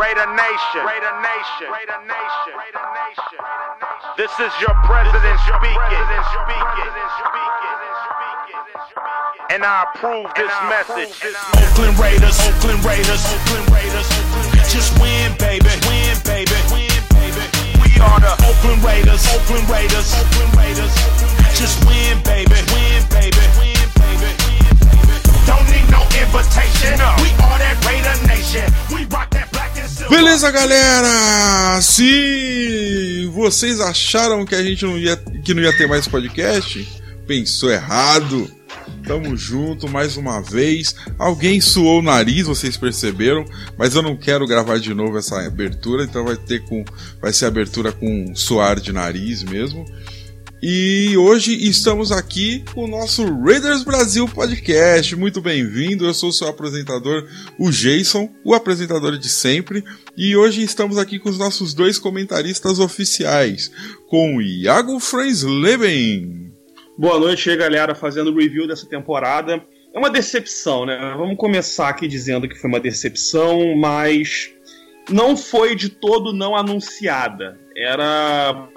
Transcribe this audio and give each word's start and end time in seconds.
Raider 0.00 0.32
Nation. 0.32 0.80
Raider 0.80 1.12
Nation. 1.20 1.68
Raider 1.68 2.00
Nation. 2.08 2.54
Raider 2.56 2.88
Nation. 2.96 3.40
This 4.16 4.32
is 4.40 4.48
your 4.56 4.72
president 4.88 5.36
speaking. 5.44 6.06
And 9.52 9.60
I 9.60 9.84
approve 9.92 10.32
this 10.40 10.48
message. 10.72 11.12
Oakland 11.52 12.00
Raiders, 12.00 12.32
Oakland 12.48 12.80
Raiders, 12.80 13.20
Oakland 13.28 13.68
Raiders. 13.68 14.08
Just 14.72 14.96
win, 14.96 15.36
baby, 15.36 15.68
win, 15.84 16.16
baby, 16.24 16.56
win, 16.72 16.88
baby. 17.12 17.44
We 17.84 17.92
are 18.00 18.24
the 18.24 18.32
Oakland 18.48 18.80
Raiders, 18.80 19.20
Oakland 19.36 19.68
Raiders, 19.68 20.16
Oakland 20.16 20.56
Raiders. 20.56 20.96
Just 21.52 21.76
win, 21.84 22.16
baby, 22.24 22.56
win, 22.72 23.04
baby, 23.12 23.44
win, 23.60 23.84
baby. 24.00 24.32
Don't 25.44 25.68
need 25.68 25.84
no 25.92 26.00
invitation. 26.16 26.96
We 27.20 27.28
are 27.44 27.60
that 27.60 27.76
Raider 27.84 28.16
Nation. 28.24 28.64
We 28.88 29.04
rock 29.12 29.28
that 29.28 29.28
black 29.28 29.28
and 29.28 29.48
silver. 29.48 29.49
Beleza, 30.10 30.50
galera? 30.50 31.80
Se 31.80 33.30
vocês 33.32 33.80
acharam 33.80 34.44
que 34.44 34.56
a 34.56 34.62
gente 34.62 34.84
não 34.84 34.98
ia, 34.98 35.16
que 35.16 35.54
não 35.54 35.62
ia 35.62 35.72
ter 35.76 35.86
mais 35.86 36.08
podcast, 36.08 36.86
pensou 37.28 37.70
errado. 37.70 38.50
Tamo 39.06 39.36
junto 39.36 39.88
mais 39.88 40.16
uma 40.16 40.42
vez. 40.42 40.96
Alguém 41.16 41.60
suou 41.60 42.00
o 42.00 42.02
nariz, 42.02 42.48
vocês 42.48 42.76
perceberam, 42.76 43.44
mas 43.78 43.94
eu 43.94 44.02
não 44.02 44.16
quero 44.16 44.48
gravar 44.48 44.80
de 44.80 44.92
novo 44.92 45.16
essa 45.16 45.46
abertura, 45.46 46.02
então 46.02 46.24
vai 46.24 46.36
ter 46.36 46.64
com 46.64 46.84
vai 47.22 47.32
ser 47.32 47.46
abertura 47.46 47.92
com 47.92 48.34
suar 48.34 48.80
de 48.80 48.92
nariz 48.92 49.44
mesmo. 49.44 49.84
E 50.62 51.16
hoje 51.16 51.54
estamos 51.70 52.12
aqui 52.12 52.62
com 52.74 52.84
o 52.84 52.86
nosso 52.86 53.24
Raiders 53.24 53.82
Brasil 53.82 54.28
Podcast. 54.28 55.16
Muito 55.16 55.40
bem-vindo. 55.40 56.04
Eu 56.04 56.12
sou 56.12 56.28
o 56.28 56.32
seu 56.34 56.48
apresentador, 56.48 57.26
o 57.58 57.70
Jason, 57.70 58.28
o 58.44 58.52
apresentador 58.52 59.16
de 59.16 59.30
sempre. 59.30 59.82
E 60.14 60.36
hoje 60.36 60.62
estamos 60.62 60.98
aqui 60.98 61.18
com 61.18 61.30
os 61.30 61.38
nossos 61.38 61.72
dois 61.72 61.98
comentaristas 61.98 62.78
oficiais, 62.78 63.72
com 64.06 64.36
o 64.36 64.42
Iago 64.42 65.00
Frensleben. 65.00 66.52
Boa 66.98 67.18
noite 67.18 67.56
galera, 67.56 67.94
fazendo 67.94 68.36
review 68.36 68.68
dessa 68.68 68.84
temporada. 68.84 69.64
É 69.94 69.98
uma 69.98 70.10
decepção, 70.10 70.84
né? 70.84 71.14
Vamos 71.16 71.38
começar 71.38 71.88
aqui 71.88 72.06
dizendo 72.06 72.46
que 72.46 72.54
foi 72.54 72.68
uma 72.68 72.80
decepção, 72.80 73.74
mas 73.78 74.50
não 75.08 75.38
foi 75.38 75.74
de 75.74 75.88
todo 75.88 76.34
não 76.34 76.54
anunciada. 76.54 77.58
Era 77.80 78.68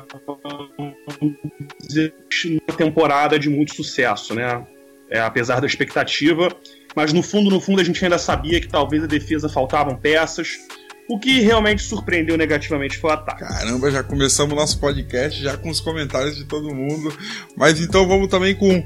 uma 2.67 2.77
temporada 2.77 3.37
de 3.37 3.49
muito 3.49 3.75
sucesso, 3.75 4.33
né? 4.33 4.65
É, 5.09 5.19
apesar 5.19 5.59
da 5.59 5.67
expectativa, 5.67 6.47
mas 6.95 7.11
no 7.11 7.21
fundo, 7.21 7.49
no 7.49 7.59
fundo, 7.59 7.81
a 7.81 7.83
gente 7.83 8.03
ainda 8.03 8.17
sabia 8.17 8.61
que 8.61 8.67
talvez 8.67 9.03
a 9.03 9.07
defesa 9.07 9.49
faltavam 9.49 9.97
peças. 9.97 10.57
O 11.09 11.19
que 11.19 11.41
realmente 11.41 11.81
surpreendeu 11.83 12.37
negativamente 12.37 12.97
foi 12.97 13.09
o 13.09 13.13
ataque. 13.13 13.41
Caramba, 13.41 13.91
já 13.91 14.01
começamos 14.01 14.55
nosso 14.55 14.79
podcast 14.79 15.41
já 15.41 15.57
com 15.57 15.69
os 15.69 15.81
comentários 15.81 16.37
de 16.37 16.45
todo 16.45 16.73
mundo. 16.73 17.13
Mas 17.57 17.81
então 17.81 18.07
vamos 18.07 18.29
também 18.29 18.55
com 18.55 18.81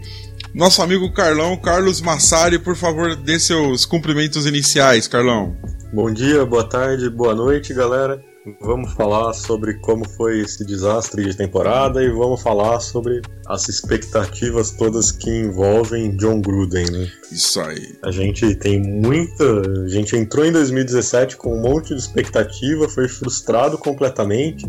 nosso 0.52 0.82
amigo 0.82 1.14
Carlão, 1.14 1.56
Carlos 1.56 2.02
Massari, 2.02 2.58
por 2.58 2.76
favor, 2.76 3.16
dê 3.16 3.40
seus 3.40 3.86
cumprimentos 3.86 4.48
iniciais, 4.48 5.08
Carlão. 5.08 5.56
Bom 5.94 6.12
dia, 6.12 6.44
boa 6.44 6.68
tarde, 6.68 7.08
boa 7.08 7.36
noite, 7.36 7.72
galera. 7.72 8.20
Vamos 8.62 8.94
falar 8.94 9.34
sobre 9.34 9.76
como 9.80 10.08
foi 10.08 10.40
esse 10.40 10.66
desastre 10.66 11.23
de 11.23 11.36
temporada 11.36 12.02
e 12.02 12.09
vamos 12.09 12.42
falar 12.42 12.80
sobre 12.80 13.22
as 13.48 13.67
expectativas 13.67 14.72
todas 14.72 15.12
que 15.12 15.30
envolvem 15.30 16.16
John 16.16 16.39
Gruden, 16.42 16.89
né? 16.92 17.12
Isso 17.31 17.59
aí. 17.59 17.98
A 18.04 18.12
gente 18.12 18.56
tem 18.56 18.81
muita. 18.81 19.62
A 19.84 19.88
gente 19.88 20.16
entrou 20.16 20.45
em 20.45 20.52
2017 20.52 21.36
com 21.36 21.58
um 21.58 21.62
monte 21.62 21.89
de 21.89 22.00
expectativa, 22.00 22.88
foi 22.88 23.08
frustrado 23.08 23.78
completamente, 23.78 24.66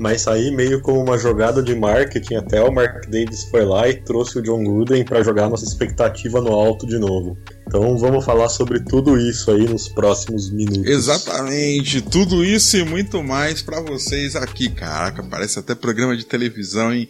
mas 0.00 0.22
saí 0.22 0.50
meio 0.50 0.80
como 0.80 1.02
uma 1.02 1.18
jogada 1.18 1.62
de 1.62 1.74
marketing. 1.74 2.36
Até 2.36 2.62
o 2.62 2.72
Mark 2.72 3.04
Davis 3.06 3.44
foi 3.44 3.66
lá 3.66 3.86
e 3.86 4.02
trouxe 4.02 4.38
o 4.38 4.42
John 4.42 4.64
Gruden 4.64 5.04
para 5.04 5.22
jogar 5.22 5.50
nossa 5.50 5.66
expectativa 5.66 6.40
no 6.40 6.54
alto 6.54 6.86
de 6.86 6.98
novo. 6.98 7.36
Então 7.68 7.98
vamos 7.98 8.24
falar 8.24 8.48
sobre 8.48 8.80
tudo 8.80 9.18
isso 9.18 9.50
aí 9.50 9.68
nos 9.68 9.88
próximos 9.88 10.50
minutos. 10.50 10.86
Exatamente, 10.86 12.00
tudo 12.00 12.42
isso 12.42 12.78
e 12.78 12.84
muito 12.84 13.22
mais 13.22 13.60
pra 13.60 13.80
vocês 13.80 14.34
aqui. 14.34 14.70
Caraca, 14.70 15.22
parece 15.22 15.58
até 15.58 15.74
programa 15.74 16.16
de 16.16 16.24
televisão, 16.24 16.94
hein? 16.94 17.06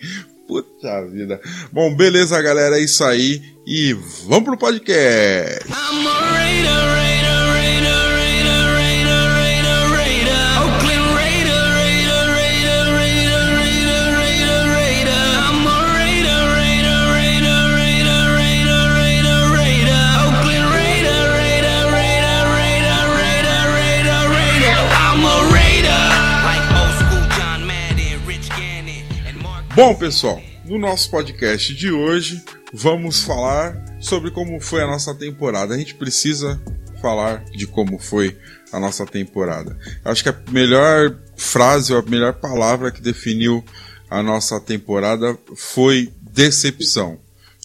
Puta 0.49 1.07
vida. 1.07 1.41
Bom, 1.73 1.95
beleza, 1.95 2.43
galera, 2.43 2.77
é 2.77 2.83
isso 2.83 3.05
aí. 3.05 3.41
E 3.65 3.93
vamos 4.27 4.47
pro 4.47 4.59
podcast. 4.59 5.65
I'm 5.69 6.07
a 6.09 6.33
Raider, 6.33 6.73
Raider, 6.73 7.20
Bom, 29.73 29.95
pessoal, 29.95 30.43
no 30.65 30.79
nosso 30.79 31.09
podcast 31.11 31.73
de 31.73 31.93
hoje 31.93 32.43
vamos 32.73 33.23
falar 33.23 33.99
sobre 34.01 34.33
como 34.33 34.61
foi 34.61 34.83
a 34.83 34.87
nossa 34.87 35.15
temporada. 35.15 35.75
A 35.75 35.79
gente 35.79 35.95
precisa 35.95 36.61
falar 37.01 37.45
de 37.45 37.69
como 37.69 37.97
foi 37.97 38.37
a 38.73 38.81
nossa 38.81 39.07
temporada. 39.07 39.79
Acho 40.05 40.25
que 40.25 40.29
a 40.29 40.37
melhor 40.51 41.17
frase 41.37 41.95
a 41.95 42.03
melhor 42.03 42.35
palavra 42.35 42.91
que 42.91 43.01
definiu 43.01 43.65
a 44.11 44.21
nossa 44.25 44.61
temporada 44.61 45.39
foi 45.55 46.13
decepção. 46.21 47.21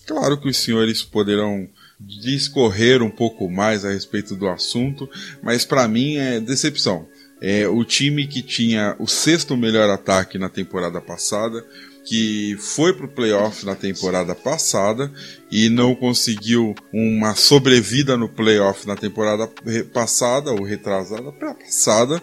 Claro 0.06 0.40
que 0.40 0.48
os 0.48 0.58
senhores 0.58 1.02
poderão 1.02 1.68
discorrer 2.00 3.02
um 3.02 3.10
pouco 3.10 3.50
mais 3.50 3.84
a 3.84 3.92
respeito 3.92 4.36
do 4.36 4.48
assunto, 4.48 5.10
mas 5.42 5.66
para 5.66 5.88
mim 5.88 6.18
é 6.18 6.40
decepção. 6.40 7.08
É 7.42 7.68
o 7.68 7.84
time 7.84 8.28
que 8.28 8.42
tinha 8.42 8.96
o 9.00 9.08
sexto 9.08 9.58
melhor 9.58 9.90
ataque 9.90 10.38
na 10.38 10.50
temporada 10.50 11.02
passada, 11.02 11.66
que 12.06 12.56
foi 12.60 12.94
pro 12.94 13.08
playoff 13.08 13.66
na 13.66 13.76
temporada 13.76 14.36
passada 14.36 15.12
e 15.52 15.70
não 15.70 15.96
conseguiu 15.96 16.76
uma 16.94 17.36
sobrevida 17.36 18.16
no 18.16 18.30
playoff 18.30 18.88
na 18.88 18.96
temporada 18.96 19.50
passada 19.92 20.52
ou 20.52 20.64
retrasada, 20.64 21.32
pra 21.32 21.56
passada, 21.56 22.22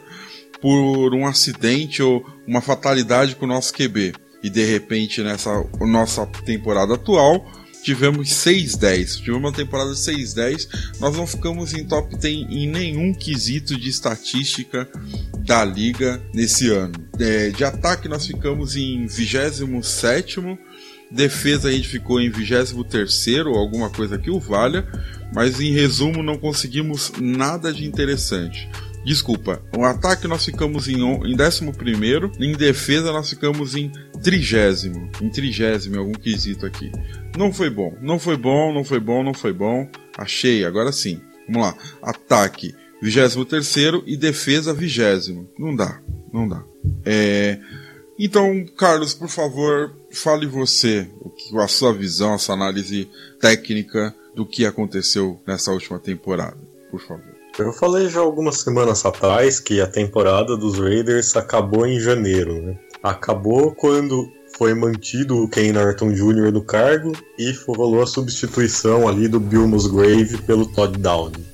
por 0.61 1.13
um 1.13 1.27
acidente 1.27 2.01
ou 2.01 2.25
uma 2.47 2.61
fatalidade 2.61 3.35
com 3.35 3.45
o 3.45 3.49
nosso 3.49 3.75
QB. 3.75 4.15
E 4.43 4.49
de 4.49 4.65
repente 4.65 5.21
nessa 5.21 5.51
nossa 5.81 6.25
temporada 6.45 6.95
atual 6.95 7.45
tivemos 7.83 8.29
6-10. 8.29 9.19
Tivemos 9.19 9.41
uma 9.41 9.53
temporada 9.53 9.93
de 9.93 9.99
6-10. 9.99 10.69
Nós 11.01 11.17
não 11.17 11.27
ficamos 11.27 11.75
em 11.75 11.85
top 11.85 12.17
10 12.17 12.47
em 12.51 12.69
nenhum 12.69 13.13
quesito 13.13 13.79
de 13.79 13.89
estatística 13.89 14.89
da 15.39 15.65
liga 15.65 16.23
nesse 16.33 16.71
ano. 16.71 16.95
É, 17.19 17.51
de 17.51 17.65
ataque 17.65 18.09
nós 18.09 18.27
ficamos 18.27 18.77
em 18.77 19.07
27 19.07 20.41
defesa 21.13 21.69
a 21.69 21.73
gente 21.73 21.89
ficou 21.89 22.21
em 22.21 22.31
23 22.31 23.47
ou 23.47 23.57
alguma 23.57 23.91
coisa 23.91 24.19
que 24.19 24.31
o 24.31 24.41
valha, 24.41 24.87
mas 25.35 25.61
em 25.61 25.73
resumo 25.73 26.23
não 26.23 26.39
conseguimos 26.39 27.13
nada 27.21 27.73
de 27.73 27.87
interessante. 27.87 28.69
Desculpa, 29.05 29.61
o 29.77 29.85
ataque 29.85 30.29
nós 30.29 30.45
ficamos 30.45 30.89
em, 30.89 30.99
em 30.99 31.03
11, 31.03 31.31
em 32.39 32.53
defesa 32.53 33.13
nós 33.13 33.29
ficamos 33.29 33.75
em 33.75 33.91
trigésimo, 34.23 35.11
em 35.21 35.29
trigésimo, 35.29 35.99
algum 35.99 36.13
quesito 36.13 36.65
aqui. 36.65 36.91
Não 37.37 37.53
foi 37.53 37.71
bom, 37.71 37.97
não 38.01 38.19
foi 38.19 38.37
bom, 38.37 38.73
não 38.73 38.85
foi 38.85 39.01
bom, 39.01 39.23
não 39.23 39.35
foi 39.35 39.53
bom. 39.53 39.89
Achei, 40.17 40.65
agora 40.65 40.93
sim. 40.93 41.21
Vamos 41.49 41.63
lá. 41.63 41.77
Ataque 42.03 42.75
23 43.03 43.77
e 44.07 44.17
defesa 44.17 44.73
20. 44.73 45.49
Não 45.59 45.75
dá, 45.75 46.01
não 46.33 46.49
dá. 46.49 46.63
É, 47.05 47.59
então, 48.19 48.65
Carlos, 48.77 49.15
por 49.15 49.29
favor, 49.29 49.93
fale 50.13 50.47
você 50.47 51.09
a 51.59 51.69
sua 51.69 51.93
visão, 51.93 52.35
a 52.35 52.39
sua 52.39 52.55
análise 52.55 53.09
técnica 53.41 54.15
do 54.35 54.47
que 54.47 54.65
aconteceu 54.65 55.41
nessa 55.47 55.73
última 55.73 55.99
temporada, 55.99 56.57
por 56.91 57.01
favor. 57.01 57.33
Eu 57.59 57.73
falei 57.73 58.09
já 58.09 58.21
algumas 58.21 58.61
semanas 58.61 59.05
atrás 59.05 59.61
que 59.61 59.81
a 59.81 59.87
temporada 59.87 60.57
dos 60.57 60.79
Raiders 60.79 61.37
acabou 61.37 61.87
em 61.87 62.01
janeiro, 62.01 62.63
né? 62.63 62.79
Acabou 63.03 63.75
quando 63.75 64.31
foi 64.63 64.75
mantido 64.75 65.43
o 65.43 65.49
Ken 65.49 65.73
Norton 65.73 66.13
Jr. 66.13 66.53
no 66.53 66.63
cargo 66.63 67.11
e 67.37 67.51
rolou 67.67 68.01
a 68.01 68.07
substituição 68.07 69.09
ali 69.09 69.27
do 69.27 69.41
Bill 69.41 69.67
Musgrave 69.67 70.39
pelo 70.43 70.67
Todd 70.67 70.97
Downing. 71.01 71.45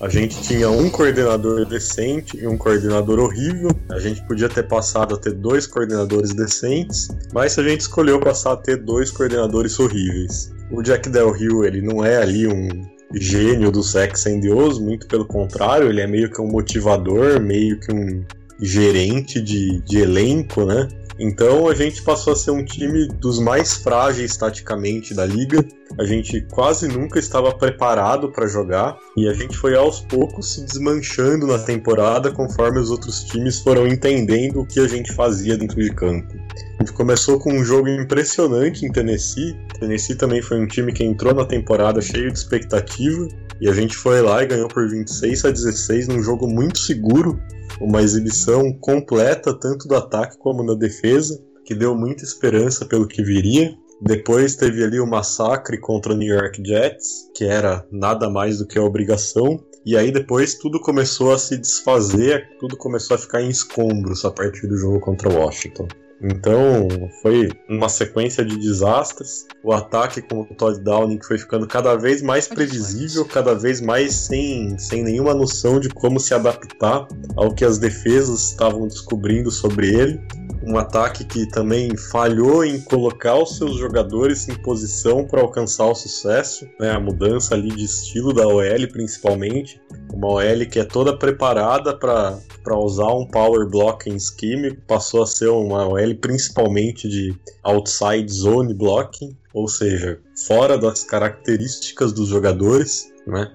A 0.00 0.08
gente 0.08 0.40
tinha 0.42 0.70
um 0.70 0.88
coordenador 0.88 1.66
decente 1.66 2.36
e 2.36 2.46
um 2.46 2.56
coordenador 2.56 3.18
horrível. 3.18 3.70
A 3.90 3.98
gente 3.98 4.24
podia 4.28 4.48
ter 4.48 4.68
passado 4.68 5.16
a 5.16 5.18
ter 5.18 5.32
dois 5.32 5.66
coordenadores 5.66 6.32
decentes, 6.32 7.08
mas 7.34 7.58
a 7.58 7.62
gente 7.64 7.80
escolheu 7.80 8.20
passar 8.20 8.52
a 8.52 8.56
ter 8.56 8.76
dois 8.76 9.10
coordenadores 9.10 9.76
horríveis. 9.80 10.52
O 10.70 10.80
Jack 10.80 11.08
Del 11.08 11.32
Rio, 11.32 11.64
ele 11.64 11.82
não 11.82 12.04
é 12.04 12.18
ali 12.18 12.46
um 12.46 12.68
gênio 13.14 13.72
do 13.72 13.82
Sex 13.82 14.28
and 14.28 14.42
O's, 14.48 14.78
muito 14.78 15.08
pelo 15.08 15.24
contrário, 15.24 15.88
ele 15.88 16.02
é 16.02 16.06
meio 16.06 16.30
que 16.30 16.40
um 16.40 16.46
motivador, 16.46 17.40
meio 17.40 17.80
que 17.80 17.92
um 17.92 18.24
gerente 18.60 19.40
de, 19.40 19.80
de 19.80 19.98
elenco, 19.98 20.64
né? 20.64 20.86
Então 21.18 21.68
a 21.68 21.74
gente 21.74 22.02
passou 22.02 22.32
a 22.32 22.36
ser 22.36 22.52
um 22.52 22.64
time 22.64 23.08
dos 23.08 23.40
mais 23.40 23.74
frágeis 23.74 24.36
taticamente 24.36 25.12
da 25.14 25.26
liga. 25.26 25.64
A 25.98 26.04
gente 26.04 26.40
quase 26.52 26.86
nunca 26.86 27.18
estava 27.18 27.52
preparado 27.52 28.30
para 28.30 28.46
jogar 28.46 28.96
e 29.16 29.28
a 29.28 29.32
gente 29.32 29.56
foi 29.56 29.74
aos 29.74 30.00
poucos 30.00 30.54
se 30.54 30.64
desmanchando 30.64 31.46
na 31.46 31.58
temporada 31.58 32.30
conforme 32.30 32.78
os 32.78 32.90
outros 32.90 33.24
times 33.24 33.58
foram 33.60 33.86
entendendo 33.86 34.60
o 34.60 34.66
que 34.66 34.78
a 34.78 34.86
gente 34.86 35.12
fazia 35.12 35.56
dentro 35.56 35.82
de 35.82 35.90
campo. 35.90 36.32
A 36.78 36.84
gente 36.84 36.92
começou 36.92 37.40
com 37.40 37.52
um 37.52 37.64
jogo 37.64 37.88
impressionante 37.88 38.86
em 38.86 38.92
Tennessee. 38.92 39.56
Tennessee 39.80 40.14
também 40.14 40.40
foi 40.40 40.60
um 40.60 40.66
time 40.66 40.92
que 40.92 41.02
entrou 41.02 41.34
na 41.34 41.44
temporada 41.44 42.00
cheio 42.00 42.30
de 42.30 42.38
expectativa 42.38 43.26
e 43.60 43.68
a 43.68 43.72
gente 43.72 43.96
foi 43.96 44.20
lá 44.22 44.42
e 44.42 44.46
ganhou 44.46 44.68
por 44.68 44.88
26 44.88 45.44
a 45.44 45.50
16 45.50 46.08
num 46.08 46.22
jogo 46.22 46.46
muito 46.46 46.78
seguro 46.78 47.40
uma 47.80 48.02
exibição 48.02 48.72
completa, 48.72 49.54
tanto 49.54 49.86
do 49.86 49.94
ataque 49.94 50.36
como 50.38 50.66
da 50.66 50.74
defesa, 50.74 51.38
que 51.64 51.74
deu 51.74 51.94
muita 51.94 52.24
esperança 52.24 52.86
pelo 52.86 53.06
que 53.06 53.22
viria. 53.22 53.72
Depois 54.00 54.56
teve 54.56 54.82
ali 54.82 55.00
o 55.00 55.06
massacre 55.06 55.78
contra 55.78 56.12
o 56.12 56.16
New 56.16 56.34
York 56.34 56.62
Jets, 56.64 57.30
que 57.34 57.44
era 57.44 57.86
nada 57.90 58.30
mais 58.30 58.58
do 58.58 58.66
que 58.66 58.78
a 58.78 58.82
obrigação. 58.82 59.62
E 59.84 59.96
aí 59.96 60.10
depois 60.10 60.54
tudo 60.54 60.80
começou 60.80 61.32
a 61.32 61.38
se 61.38 61.56
desfazer, 61.56 62.48
tudo 62.58 62.76
começou 62.76 63.16
a 63.16 63.18
ficar 63.18 63.42
em 63.42 63.48
escombros 63.48 64.24
a 64.24 64.30
partir 64.30 64.66
do 64.66 64.76
jogo 64.76 65.00
contra 65.00 65.28
o 65.28 65.36
Washington. 65.36 65.88
Então 66.20 66.88
foi 67.22 67.48
uma 67.68 67.88
sequência 67.88 68.44
de 68.44 68.56
desastres. 68.58 69.46
O 69.62 69.72
ataque 69.72 70.20
com 70.20 70.40
o 70.40 70.46
Todd 70.46 70.80
Downing 70.80 71.20
foi 71.22 71.38
ficando 71.38 71.66
cada 71.66 71.94
vez 71.96 72.22
mais 72.22 72.48
previsível, 72.48 73.24
cada 73.24 73.54
vez 73.54 73.80
mais 73.80 74.12
sem, 74.14 74.76
sem 74.78 75.02
nenhuma 75.02 75.32
noção 75.32 75.78
de 75.78 75.88
como 75.88 76.18
se 76.18 76.34
adaptar 76.34 77.06
ao 77.36 77.54
que 77.54 77.64
as 77.64 77.78
defesas 77.78 78.50
estavam 78.50 78.88
descobrindo 78.88 79.50
sobre 79.50 79.94
ele. 79.94 80.20
Um 80.68 80.76
ataque 80.76 81.24
que 81.24 81.46
também 81.46 81.96
falhou 81.96 82.62
em 82.62 82.78
colocar 82.78 83.36
os 83.36 83.56
seus 83.56 83.78
jogadores 83.78 84.50
em 84.50 84.54
posição 84.54 85.24
para 85.24 85.40
alcançar 85.40 85.86
o 85.86 85.94
sucesso, 85.94 86.68
né? 86.78 86.90
a 86.90 87.00
mudança 87.00 87.54
ali 87.54 87.70
de 87.70 87.84
estilo 87.84 88.34
da 88.34 88.46
OL 88.46 88.88
principalmente. 88.92 89.80
Uma 90.12 90.28
OL 90.28 90.66
que 90.70 90.78
é 90.78 90.84
toda 90.84 91.16
preparada 91.16 91.96
para 91.96 92.76
usar 92.76 93.14
um 93.14 93.26
power 93.26 93.66
blocking 93.66 94.18
scheme, 94.18 94.76
passou 94.86 95.22
a 95.22 95.26
ser 95.26 95.48
uma 95.48 95.86
OL 95.88 96.14
principalmente 96.20 97.08
de 97.08 97.34
outside 97.62 98.30
zone 98.30 98.74
blocking, 98.74 99.34
ou 99.54 99.68
seja, 99.68 100.20
fora 100.46 100.76
das 100.76 101.02
características 101.02 102.12
dos 102.12 102.28
jogadores, 102.28 103.10
né? 103.26 103.50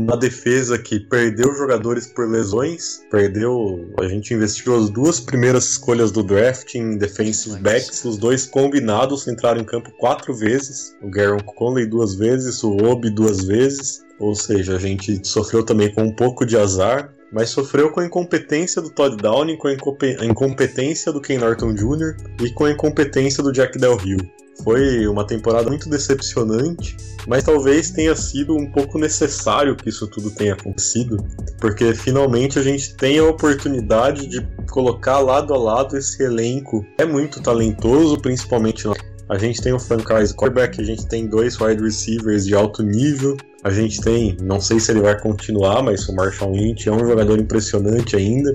Uma 0.00 0.16
defesa 0.16 0.78
que 0.78 1.00
perdeu 1.00 1.54
jogadores 1.54 2.06
por 2.06 2.28
lesões, 2.28 3.00
perdeu. 3.10 3.92
A 4.00 4.06
gente 4.06 4.34
investiu 4.34 4.76
as 4.76 4.88
duas 4.90 5.20
primeiras 5.20 5.70
escolhas 5.70 6.10
do 6.10 6.22
draft 6.22 6.74
em 6.74 6.96
defensive 6.96 7.58
backs, 7.60 8.04
os 8.04 8.16
dois 8.16 8.46
combinados 8.46 9.26
entraram 9.26 9.60
em 9.60 9.64
campo 9.64 9.90
quatro 9.98 10.34
vezes. 10.34 10.96
O 11.02 11.10
Garon 11.10 11.40
Conley 11.40 11.86
duas 11.86 12.14
vezes, 12.14 12.62
o 12.62 12.76
Obi 12.76 13.10
duas 13.10 13.44
vezes. 13.44 14.02
Ou 14.18 14.34
seja, 14.34 14.76
a 14.76 14.78
gente 14.78 15.26
sofreu 15.26 15.64
também 15.64 15.92
com 15.92 16.02
um 16.02 16.14
pouco 16.14 16.46
de 16.46 16.56
azar, 16.56 17.12
mas 17.32 17.50
sofreu 17.50 17.90
com 17.90 18.00
a 18.00 18.06
incompetência 18.06 18.80
do 18.80 18.90
Todd 18.90 19.16
Downing, 19.16 19.56
com 19.56 19.68
a 19.68 20.24
incompetência 20.24 21.12
do 21.12 21.20
Ken 21.20 21.38
Norton 21.38 21.74
Jr. 21.74 22.16
e 22.40 22.50
com 22.50 22.66
a 22.66 22.70
incompetência 22.70 23.42
do 23.42 23.50
Jack 23.50 23.78
Del 23.78 23.96
Rio. 23.96 24.18
Foi 24.62 25.06
uma 25.06 25.26
temporada 25.26 25.68
muito 25.68 25.88
decepcionante, 25.88 26.96
mas 27.26 27.44
talvez 27.44 27.90
tenha 27.90 28.14
sido 28.14 28.54
um 28.54 28.70
pouco 28.70 28.98
necessário 28.98 29.76
que 29.76 29.88
isso 29.88 30.06
tudo 30.06 30.30
tenha 30.30 30.54
acontecido, 30.54 31.16
porque 31.60 31.94
finalmente 31.94 32.58
a 32.58 32.62
gente 32.62 32.94
tem 32.96 33.18
a 33.18 33.24
oportunidade 33.24 34.26
de 34.26 34.46
colocar 34.70 35.18
lado 35.18 35.54
a 35.54 35.58
lado 35.58 35.96
esse 35.96 36.22
elenco. 36.22 36.84
É 36.98 37.04
muito 37.04 37.40
talentoso, 37.40 38.18
principalmente 38.18 38.86
a 39.28 39.38
gente 39.38 39.62
tem 39.62 39.72
um 39.72 39.78
franchise 39.78 40.34
quarterback, 40.34 40.80
a 40.80 40.84
gente 40.84 41.06
tem 41.06 41.26
dois 41.26 41.58
wide 41.58 41.82
receivers 41.82 42.44
de 42.44 42.54
alto 42.54 42.82
nível, 42.82 43.36
a 43.64 43.70
gente 43.70 44.00
tem, 44.00 44.36
não 44.42 44.60
sei 44.60 44.78
se 44.78 44.90
ele 44.90 45.00
vai 45.00 45.18
continuar, 45.18 45.82
mas 45.82 46.06
o 46.08 46.14
Marshall 46.14 46.52
Lynch 46.52 46.88
é 46.88 46.92
um 46.92 46.98
jogador 46.98 47.38
impressionante 47.38 48.16
ainda. 48.16 48.52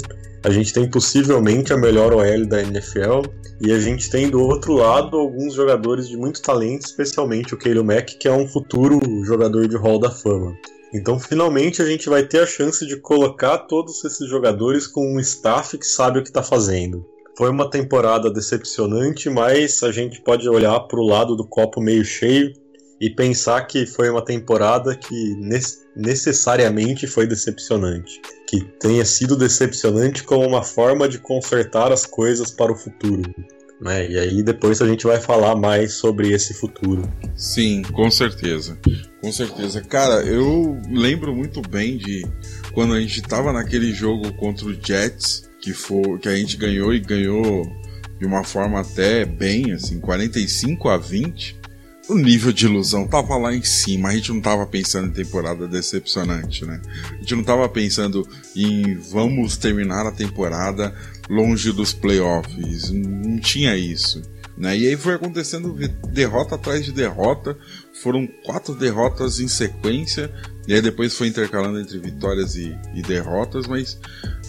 A 0.48 0.50
gente 0.50 0.72
tem 0.72 0.90
possivelmente 0.90 1.74
a 1.74 1.78
melhor 1.78 2.14
OL 2.14 2.46
da 2.46 2.62
NFL. 2.62 3.28
E 3.60 3.70
a 3.74 3.80
gente 3.82 4.10
tem 4.10 4.30
do 4.30 4.42
outro 4.42 4.76
lado 4.76 5.18
alguns 5.18 5.54
jogadores 5.54 6.08
de 6.08 6.16
muito 6.16 6.42
talento, 6.42 6.86
especialmente 6.86 7.54
o 7.54 7.58
Khalil 7.58 7.84
Mack, 7.84 8.18
que 8.18 8.30
é 8.30 8.32
um 8.32 8.48
futuro 8.48 8.98
jogador 9.26 9.68
de 9.68 9.76
Hall 9.76 10.00
da 10.00 10.10
Fama. 10.10 10.58
Então, 10.94 11.20
finalmente, 11.20 11.82
a 11.82 11.86
gente 11.86 12.08
vai 12.08 12.24
ter 12.24 12.40
a 12.40 12.46
chance 12.46 12.88
de 12.88 12.96
colocar 12.96 13.58
todos 13.58 14.06
esses 14.06 14.30
jogadores 14.30 14.88
com 14.88 15.16
um 15.18 15.20
staff 15.20 15.78
que 15.78 15.86
sabe 15.86 16.20
o 16.20 16.24
que 16.24 16.30
está 16.30 16.42
fazendo. 16.42 17.06
Foi 17.38 17.50
uma 17.50 17.70
temporada 17.70 18.32
decepcionante, 18.32 19.30
mas 19.30 19.84
a 19.84 19.92
gente 19.92 20.22
pode 20.22 20.48
olhar 20.48 20.80
para 20.80 21.00
o 21.02 21.06
lado 21.06 21.36
do 21.36 21.46
copo 21.46 21.82
meio 21.82 22.06
cheio 22.06 22.54
e 23.02 23.10
pensar 23.10 23.68
que 23.68 23.86
foi 23.86 24.10
uma 24.10 24.24
temporada 24.24 24.96
que 24.96 25.36
necessariamente 25.94 27.06
foi 27.06 27.28
decepcionante. 27.28 28.22
Que 28.48 28.64
tenha 28.80 29.04
sido 29.04 29.36
decepcionante 29.36 30.24
como 30.24 30.48
uma 30.48 30.64
forma 30.64 31.08
de 31.08 31.20
consertar 31.20 31.92
as 31.92 32.06
coisas 32.06 32.50
para 32.50 32.72
o 32.72 32.76
futuro. 32.76 33.22
Né? 33.80 34.10
E 34.10 34.18
aí 34.18 34.42
depois 34.42 34.82
a 34.82 34.88
gente 34.88 35.06
vai 35.06 35.20
falar 35.20 35.56
mais 35.56 35.94
sobre 35.94 36.32
esse 36.32 36.54
futuro. 36.54 37.08
Sim, 37.36 37.84
com 37.84 38.10
certeza. 38.10 38.78
Com 39.22 39.32
certeza. 39.32 39.82
Cara, 39.82 40.24
eu 40.24 40.80
lembro 40.90 41.36
muito 41.36 41.62
bem 41.62 41.98
de 41.98 42.26
quando 42.74 42.94
a 42.94 43.02
gente 43.02 43.22
tava 43.22 43.52
naquele 43.54 43.94
jogo 43.94 44.34
contra 44.34 44.66
o 44.66 44.74
Jets, 44.74 45.48
que, 45.62 45.74
foi, 45.74 46.18
que 46.20 46.30
a 46.30 46.36
gente 46.36 46.58
ganhou 46.58 46.94
e 46.94 47.00
ganhou 47.00 47.64
de 48.20 48.26
uma 48.26 48.44
forma 48.44 48.80
até 48.80 49.26
bem, 49.26 49.74
assim, 49.74 50.00
45 50.00 50.90
a 50.90 50.98
20 50.98 51.57
o 52.08 52.16
nível 52.16 52.52
de 52.52 52.66
ilusão 52.66 53.06
tava 53.06 53.38
lá 53.38 53.54
em 53.54 53.64
cima. 53.64 54.10
A 54.10 54.16
gente 54.16 54.32
não 54.32 54.42
tava 54.42 54.66
pensando 54.66 55.08
em 55.08 55.12
temporada 55.12 55.68
decepcionante, 55.68 56.66
né? 56.66 56.82
A 57.12 57.18
gente 57.18 57.36
não 57.36 57.44
tava 57.44 57.68
pensando 57.68 58.28
em 58.56 58.96
vamos 58.96 59.58
terminar 59.58 60.06
a 60.06 60.12
temporada 60.12 60.96
longe 61.30 61.72
dos 61.72 61.94
playoffs. 61.94 62.92
Não 62.92 63.40
tinha 63.40 63.76
isso. 63.76 64.22
Né? 64.58 64.76
E 64.76 64.88
aí 64.88 64.98
foi 64.98 65.14
acontecendo 65.14 65.78
derrota 66.10 66.56
atrás 66.56 66.84
de 66.84 66.92
derrota. 66.92 67.58
Foram 68.02 68.28
quatro 68.44 68.74
derrotas 68.74 69.40
em 69.40 69.48
sequência. 69.48 70.34
E 70.68 70.74
aí 70.74 70.82
depois 70.82 71.14
foi 71.16 71.28
intercalando 71.28 71.80
entre 71.80 72.00
vitórias 72.00 72.56
e, 72.56 72.76
e 72.96 73.02
derrotas. 73.02 73.68
Mas, 73.68 74.00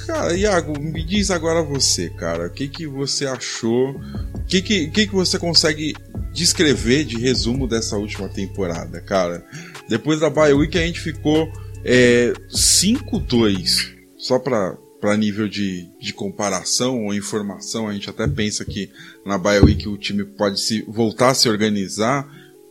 cara, 0.09 0.35
Iago, 0.35 0.81
me 0.81 1.05
diz 1.05 1.31
agora 1.31 1.62
você, 1.62 2.09
cara. 2.09 2.47
O 2.47 2.50
que, 2.50 2.67
que 2.67 2.87
você 2.87 3.27
achou? 3.27 3.91
O 3.91 4.45
que, 4.47 4.62
que, 4.62 4.88
que, 4.88 5.07
que 5.07 5.15
você 5.15 5.38
consegue 5.38 5.95
descrever 6.33 7.05
de 7.05 7.19
resumo 7.19 7.69
dessa 7.69 7.97
última 7.97 8.27
temporada, 8.27 9.03
cara. 9.03 9.45
Depois 9.87 10.19
da 10.19 10.31
bye 10.31 10.55
week 10.55 10.79
a 10.79 10.87
gente 10.87 11.00
ficou 11.00 11.53
é, 11.85 12.33
5-2, 12.50 13.95
só 14.17 14.38
para 14.38 14.77
para 15.00 15.17
nível 15.17 15.49
de, 15.49 15.88
de 16.00 16.12
comparação 16.12 17.05
ou 17.05 17.15
informação, 17.15 17.87
a 17.87 17.93
gente 17.93 18.11
até 18.11 18.27
pensa 18.27 18.65
que 18.65 18.91
na 19.25 19.37
week 19.65 19.88
o 19.88 19.97
time 19.97 20.25
pode 20.25 20.61
se 20.61 20.83
voltar 20.88 21.29
a 21.29 21.35
se 21.35 21.49
organizar 21.49 22.29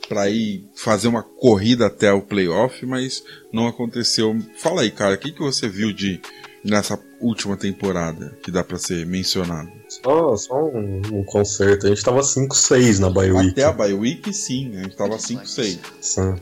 para 0.10 0.30
ir 0.30 0.66
fazer 0.76 1.08
uma 1.08 1.24
corrida 1.24 1.88
até 1.88 2.12
o 2.12 2.22
playoff, 2.22 2.86
mas 2.86 3.24
não 3.54 3.66
aconteceu. 3.66 4.38
Fala 4.58 4.82
aí, 4.82 4.92
cara, 4.92 5.16
o 5.16 5.18
que, 5.18 5.32
que 5.32 5.40
você 5.40 5.70
viu 5.70 5.94
de 5.94 6.20
nessa 6.64 7.00
última 7.20 7.56
temporada 7.56 8.38
que 8.44 8.52
dá 8.52 8.64
para 8.64 8.78
ser 8.78 9.06
mencionado? 9.06 9.72
Só, 9.88 10.36
só 10.36 10.66
um, 10.66 11.02
um, 11.14 11.24
conserto. 11.24 11.88
A 11.88 11.90
gente 11.90 12.04
tava 12.04 12.22
5-6 12.22 13.00
na 13.00 13.10
Bye 13.10 13.32
Week. 13.32 13.50
Até 13.52 13.64
a 13.64 13.72
Bye 13.72 13.94
Week, 13.94 14.34
sim. 14.34 14.76
A 14.78 14.84
gente 14.84 14.96
tava 14.96 15.18
5-6. 15.18 15.80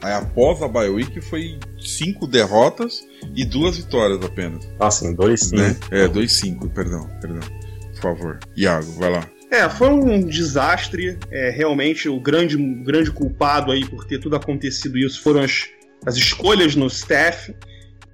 Aí 0.01 0.13
após 0.13 0.61
a 0.61 0.67
Bye 0.67 0.89
Week 0.89 1.21
foi 1.21 1.59
5 1.79 2.27
derrotas 2.27 3.05
e 3.35 3.45
duas 3.45 3.77
vitórias 3.77 4.23
apenas. 4.23 4.67
Ah, 4.79 4.89
sim. 4.89 5.15
2-5. 5.15 5.51
Né? 5.57 5.77
É, 5.91 6.07
2-5. 6.07 6.69
Perdão, 6.71 7.09
perdão. 7.21 7.47
Por 7.93 8.01
favor. 8.01 8.39
Iago, 8.55 8.91
vai 8.93 9.11
lá. 9.11 9.29
É, 9.51 9.69
foi 9.69 9.89
um 9.89 10.21
desastre. 10.21 11.17
É, 11.31 11.49
realmente, 11.49 12.09
o 12.09 12.19
grande, 12.19 12.57
grande 12.57 13.11
culpado 13.11 13.71
aí 13.71 13.85
por 13.85 14.05
ter 14.05 14.19
tudo 14.19 14.35
acontecido 14.35 14.97
isso 14.97 15.21
foram 15.21 15.41
as, 15.41 15.69
as 16.05 16.15
escolhas 16.15 16.75
no 16.75 16.87
staff. 16.87 17.55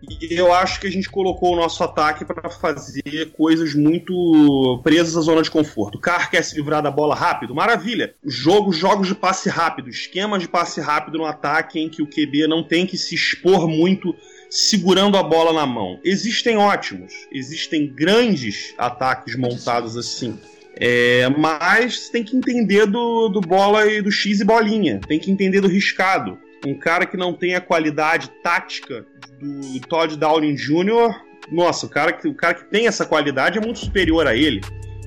E 0.10 0.34
eu 0.34 0.52
acho 0.54 0.80
que 0.80 0.88
a 0.88 0.92
gente 0.92 1.10
colocou 1.10 1.54
o 1.54 1.56
nosso 1.56 1.84
ataque 1.84 2.26
para 2.26 2.50
fazer 2.50 3.32
coisas 3.34 3.76
muito 3.76 4.80
presas 4.84 5.16
à 5.16 5.22
zona 5.22 5.42
de 5.42 5.52
conforto. 5.52 5.98
O 5.98 6.02
Carr 6.02 6.30
quer 6.30 6.44
se 6.44 6.56
livrar 6.56 6.82
da 6.82 6.90
bola 6.90 7.16
rápido? 7.16 7.54
Maravilha. 7.54 8.16
Jogo, 8.26 8.72
jogos 8.72 9.08
de 9.08 9.16
passe 9.16 9.50
rápido, 9.50 9.90
esquemas 9.90 10.42
de 10.42 10.48
passe 10.48 10.82
rápido 10.82 11.20
no 11.20 11.26
ataque 11.26 11.80
em 11.80 11.90
que 11.90 12.02
o 12.02 12.08
QB 12.08 12.48
não 12.48 12.64
tem 12.64 12.86
que 12.86 12.98
se 12.98 13.14
expor 13.16 13.68
muito 13.68 14.16
segurando 14.50 15.18
a 15.18 15.24
bola 15.24 15.54
na 15.54 15.66
mão. 15.66 16.00
Existem 16.04 16.58
ótimos, 16.58 17.14
existem 17.32 17.88
grandes 17.88 18.74
ataques 18.78 19.36
montados 19.36 19.96
assim. 19.96 20.38
É, 20.76 21.30
mas 21.30 22.10
tem 22.10 22.24
que 22.24 22.36
entender 22.36 22.86
do, 22.86 23.30
do 23.30 23.42
bola 23.42 23.86
e 23.86 24.02
do 24.02 24.12
X 24.12 24.40
e 24.40 24.46
bolinha, 24.46 25.00
tem 25.08 25.20
que 25.20 25.32
entender 25.32 25.62
do 25.62 25.68
riscado. 25.68 26.38
Um 26.66 26.76
cara 26.76 27.06
que 27.06 27.18
não 27.18 27.34
tem 27.34 27.56
a 27.56 27.62
qualidade 27.62 28.30
tática 28.44 29.06
do 29.40 29.80
Todd 29.88 30.16
Downing 30.18 30.56
Jr., 30.56 31.16
nossa, 31.52 31.86
o 31.86 31.90
cara, 31.90 32.14
que, 32.14 32.28
o 32.28 32.34
cara 32.34 32.54
que 32.54 32.66
tem 32.66 32.88
essa 32.88 33.06
qualidade 33.06 33.58
é 33.58 33.62
muito 33.62 33.80
superior 33.80 34.28
a 34.28 34.36
ele. 34.36 34.62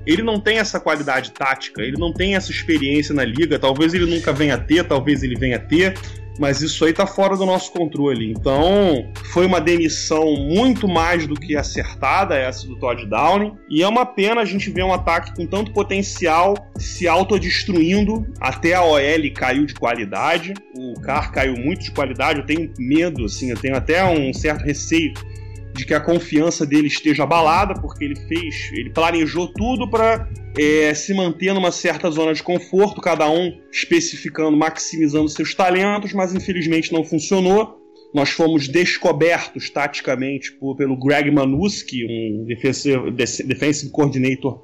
Ele 0.07 0.23
não 0.23 0.39
tem 0.39 0.59
essa 0.59 0.79
qualidade 0.79 1.31
tática, 1.31 1.81
ele 1.81 1.97
não 1.97 2.13
tem 2.13 2.37
essa 2.37 2.51
experiência 2.51 3.15
na 3.15 3.25
liga. 3.25 3.59
Talvez 3.59 3.95
ele 3.95 4.05
nunca 4.05 4.33
venha 4.33 4.57
a 4.57 4.59
ter, 4.59 4.85
talvez 4.85 5.23
ele 5.23 5.37
venha 5.37 5.57
a 5.57 5.61
ter 5.61 5.95
mas 6.39 6.63
isso 6.63 6.85
aí 6.85 6.93
tá 6.93 7.07
fora 7.07 7.37
do 7.37 7.47
nosso 7.47 7.73
controle. 7.73 8.31
Então, 8.31 9.11
foi 9.33 9.47
uma 9.47 9.61
demissão 9.61 10.35
muito 10.37 10.89
mais 10.89 11.27
do 11.27 11.35
que 11.35 11.57
acertada 11.57 12.37
essa 12.37 12.67
do 12.67 12.77
Todd 12.77 13.07
Downing, 13.07 13.53
e 13.69 13.83
é 13.83 13.89
uma 13.89 14.07
pena 14.07 14.41
a 14.41 14.45
gente 14.45 14.71
ver 14.71 14.85
um 14.85 14.93
ataque 14.93 15.35
com 15.35 15.47
tanto 15.47 15.73
potencial 15.73 16.55
se 16.79 17.07
autodestruindo, 17.07 18.27
até 18.41 18.75
a 18.75 18.83
OL 18.83 19.01
caiu 19.35 19.67
de 19.67 19.75
qualidade, 19.75 20.55
o 20.77 21.01
Carr 21.01 21.33
caiu 21.33 21.55
muito 21.55 21.85
de 21.85 21.91
qualidade, 21.91 22.41
eu 22.41 22.47
tenho 22.47 22.73
medo, 22.79 23.25
assim, 23.25 23.51
eu 23.51 23.57
tenho 23.57 23.77
até 23.77 24.05
um 24.05 24.33
certo 24.33 24.65
receio 24.65 25.13
de 25.75 25.85
que 25.85 25.93
a 25.93 26.01
confiança 26.01 26.65
dele 26.65 26.87
esteja 26.87 27.25
abalada, 27.25 27.75
porque 27.75 28.05
ele 28.05 28.17
fez, 28.17 28.71
ele 28.73 28.91
planejou 28.91 29.49
tudo 29.49 29.91
para 29.91 30.29
é, 30.59 30.95
se 30.95 31.13
manter 31.13 31.53
numa 31.53 31.73
certa 31.73 32.11
zona 32.11 32.33
de 32.33 32.43
conforto, 32.43 33.01
cada 33.01 33.29
um 33.29 33.61
especificando, 33.73 34.57
maximizando 34.57 35.29
seus 35.29 35.55
talentos, 35.55 36.13
mas 36.13 36.35
infelizmente 36.35 36.93
não 36.93 37.05
funcionou. 37.05 37.81
Nós 38.15 38.31
fomos 38.31 38.69
descobertos 38.69 39.69
taticamente 39.69 40.53
por, 40.53 40.77
pelo 40.77 40.97
Greg 40.97 41.31
Manuski, 41.33 42.05
um 42.05 42.45
defensive, 42.47 43.11
defensive 43.11 43.91
coordinator 43.91 44.64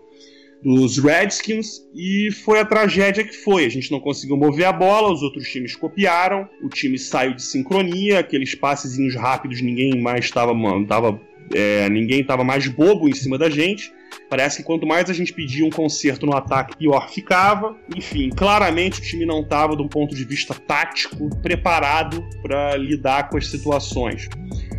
dos 0.63 0.99
Redskins 0.99 1.83
e 1.95 2.31
foi 2.45 2.61
a 2.61 2.65
tragédia 2.65 3.25
que 3.25 3.35
foi. 3.35 3.65
A 3.65 3.69
gente 3.69 3.91
não 3.91 4.01
conseguiu 4.01 4.37
mover 4.37 4.67
a 4.67 4.73
bola, 4.73 5.13
os 5.13 5.23
outros 5.23 5.49
times 5.49 5.75
copiaram, 5.75 6.49
o 6.63 6.69
time 6.69 6.99
saiu 6.99 7.35
de 7.35 7.43
sincronia, 7.43 8.19
aqueles 8.19 8.55
passezinhos 8.55 9.15
rápidos, 9.15 9.61
ninguém 9.63 10.01
mais 10.01 10.25
estava 10.25 10.53
tava, 10.87 11.21
é, 11.55 11.89
ninguém 11.89 12.21
estava 12.21 12.45
mais 12.45 12.67
bobo 12.69 13.09
em 13.09 13.15
cima 13.15 13.39
da 13.39 13.49
gente. 13.49 13.93
Parece 14.29 14.59
que 14.59 14.63
quanto 14.65 14.87
mais 14.87 15.09
a 15.09 15.13
gente 15.13 15.33
pedia 15.33 15.65
um 15.65 15.71
conserto 15.71 16.27
no 16.27 16.37
ataque, 16.37 16.77
pior 16.77 17.09
ficava. 17.11 17.77
Enfim, 17.97 18.31
claramente 18.31 18.99
o 18.99 19.03
time 19.03 19.25
não 19.25 19.41
estava, 19.41 19.77
de 19.77 19.83
um 19.83 19.89
ponto 19.89 20.15
de 20.15 20.25
vista 20.25 20.55
tático, 20.55 21.31
preparado 21.41 22.25
para 22.43 22.77
lidar 22.77 23.29
com 23.29 23.39
as 23.39 23.49
situações. 23.49 24.29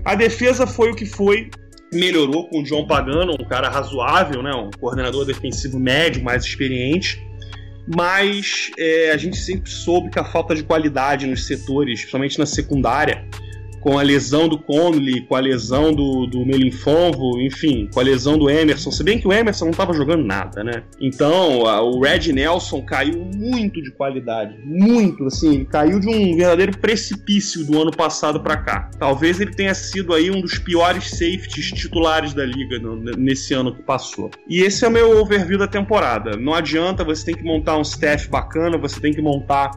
A 0.04 0.16
defesa 0.16 0.68
foi 0.68 0.92
o 0.92 0.96
que 0.96 1.06
foi, 1.06 1.50
melhorou 1.93 2.48
com 2.48 2.60
o 2.60 2.63
John 2.63 2.88
Pagano, 2.88 3.33
um 3.33 3.45
cara 3.45 3.69
razoável, 3.69 4.41
né? 4.41 4.53
um 4.53 4.71
coordenador 4.79 5.25
defensivo 5.25 5.79
médio, 5.79 6.24
mais 6.24 6.43
experiente. 6.45 7.21
Mas 7.93 8.71
é, 8.77 9.12
a 9.12 9.17
gente 9.17 9.38
sempre 9.38 9.69
soube 9.69 10.10
que 10.10 10.19
a 10.19 10.24
falta 10.24 10.55
de 10.55 10.63
qualidade 10.63 11.27
nos 11.27 11.45
setores, 11.45 12.01
principalmente 12.01 12.39
na 12.39 12.45
secundária, 12.45 13.25
com 13.82 13.98
a 13.98 14.02
lesão 14.02 14.48
do 14.48 14.58
Conley, 14.58 15.22
com 15.22 15.36
a 15.36 15.40
lesão 15.40 15.92
do, 15.92 16.28
do 16.28 16.46
Melinfonvo, 16.46 17.42
enfim, 17.42 17.90
com 17.94 18.00
a 18.00 18.04
lesão 18.04 18.38
do 18.38 18.50
Emerson. 18.50 18.92
Se 18.92 19.04
bem 19.04 19.20
que 19.20 19.28
o 19.28 19.34
Emerson 19.34 19.66
não 19.66 19.72
estava 19.72 19.94
jogando 19.94 20.24
nada, 20.24 20.64
né? 20.64 20.84
Então, 21.00 21.66
a, 21.66 21.82
o 21.82 22.00
Red 22.00 22.32
Nelson 22.32 22.82
caiu 22.84 23.26
muito 23.36 23.82
de 23.82 23.92
qualidade. 23.92 24.56
Muito, 24.64 25.26
assim, 25.26 25.56
ele 25.56 25.66
caiu 25.66 26.00
de 26.00 26.08
um 26.08 26.36
verdadeiro 26.36 26.78
precipício 26.78 27.66
do 27.66 27.82
ano 27.82 27.92
passado 27.92 28.40
para 28.40 28.58
cá. 28.58 28.92
Talvez 29.00 29.42
ele 29.42 29.54
tenha 29.54 29.74
sido 29.74 30.14
aí 30.14 30.30
um 30.30 30.42
dos 30.42 30.60
piores 30.60 31.10
safeties 31.10 31.72
titulares 31.72 32.34
da 32.34 32.46
liga 32.46 32.80
no, 32.80 32.96
nesse 32.96 33.54
ano 33.54 33.74
que 33.74 33.82
passou. 33.82 34.30
E 34.48 34.62
esse 34.62 34.86
é 34.86 34.88
o 34.88 34.92
meu 34.92 35.20
overview 35.20 35.58
da 35.58 35.68
temporada. 35.68 36.38
Não 36.38 36.54
adianta, 36.54 37.04
você 37.04 37.26
tem 37.26 37.36
que 37.36 37.44
montar 37.44 37.78
um 37.78 37.82
staff 37.82 38.30
bacana, 38.30 38.78
você 38.78 39.00
tem 39.00 39.14
que 39.14 39.22
montar 39.22 39.72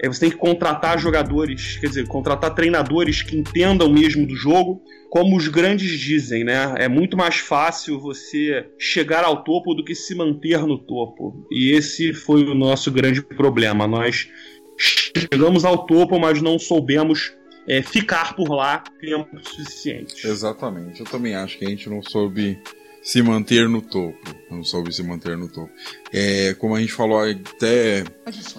é, 0.00 0.08
você 0.08 0.20
tem 0.20 0.30
que 0.30 0.36
contratar 0.36 0.98
jogadores, 0.98 1.76
quer 1.78 1.88
dizer, 1.88 2.06
contratar 2.06 2.54
treinadores 2.54 3.22
que 3.22 3.36
entendam 3.36 3.88
mesmo 3.88 4.26
do 4.26 4.34
jogo, 4.34 4.82
como 5.10 5.36
os 5.36 5.46
grandes 5.46 5.98
dizem, 5.98 6.42
né? 6.42 6.74
É 6.76 6.88
muito 6.88 7.16
mais 7.16 7.36
fácil 7.36 8.00
você 8.00 8.66
chegar 8.78 9.22
ao 9.22 9.44
topo 9.44 9.74
do 9.74 9.84
que 9.84 9.94
se 9.94 10.14
manter 10.14 10.60
no 10.66 10.76
topo. 10.76 11.46
E 11.50 11.70
esse 11.70 12.12
foi 12.12 12.42
o 12.44 12.54
nosso 12.54 12.90
grande 12.90 13.22
problema. 13.22 13.86
Nós 13.86 14.28
chegamos 14.76 15.64
ao 15.64 15.86
topo, 15.86 16.18
mas 16.18 16.42
não 16.42 16.58
soubemos 16.58 17.32
é, 17.68 17.80
ficar 17.80 18.34
por 18.34 18.50
lá 18.50 18.82
tempo 19.00 19.38
suficiente. 19.42 20.26
Exatamente. 20.26 21.00
Eu 21.00 21.06
também 21.06 21.34
acho 21.34 21.58
que 21.58 21.64
a 21.64 21.68
gente 21.68 21.88
não 21.88 22.02
soube 22.02 22.58
se 23.04 23.22
manter 23.22 23.68
no 23.68 23.82
topo. 23.82 24.34
Não 24.50 24.64
soube 24.64 24.92
se 24.92 25.02
manter 25.02 25.36
no 25.36 25.46
topo. 25.46 25.70
É, 26.10 26.54
como 26.54 26.74
a 26.74 26.80
gente 26.80 26.92
falou 26.92 27.20
até 27.20 28.02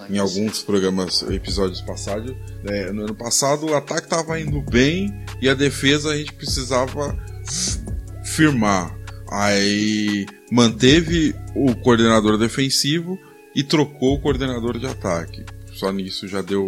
em 0.08 0.18
alguns 0.18 0.62
programas, 0.62 1.22
episódios 1.22 1.80
passados, 1.80 2.34
é, 2.64 2.92
no 2.92 3.02
ano 3.02 3.14
passado 3.14 3.66
o 3.66 3.74
ataque 3.74 4.04
estava 4.04 4.38
indo 4.40 4.62
bem 4.62 5.12
e 5.42 5.48
a 5.48 5.54
defesa 5.54 6.10
a 6.10 6.16
gente 6.16 6.32
precisava 6.32 7.18
firmar. 8.24 8.96
Aí 9.28 10.24
manteve 10.52 11.34
o 11.56 11.74
coordenador 11.74 12.38
defensivo 12.38 13.18
e 13.54 13.64
trocou 13.64 14.14
o 14.14 14.20
coordenador 14.20 14.78
de 14.78 14.86
ataque. 14.86 15.44
Só 15.72 15.90
nisso 15.90 16.28
já 16.28 16.40
deu, 16.40 16.66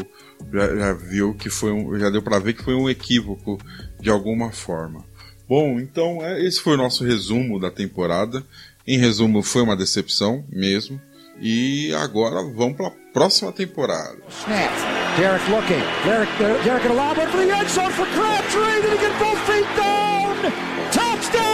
já, 0.53 0.77
já 0.77 0.93
viu 0.93 1.33
que 1.35 1.49
foi 1.49 1.73
um, 1.73 1.97
já 1.99 2.11
deu 2.11 2.23
para 2.23 2.41
ver 2.41 2.55
que 2.55 2.65
foi 2.65 2.75
um 2.75 2.91
equívoco 2.91 3.57
de 4.01 4.11
alguma 4.11 4.51
forma. 4.51 5.05
Bom, 5.49 5.81
então 5.81 6.23
é, 6.23 6.43
esse 6.45 6.61
foi 6.61 6.75
o 6.75 6.77
nosso 6.77 7.03
resumo 7.05 7.59
da 7.59 7.71
temporada. 7.71 8.45
Em 8.87 8.99
resumo, 8.99 9.43
foi 9.43 9.63
uma 9.63 9.77
decepção 9.77 10.45
mesmo. 10.51 11.01
E 11.41 11.93
agora 11.95 12.43
vamos 12.43 12.77
para 12.77 12.89
a 12.89 12.93
próxima 13.13 13.53
temporada. 13.53 14.19
Snap. 14.29 14.73
Derek 15.17 15.51
looking. 15.51 15.81
Derek, 16.05 16.31
uh, 16.43 16.63
Derek 16.65 16.85
in 16.85 16.91
a 16.91 16.95
lob 16.95 17.17
for 17.17 17.39
the 17.39 17.51
end 17.51 17.69
zone 17.69 17.91
for 17.93 18.07
Crabtree. 18.07 18.83
Did 18.83 18.93
he 18.93 18.99
get 18.99 19.19
both 19.19 19.39
feet 19.47 19.67
down? 19.77 20.53
Touchdown! 20.93 21.49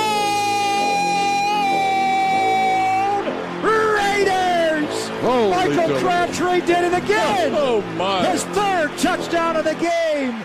Raiders! 3.63 5.09
Holy 5.23 5.51
Michael. 5.77 5.99
Crabtree 6.01 6.61
did 6.61 6.85
it 6.85 6.95
again. 6.95 7.53
Oh 7.55 7.81
my! 7.97 8.27
His 8.27 8.45
third 8.45 8.97
touchdown 8.99 9.57
of 9.57 9.65
the 9.65 9.75
game. 9.75 10.45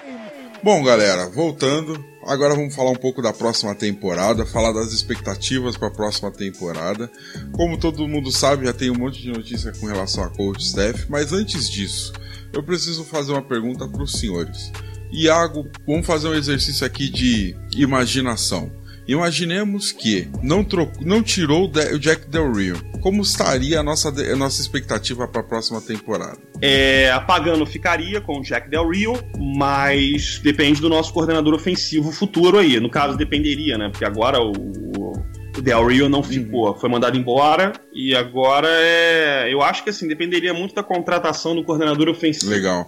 Bom, 0.62 0.84
galera, 0.84 1.30
voltando. 1.30 2.04
Agora 2.26 2.54
vamos 2.54 2.76
falar 2.76 2.92
um 2.92 2.96
pouco 2.96 3.22
da 3.22 3.32
próxima 3.32 3.74
temporada, 3.74 4.46
falar 4.46 4.74
das 4.74 4.92
expectativas 4.92 5.78
para 5.78 5.88
a 5.88 5.92
próxima 5.92 6.30
temporada. 6.32 7.10
Como 7.54 7.80
todo 7.80 8.06
mundo 8.10 8.30
sabe, 8.30 8.66
já 8.66 8.74
tem 8.74 8.92
um 8.92 8.98
monte 8.98 9.22
de 9.22 9.32
notícia 9.32 9.72
com 9.72 9.86
relação 9.86 10.22
a 10.22 10.30
coach 10.30 10.62
staff, 10.62 11.06
mas 11.08 11.32
antes 11.32 11.70
disso, 11.70 12.12
eu 12.52 12.62
preciso 12.62 13.06
fazer 13.06 13.32
uma 13.32 13.42
pergunta 13.42 13.88
para 13.88 14.04
os 14.04 14.20
senhores. 14.20 14.70
Iago, 15.10 15.66
vamos 15.88 16.06
fazer 16.06 16.28
um 16.28 16.36
exercício 16.36 16.86
aqui 16.86 17.10
de 17.10 17.56
imaginação. 17.78 18.70
Imaginemos 19.10 19.92
que 19.92 20.30
não, 20.44 20.64
trocou, 20.64 21.04
não 21.04 21.24
tirou 21.24 21.66
o 21.66 21.98
Jack 21.98 22.30
Del 22.30 22.54
Rio. 22.54 22.80
Como 23.02 23.24
estaria 23.24 23.80
a 23.80 23.84
nossa, 23.84 24.10
a 24.10 24.36
nossa 24.36 24.62
expectativa 24.62 25.28
para 25.28 25.42
a 25.42 25.44
próxima 25.44 25.82
temporada? 25.82 26.38
É, 26.62 27.10
apagando 27.10 27.66
ficaria 27.66 28.22
com 28.22 28.38
o 28.38 28.44
Jack 28.44 28.70
Del 28.70 28.88
Rio, 28.88 29.14
mas 29.58 30.40
depende 30.44 30.80
do 30.80 30.90
nosso 30.90 31.12
coordenador 31.12 31.56
ofensivo 31.56 32.12
futuro 32.12 32.60
aí. 32.60 32.80
No 32.80 32.88
caso, 32.88 33.18
dependeria, 33.18 33.80
né? 33.80 33.90
Porque 33.90 34.06
agora 34.06 34.40
o, 34.40 34.52
o 34.52 35.60
Del 35.60 35.88
Rio 35.88 36.08
não 36.08 36.22
ficou, 36.22 36.76
foi 36.76 36.88
mandado 36.88 37.18
embora 37.18 37.74
e 37.92 38.16
agora 38.16 38.68
é. 38.70 39.52
Eu 39.52 39.64
acho 39.64 39.84
que 39.84 39.90
assim, 39.90 40.08
dependeria 40.08 40.54
muito 40.54 40.76
da 40.76 40.84
contratação 40.84 41.56
do 41.56 41.64
coordenador 41.64 42.10
ofensivo. 42.10 42.52
Legal. 42.52 42.88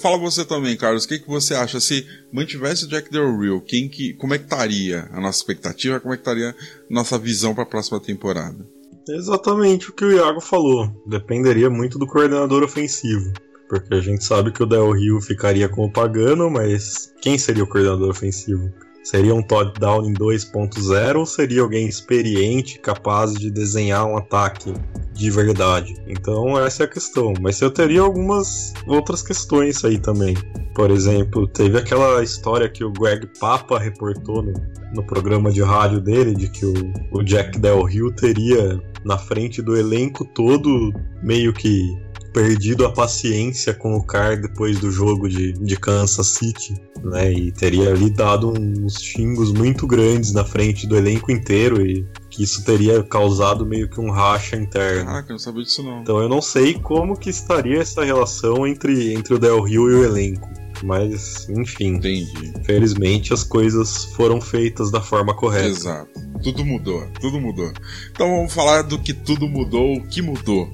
Fala, 0.00 0.18
você 0.18 0.44
também, 0.44 0.76
Carlos, 0.76 1.04
o 1.04 1.08
que, 1.08 1.20
que 1.20 1.28
você 1.28 1.54
acha? 1.54 1.78
Se 1.78 2.04
mantivesse 2.32 2.88
Jack 2.88 3.08
Del 3.08 3.38
Rio, 3.38 3.60
quem 3.60 3.88
que, 3.88 4.14
como 4.14 4.34
é 4.34 4.38
que 4.38 4.42
estaria 4.42 5.08
a 5.12 5.20
nossa 5.20 5.38
expectativa? 5.38 6.00
Como 6.00 6.12
é 6.12 6.16
que 6.16 6.22
estaria 6.22 6.56
nossa 6.90 7.16
visão 7.16 7.54
para 7.54 7.62
a 7.62 7.66
próxima 7.66 8.00
temporada? 8.00 8.66
Exatamente 9.08 9.90
o 9.90 9.92
que 9.92 10.04
o 10.04 10.10
Iago 10.10 10.40
falou. 10.40 10.90
Dependeria 11.06 11.70
muito 11.70 12.00
do 12.00 12.06
coordenador 12.06 12.64
ofensivo. 12.64 13.32
Porque 13.68 13.94
a 13.94 14.00
gente 14.00 14.24
sabe 14.24 14.50
que 14.50 14.62
o 14.62 14.66
Del 14.66 14.90
Rio 14.90 15.20
ficaria 15.20 15.68
com 15.68 15.84
o 15.84 15.92
Pagano, 15.92 16.50
mas 16.50 17.12
quem 17.22 17.38
seria 17.38 17.62
o 17.62 17.68
coordenador 17.68 18.10
ofensivo? 18.10 18.72
Seria 19.02 19.34
um 19.34 19.42
Todd 19.42 19.72
Downing 19.80 20.14
2.0 20.14 21.16
ou 21.16 21.26
seria 21.26 21.62
alguém 21.62 21.86
experiente, 21.86 22.78
capaz 22.78 23.32
de 23.34 23.50
desenhar 23.50 24.06
um 24.06 24.16
ataque 24.16 24.74
de 25.12 25.30
verdade? 25.30 25.94
Então 26.06 26.58
essa 26.58 26.82
é 26.82 26.86
a 26.86 26.88
questão. 26.88 27.32
Mas 27.40 27.60
eu 27.60 27.70
teria 27.70 28.02
algumas 28.02 28.74
outras 28.86 29.22
questões 29.22 29.84
aí 29.84 29.98
também. 29.98 30.36
Por 30.74 30.90
exemplo, 30.90 31.48
teve 31.48 31.78
aquela 31.78 32.22
história 32.22 32.68
que 32.68 32.84
o 32.84 32.92
Greg 32.92 33.26
Papa 33.38 33.78
reportou 33.78 34.42
no, 34.42 34.52
no 34.94 35.02
programa 35.04 35.50
de 35.50 35.62
rádio 35.62 36.00
dele, 36.00 36.34
de 36.34 36.48
que 36.48 36.64
o, 36.64 36.74
o 37.10 37.22
Jack 37.22 37.58
Del 37.58 37.82
Rio 37.82 38.12
teria 38.12 38.80
na 39.04 39.16
frente 39.16 39.62
do 39.62 39.76
elenco 39.76 40.24
todo 40.26 40.92
meio 41.22 41.52
que 41.52 41.96
perdido 42.32 42.84
a 42.84 42.92
paciência 42.92 43.74
com 43.74 43.94
o 43.94 44.04
Carr 44.04 44.40
depois 44.40 44.78
do 44.78 44.90
jogo 44.90 45.28
de, 45.28 45.52
de 45.52 45.76
Kansas 45.76 46.28
City, 46.28 46.74
né? 47.02 47.32
E 47.32 47.52
teria 47.52 47.90
ali 47.90 48.10
dado 48.10 48.52
uns 48.52 49.00
xingos 49.00 49.52
muito 49.52 49.86
grandes 49.86 50.32
na 50.32 50.44
frente 50.44 50.86
do 50.86 50.96
elenco 50.96 51.30
inteiro 51.30 51.84
e 51.84 52.06
que 52.28 52.42
isso 52.42 52.64
teria 52.64 53.02
causado 53.02 53.66
meio 53.66 53.88
que 53.88 54.00
um 54.00 54.10
racha 54.10 54.56
interno. 54.56 55.06
Caraca, 55.06 55.28
eu 55.28 55.34
não 55.34 55.38
sabia 55.38 55.62
disso 55.62 55.82
não. 55.82 56.02
Então 56.02 56.20
eu 56.20 56.28
não 56.28 56.40
sei 56.40 56.74
como 56.74 57.18
que 57.18 57.30
estaria 57.30 57.80
essa 57.80 58.04
relação 58.04 58.66
entre, 58.66 59.12
entre 59.12 59.34
o 59.34 59.38
Del 59.38 59.62
Rio 59.62 59.90
e 59.90 59.94
o 59.94 60.04
elenco. 60.04 60.48
Mas, 60.82 61.48
enfim, 61.50 61.96
Entendi. 61.96 62.52
felizmente 62.64 63.34
as 63.34 63.42
coisas 63.42 64.04
foram 64.16 64.40
feitas 64.40 64.90
da 64.90 65.00
forma 65.00 65.34
correta. 65.34 65.68
Exato. 65.68 66.10
Tudo 66.42 66.64
mudou, 66.64 67.06
tudo 67.20 67.38
mudou. 67.38 67.70
Então 68.10 68.28
vamos 68.36 68.52
falar 68.52 68.82
do 68.82 68.98
que 68.98 69.12
tudo 69.12 69.46
mudou, 69.46 69.96
o 69.96 70.08
que 70.08 70.22
mudou. 70.22 70.72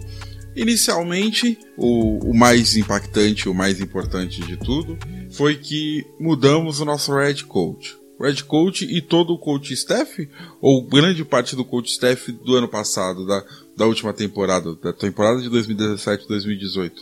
Inicialmente, 0.57 1.59
o, 1.77 2.31
o 2.31 2.35
mais 2.35 2.77
impactante, 2.77 3.49
o 3.49 3.55
mais 3.55 3.81
importante 3.81 4.41
de 4.41 4.57
tudo, 4.57 4.99
foi 5.31 5.57
que 5.57 6.07
mudamos 6.19 6.81
o 6.81 6.85
nosso 6.85 7.15
Red 7.15 7.45
Coach. 7.45 7.97
Red 8.19 8.43
Coach 8.45 8.85
e 8.85 9.03
todo 9.03 9.35
o 9.35 9.39
coach 9.39 9.75
staff, 9.75 10.27
ou 10.59 10.83
grande 10.83 11.23
parte 11.25 11.55
do 11.55 11.65
coach 11.65 11.91
staff 11.91 12.33
do 12.33 12.57
ano 12.57 12.67
passado, 12.67 13.27
da, 13.27 13.45
da 13.77 13.87
última 13.87 14.15
temporada, 14.15 14.75
da 14.77 14.93
temporada 14.93 15.43
de 15.43 15.51
2017-2018, 15.51 16.93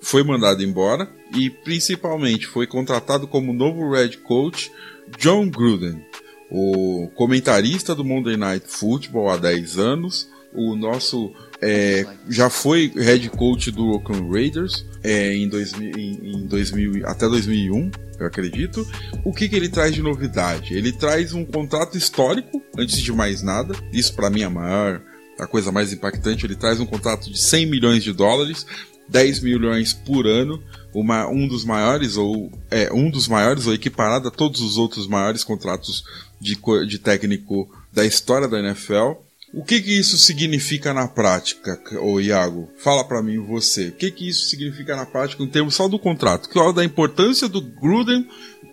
foi 0.00 0.22
mandado 0.22 0.62
embora 0.62 1.10
e 1.34 1.48
principalmente 1.48 2.46
foi 2.46 2.66
contratado 2.66 3.26
como 3.26 3.54
novo 3.54 3.90
Red 3.90 4.18
Coach 4.18 4.70
John 5.18 5.48
Gruden, 5.48 6.04
o 6.50 7.08
comentarista 7.14 7.94
do 7.94 8.04
Monday 8.04 8.36
Night 8.36 8.66
Football 8.68 9.30
há 9.30 9.36
10 9.36 9.78
anos, 9.78 10.28
o 10.52 10.76
nosso 10.76 11.32
é, 11.60 12.06
já 12.28 12.48
foi 12.48 12.92
head 12.94 13.28
coach 13.30 13.70
do 13.70 13.90
Oakland 13.90 14.28
Raiders 14.30 14.84
é, 15.02 15.34
em, 15.34 15.48
2000, 15.48 15.98
em, 15.98 16.36
em 16.36 16.46
2000, 16.46 17.06
até 17.06 17.28
2001, 17.28 17.90
eu 18.18 18.26
acredito. 18.26 18.86
O 19.24 19.32
que, 19.32 19.48
que 19.48 19.56
ele 19.56 19.68
traz 19.68 19.94
de 19.94 20.02
novidade? 20.02 20.74
Ele 20.74 20.92
traz 20.92 21.32
um 21.32 21.44
contrato 21.44 21.96
histórico, 21.96 22.62
antes 22.76 23.00
de 23.00 23.12
mais 23.12 23.42
nada. 23.42 23.74
Isso 23.92 24.14
para 24.14 24.30
mim 24.30 24.42
é 24.42 24.44
a 24.44 24.50
maior, 24.50 25.00
a 25.38 25.46
coisa 25.46 25.72
mais 25.72 25.92
impactante. 25.92 26.44
Ele 26.44 26.56
traz 26.56 26.80
um 26.80 26.86
contrato 26.86 27.30
de 27.30 27.38
100 27.38 27.66
milhões 27.66 28.02
de 28.02 28.12
dólares, 28.12 28.66
10 29.08 29.40
milhões 29.40 29.92
por 29.92 30.26
ano, 30.26 30.62
uma, 30.92 31.28
um 31.28 31.46
dos 31.46 31.64
maiores 31.64 32.16
ou 32.16 32.50
é 32.70 32.92
um 32.92 33.10
dos 33.10 33.28
maiores 33.28 33.66
ou 33.66 33.74
equiparado 33.74 34.28
a 34.28 34.30
todos 34.30 34.60
os 34.60 34.76
outros 34.76 35.06
maiores 35.06 35.44
contratos 35.44 36.04
de, 36.40 36.56
de 36.86 36.98
técnico 36.98 37.68
da 37.92 38.04
história 38.04 38.48
da 38.48 38.58
NFL. 38.58 39.12
O 39.52 39.64
que 39.64 39.80
que 39.80 39.98
isso 39.98 40.18
significa 40.18 40.92
na 40.92 41.08
prática, 41.08 41.80
ô 42.00 42.20
Iago? 42.20 42.70
Fala 42.76 43.02
para 43.02 43.22
mim 43.22 43.38
você. 43.38 43.88
O 43.88 43.92
que 43.92 44.10
que 44.10 44.28
isso 44.28 44.46
significa 44.48 44.94
na 44.94 45.06
prática 45.06 45.42
em 45.42 45.46
termos 45.46 45.74
só 45.74 45.88
do 45.88 45.98
contrato? 45.98 46.50
Que 46.50 46.72
da 46.74 46.84
importância 46.84 47.48
do 47.48 47.62
Gruden 47.62 48.26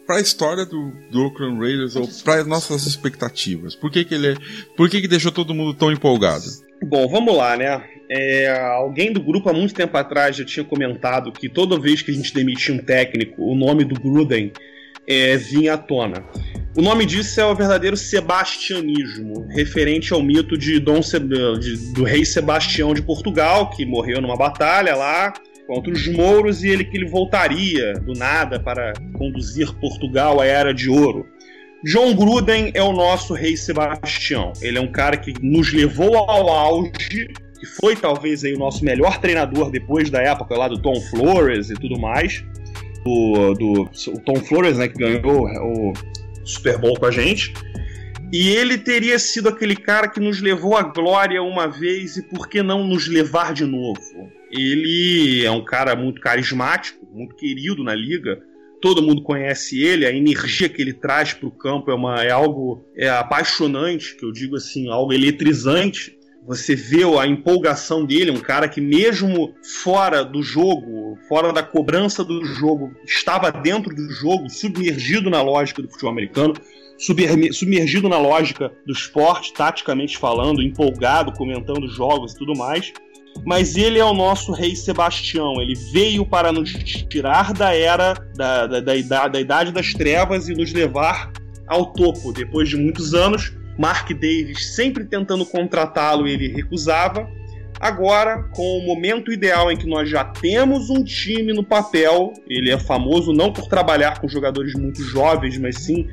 para 0.05 0.17
a 0.17 0.21
história 0.21 0.65
do, 0.65 0.91
do 1.09 1.23
Oakland 1.23 1.59
Raiders 1.59 1.95
ou 1.95 2.07
para 2.25 2.43
nossas 2.43 2.85
expectativas? 2.85 3.73
Por 3.73 3.89
que 3.89 4.03
que 4.03 4.15
ele 4.15 4.33
é, 4.33 4.35
por 4.75 4.89
que 4.89 4.99
que 4.99 5.07
deixou 5.07 5.31
todo 5.31 5.53
mundo 5.53 5.73
tão 5.73 5.91
empolgado? 5.91 6.43
Bom, 6.83 7.07
vamos 7.07 7.35
lá, 7.35 7.55
né? 7.55 7.81
É, 8.09 8.49
alguém 8.59 9.13
do 9.13 9.23
grupo 9.23 9.49
há 9.49 9.53
muito 9.53 9.73
tempo 9.73 9.95
atrás 9.95 10.35
já 10.35 10.45
tinha 10.45 10.65
comentado 10.65 11.31
que 11.31 11.47
toda 11.47 11.79
vez 11.79 12.01
que 12.01 12.11
a 12.11 12.13
gente 12.13 12.33
demitia 12.33 12.75
um 12.75 12.79
técnico, 12.79 13.41
o 13.41 13.55
nome 13.55 13.85
do 13.85 13.99
Gruden 13.99 14.51
é, 15.07 15.37
vinha 15.37 15.75
à 15.75 15.77
tona. 15.77 16.23
O 16.77 16.81
nome 16.81 17.05
disso 17.05 17.39
é 17.39 17.45
o 17.45 17.55
verdadeiro 17.55 17.95
sebastianismo, 17.95 19.47
referente 19.47 20.11
ao 20.11 20.21
mito 20.21 20.57
de 20.57 20.77
Dom 20.77 21.01
Se 21.01 21.17
de, 21.17 21.93
do 21.93 22.03
rei 22.03 22.25
Sebastião 22.25 22.93
de 22.93 23.01
Portugal, 23.01 23.69
que 23.69 23.85
morreu 23.85 24.21
numa 24.21 24.35
batalha 24.35 24.93
lá 24.93 25.31
contra 25.65 25.93
os 25.93 26.05
mouros 26.05 26.65
e 26.65 26.67
ele 26.67 26.83
que 26.83 26.97
ele 26.97 27.07
voltaria 27.07 27.93
do 27.93 28.11
nada 28.11 28.59
para 28.59 28.91
conduzir 29.17 29.73
Portugal 29.75 30.41
à 30.41 30.45
era 30.45 30.73
de 30.73 30.89
ouro. 30.89 31.25
John 31.85 32.13
Gruden 32.13 32.71
é 32.73 32.83
o 32.83 32.91
nosso 32.91 33.33
rei 33.33 33.55
Sebastião. 33.55 34.51
Ele 34.61 34.77
é 34.77 34.81
um 34.81 34.91
cara 34.91 35.15
que 35.15 35.33
nos 35.41 35.71
levou 35.71 36.17
ao 36.17 36.49
auge, 36.49 36.91
que 37.57 37.65
foi 37.79 37.95
talvez 37.95 38.43
aí 38.43 38.53
o 38.53 38.59
nosso 38.59 38.83
melhor 38.83 39.21
treinador 39.21 39.71
depois 39.71 40.09
da 40.09 40.21
época 40.21 40.57
lá 40.57 40.67
do 40.67 40.81
Tom 40.81 40.99
Flores 41.09 41.69
e 41.69 41.75
tudo 41.75 41.97
mais. 41.97 42.43
Do, 43.05 43.53
do 43.53 43.89
o 44.09 44.19
Tom 44.25 44.35
Flores, 44.35 44.77
né, 44.77 44.89
que 44.89 44.97
ganhou 44.97 45.45
o 45.45 45.93
Super 46.45 46.77
Bowl 46.77 46.95
com 46.97 47.05
a 47.05 47.11
gente. 47.11 47.53
E 48.31 48.49
ele 48.49 48.77
teria 48.77 49.17
sido 49.19 49.49
aquele 49.49 49.75
cara 49.75 50.07
que 50.07 50.19
nos 50.19 50.41
levou 50.41 50.75
à 50.75 50.83
glória 50.83 51.41
uma 51.41 51.67
vez 51.67 52.17
e 52.17 52.23
por 52.23 52.47
que 52.47 52.61
não 52.61 52.85
nos 52.85 53.07
levar 53.07 53.53
de 53.53 53.65
novo? 53.65 54.01
Ele 54.51 55.45
é 55.45 55.51
um 55.51 55.63
cara 55.63 55.95
muito 55.95 56.21
carismático, 56.21 57.05
muito 57.13 57.35
querido 57.35 57.83
na 57.83 57.93
liga. 57.93 58.41
Todo 58.81 59.01
mundo 59.01 59.23
conhece 59.23 59.81
ele, 59.81 60.05
a 60.05 60.11
energia 60.11 60.69
que 60.69 60.81
ele 60.81 60.93
traz 60.93 61.33
para 61.33 61.47
o 61.47 61.51
campo 61.51 61.89
é, 61.89 61.95
uma, 61.95 62.23
é 62.23 62.31
algo 62.31 62.85
é 62.95 63.09
apaixonante, 63.09 64.15
que 64.15 64.25
eu 64.25 64.31
digo 64.31 64.55
assim, 64.55 64.89
algo 64.89 65.13
eletrizante. 65.13 66.14
Você 66.47 66.75
vê 66.75 67.03
a 67.19 67.25
empolgação 67.25 68.05
dele, 68.05 68.29
um 68.29 68.39
cara 68.39 68.69
que 68.69 68.79
mesmo 68.79 69.55
fora 69.81 70.23
do 70.23 70.43
jogo, 70.43 71.17
fora 71.27 71.51
da 71.51 71.63
cobrança 71.63 72.23
do 72.23 72.45
jogo, 72.45 72.91
estava 73.03 73.51
dentro 73.51 73.95
do 73.95 74.11
jogo, 74.11 74.47
submergido 74.47 75.29
na 75.29 75.41
lógica 75.41 75.81
do 75.81 75.89
futebol 75.89 76.11
americano, 76.11 76.53
submergido 76.97 78.07
na 78.07 78.19
lógica 78.19 78.71
do 78.85 78.93
esporte, 78.93 79.53
taticamente 79.53 80.17
falando, 80.17 80.61
empolgado, 80.61 81.33
comentando 81.33 81.87
jogos 81.87 82.33
e 82.33 82.37
tudo 82.37 82.55
mais. 82.55 82.93
Mas 83.43 83.75
ele 83.75 83.99
é 83.99 84.05
o 84.05 84.13
nosso 84.13 84.53
rei 84.53 84.75
Sebastião. 84.75 85.59
Ele 85.59 85.75
veio 85.91 86.25
para 86.25 86.51
nos 86.51 86.71
tirar 87.09 87.53
da 87.53 87.75
era 87.75 88.13
da, 88.35 88.67
da, 88.67 88.79
da, 88.79 89.27
da 89.27 89.39
idade 89.41 89.71
das 89.71 89.93
trevas 89.93 90.47
e 90.47 90.53
nos 90.53 90.71
levar 90.71 91.31
ao 91.67 91.91
topo. 91.91 92.31
Depois 92.31 92.69
de 92.69 92.77
muitos 92.77 93.13
anos, 93.13 93.51
Mark 93.77 94.09
Davis 94.13 94.73
sempre 94.73 95.05
tentando 95.05 95.45
contratá-lo, 95.45 96.27
ele 96.27 96.47
recusava. 96.47 97.29
Agora, 97.79 98.43
com 98.53 98.79
o 98.79 98.85
momento 98.85 99.31
ideal 99.31 99.71
em 99.71 99.77
que 99.77 99.85
nós 99.85 100.09
já 100.09 100.23
temos 100.23 100.89
um 100.89 101.03
time 101.03 101.51
no 101.51 101.63
papel, 101.63 102.31
ele 102.49 102.71
é 102.71 102.79
famoso 102.79 103.33
não 103.33 103.51
por 103.51 103.67
trabalhar 103.67 104.19
com 104.19 104.29
jogadores 104.29 104.73
muito 104.73 105.03
jovens, 105.03 105.57
mas 105.57 105.75
sim 105.75 106.07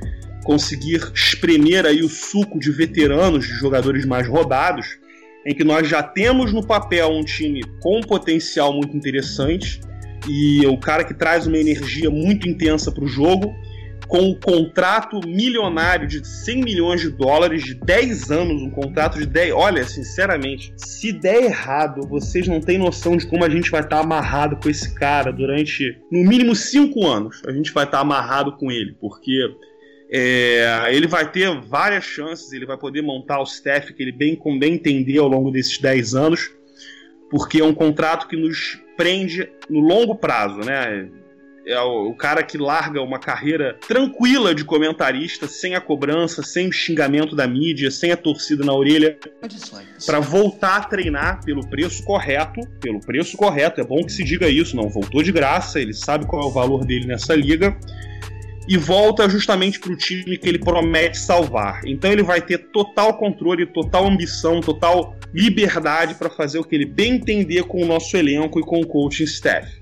conseguir 0.44 1.00
espremer 1.14 1.86
aí 1.86 2.02
o 2.02 2.08
suco 2.08 2.58
de 2.58 2.72
veteranos, 2.72 3.46
de 3.46 3.52
jogadores 3.52 4.04
mais 4.04 4.26
rodados, 4.26 4.98
em 5.46 5.54
que 5.54 5.62
nós 5.62 5.88
já 5.88 6.02
temos 6.02 6.52
no 6.52 6.66
papel 6.66 7.10
um 7.10 7.24
time 7.24 7.62
com 7.80 7.98
um 7.98 8.02
potencial 8.02 8.72
muito 8.72 8.96
interessante 8.96 9.80
e 10.28 10.64
o 10.66 10.76
cara 10.76 11.04
que 11.04 11.14
traz 11.14 11.46
uma 11.46 11.58
energia 11.58 12.10
muito 12.10 12.48
intensa 12.48 12.90
para 12.92 13.04
o 13.04 13.08
jogo, 13.08 13.54
com 14.12 14.20
um 14.20 14.34
contrato 14.34 15.26
milionário 15.26 16.06
de 16.06 16.22
100 16.22 16.62
milhões 16.62 17.00
de 17.00 17.08
dólares 17.08 17.64
de 17.64 17.72
10 17.72 18.30
anos, 18.30 18.60
um 18.60 18.68
contrato 18.68 19.18
de 19.18 19.24
10. 19.24 19.54
Olha, 19.54 19.82
sinceramente, 19.84 20.70
se 20.76 21.12
der 21.12 21.44
errado, 21.44 22.06
vocês 22.06 22.46
não 22.46 22.60
têm 22.60 22.76
noção 22.76 23.16
de 23.16 23.26
como 23.26 23.42
a 23.42 23.48
gente 23.48 23.70
vai 23.70 23.80
estar 23.80 23.96
tá 23.96 24.02
amarrado 24.02 24.56
com 24.56 24.68
esse 24.68 24.94
cara 24.94 25.32
durante 25.32 25.98
no 26.10 26.28
mínimo 26.28 26.54
5 26.54 27.06
anos. 27.06 27.40
A 27.46 27.52
gente 27.52 27.72
vai 27.72 27.84
estar 27.84 27.96
tá 27.96 28.02
amarrado 28.02 28.52
com 28.58 28.70
ele, 28.70 28.94
porque 29.00 29.32
é, 30.12 30.90
ele 30.90 31.06
vai 31.06 31.32
ter 31.32 31.48
várias 31.62 32.04
chances, 32.04 32.52
ele 32.52 32.66
vai 32.66 32.76
poder 32.76 33.00
montar 33.00 33.40
o 33.40 33.44
staff 33.44 33.94
que 33.94 34.02
ele 34.02 34.12
bem, 34.12 34.38
bem 34.58 34.74
entender 34.74 35.20
ao 35.20 35.28
longo 35.28 35.50
desses 35.50 35.78
10 35.78 36.14
anos, 36.14 36.50
porque 37.30 37.62
é 37.62 37.64
um 37.64 37.72
contrato 37.72 38.28
que 38.28 38.36
nos 38.36 38.78
prende 38.94 39.50
no 39.70 39.80
longo 39.80 40.14
prazo, 40.14 40.58
né? 40.58 41.08
É 41.64 41.80
o, 41.80 42.08
o 42.08 42.14
cara 42.14 42.42
que 42.42 42.58
larga 42.58 43.00
uma 43.00 43.18
carreira 43.18 43.76
tranquila 43.86 44.54
de 44.54 44.64
comentarista, 44.64 45.46
sem 45.46 45.74
a 45.74 45.80
cobrança, 45.80 46.42
sem 46.42 46.68
o 46.68 46.72
xingamento 46.72 47.36
da 47.36 47.46
mídia, 47.46 47.90
sem 47.90 48.10
a 48.10 48.16
torcida 48.16 48.64
na 48.64 48.74
orelha, 48.74 49.16
para 50.04 50.18
voltar 50.18 50.76
a 50.76 50.84
treinar 50.84 51.44
pelo 51.44 51.66
preço 51.68 52.02
correto. 52.04 52.60
Pelo 52.80 53.00
preço 53.00 53.36
correto, 53.36 53.80
é 53.80 53.84
bom 53.84 54.04
que 54.04 54.12
se 54.12 54.24
diga 54.24 54.48
isso, 54.48 54.74
não 54.74 54.88
voltou 54.88 55.22
de 55.22 55.30
graça, 55.30 55.80
ele 55.80 55.94
sabe 55.94 56.26
qual 56.26 56.42
é 56.42 56.46
o 56.46 56.50
valor 56.50 56.84
dele 56.84 57.06
nessa 57.06 57.34
liga 57.34 57.76
e 58.68 58.76
volta 58.76 59.28
justamente 59.28 59.80
para 59.80 59.92
o 59.92 59.96
time 59.96 60.38
que 60.38 60.48
ele 60.48 60.58
promete 60.58 61.18
salvar. 61.18 61.82
Então 61.84 62.12
ele 62.12 62.22
vai 62.22 62.40
ter 62.40 62.58
total 62.58 63.18
controle, 63.18 63.66
total 63.66 64.06
ambição, 64.06 64.60
total 64.60 65.16
liberdade 65.34 66.14
para 66.14 66.30
fazer 66.30 66.58
o 66.58 66.64
que 66.64 66.74
ele 66.74 66.86
bem 66.86 67.14
entender 67.14 67.64
com 67.64 67.82
o 67.82 67.86
nosso 67.86 68.16
elenco 68.16 68.60
e 68.60 68.62
com 68.62 68.80
o 68.80 68.86
coaching 68.86 69.24
staff. 69.24 69.81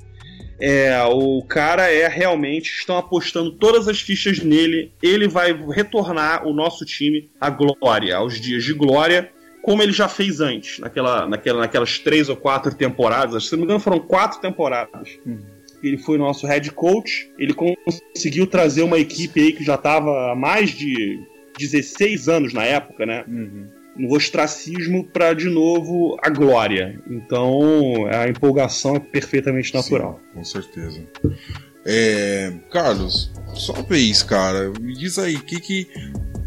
É, 0.60 1.02
o 1.04 1.42
cara 1.42 1.90
é 1.90 2.06
realmente, 2.06 2.68
estão 2.70 2.96
apostando 2.96 3.52
todas 3.52 3.88
as 3.88 4.00
fichas 4.00 4.40
nele. 4.40 4.92
Ele 5.02 5.26
vai 5.26 5.52
retornar 5.52 6.46
o 6.46 6.52
nosso 6.52 6.84
time 6.84 7.30
à 7.40 7.48
glória, 7.48 8.16
aos 8.16 8.40
dias 8.40 8.64
de 8.64 8.74
glória, 8.74 9.30
como 9.62 9.82
ele 9.82 9.92
já 9.92 10.08
fez 10.08 10.40
antes, 10.40 10.78
naquela, 10.78 11.26
naquela, 11.26 11.60
naquelas 11.60 11.98
três 11.98 12.28
ou 12.28 12.36
quatro 12.36 12.74
temporadas. 12.74 13.46
Se 13.46 13.52
não 13.52 13.60
me 13.60 13.64
engano, 13.64 13.80
foram 13.80 14.00
quatro 14.00 14.40
temporadas. 14.40 15.18
Uhum. 15.24 15.40
Ele 15.82 15.96
foi 15.96 16.18
nosso 16.18 16.46
head 16.46 16.70
coach. 16.72 17.30
Ele 17.38 17.54
conseguiu 17.54 18.46
trazer 18.46 18.82
uma 18.82 18.98
equipe 18.98 19.40
aí 19.40 19.52
que 19.52 19.64
já 19.64 19.76
estava 19.76 20.32
há 20.32 20.36
mais 20.36 20.70
de 20.70 21.18
16 21.58 22.28
anos 22.28 22.52
na 22.52 22.64
época, 22.64 23.06
né? 23.06 23.24
Uhum 23.26 23.79
no 23.96 24.14
ostracismo 24.14 25.04
para 25.04 25.34
de 25.34 25.48
novo 25.48 26.16
a 26.22 26.30
glória. 26.30 27.00
Então 27.08 28.06
a 28.12 28.28
empolgação 28.28 28.96
é 28.96 29.00
perfeitamente 29.00 29.74
natural. 29.74 30.20
Sim, 30.22 30.34
com 30.34 30.44
certeza. 30.44 31.02
É, 31.84 32.52
Carlos, 32.70 33.32
só 33.54 33.72
uma 33.72 33.82
vez, 33.82 34.22
cara, 34.22 34.70
me 34.80 34.94
diz 34.94 35.18
aí, 35.18 35.38
que 35.38 35.60
que 35.60 35.88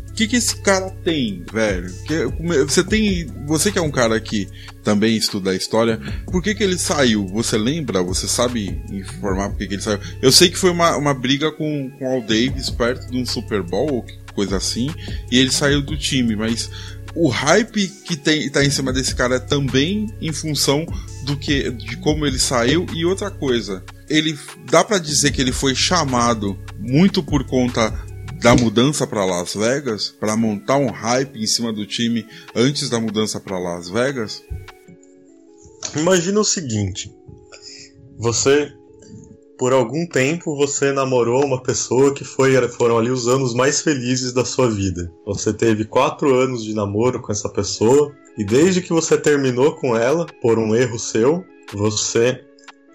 O 0.10 0.16
que, 0.16 0.28
que 0.28 0.36
esse 0.36 0.62
cara 0.62 0.92
tem, 1.04 1.44
velho? 1.52 1.92
Que, 2.06 2.26
você 2.66 2.84
tem. 2.84 3.26
Você 3.48 3.72
que 3.72 3.80
é 3.80 3.82
um 3.82 3.90
cara 3.90 4.20
que 4.20 4.48
também 4.84 5.18
estuda 5.18 5.50
a 5.50 5.56
história, 5.56 6.00
por 6.32 6.44
que, 6.44 6.54
que 6.54 6.64
ele 6.64 6.78
saiu? 6.78 7.26
Você 7.30 7.58
lembra? 7.58 8.04
Você 8.04 8.28
sabe 8.28 8.80
informar 8.92 9.50
por 9.50 9.58
que, 9.58 9.66
que 9.66 9.74
ele 9.74 9.82
saiu? 9.82 10.00
Eu 10.22 10.32
sei 10.32 10.52
que 10.52 10.58
foi 10.58 10.70
uma, 10.70 10.96
uma 10.98 11.16
briga 11.16 11.52
com, 11.52 11.90
com 11.98 12.06
o 12.06 12.14
Al 12.14 12.22
Davis 12.22 12.70
perto 12.70 13.10
de 13.10 13.18
um 13.18 13.26
Super 13.26 13.64
Bowl, 13.64 13.92
ou 13.92 14.06
coisa 14.36 14.58
assim, 14.58 14.94
e 15.32 15.40
ele 15.40 15.52
saiu 15.52 15.82
do 15.82 15.98
time, 15.98 16.36
mas 16.36 16.70
o 17.16 17.28
hype 17.28 17.88
que 17.88 18.16
tem, 18.16 18.50
tá 18.50 18.64
em 18.64 18.70
cima 18.70 18.92
desse 18.92 19.16
cara 19.16 19.36
é 19.36 19.40
também 19.40 20.08
em 20.20 20.32
função 20.32 20.86
do 21.26 21.38
que 21.38 21.72
de 21.72 21.98
como 21.98 22.26
ele 22.26 22.40
saiu 22.40 22.86
e 22.94 23.06
outra 23.06 23.30
coisa 23.30 23.84
ele 24.10 24.38
dá 24.70 24.84
para 24.84 24.98
dizer 24.98 25.32
que 25.32 25.42
ele 25.42 25.52
foi 25.52 25.74
chamado 25.74 26.58
muito 26.80 27.24
por 27.24 27.46
conta 27.46 27.92
da 28.42 28.56
mudança 28.56 29.08
para 29.08 29.24
Las 29.24 29.54
Vegas, 29.56 30.10
para 30.10 30.36
montar 30.36 30.78
um 30.78 30.92
hype 30.92 31.42
em 31.42 31.48
cima 31.48 31.72
do 31.72 31.86
time 31.86 32.28
antes 32.54 32.90
da 32.90 33.00
mudança 33.00 33.40
para 33.40 33.58
Las 33.58 33.90
Vegas? 33.90 34.44
Imagina 35.96 36.42
o 36.42 36.46
seguinte: 36.46 37.10
você, 38.18 38.74
por 39.58 39.72
algum 39.72 40.06
tempo, 40.08 40.56
você 40.56 40.92
namorou 40.92 41.46
uma 41.46 41.62
pessoa 41.62 42.14
que 42.14 42.24
foi, 42.24 42.56
foram 42.70 42.98
ali 42.98 43.10
os 43.10 43.28
anos 43.28 43.54
mais 43.54 43.82
felizes 43.82 44.34
da 44.34 44.44
sua 44.44 44.70
vida. 44.70 45.12
Você 45.26 45.54
teve 45.54 45.86
quatro 45.86 46.34
anos 46.36 46.64
de 46.64 46.74
namoro 46.74 47.22
com 47.22 47.32
essa 47.32 47.50
pessoa 47.50 48.14
e 48.38 48.44
desde 48.44 48.82
que 48.82 48.92
você 48.92 49.18
terminou 49.18 49.76
com 49.76 49.96
ela 49.96 50.26
por 50.42 50.58
um 50.58 50.76
erro 50.76 50.98
seu, 50.98 51.44
você 51.72 52.44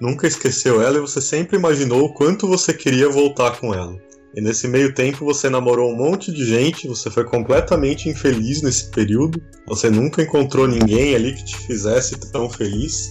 nunca 0.01 0.27
esqueceu 0.27 0.83
ela 0.83 0.99
e 0.99 1.01
você 1.01 1.21
sempre 1.21 1.57
imaginou 1.57 2.05
o 2.05 2.14
quanto 2.14 2.47
você 2.47 2.75
queria 2.75 3.09
voltar 3.09 3.59
com 3.59 3.75
ela. 3.75 3.97
E 4.35 4.40
nesse 4.40 4.68
meio 4.68 4.94
tempo 4.94 5.25
você 5.25 5.49
namorou 5.49 5.90
um 5.90 5.97
monte 5.97 6.33
de 6.33 6.44
gente, 6.44 6.87
você 6.87 7.11
foi 7.11 7.25
completamente 7.25 8.09
infeliz 8.09 8.62
nesse 8.62 8.90
período, 8.90 9.40
você 9.66 9.88
nunca 9.90 10.23
encontrou 10.23 10.68
ninguém 10.68 11.14
ali 11.14 11.35
que 11.35 11.44
te 11.44 11.57
fizesse 11.57 12.18
tão 12.31 12.49
feliz. 12.51 13.11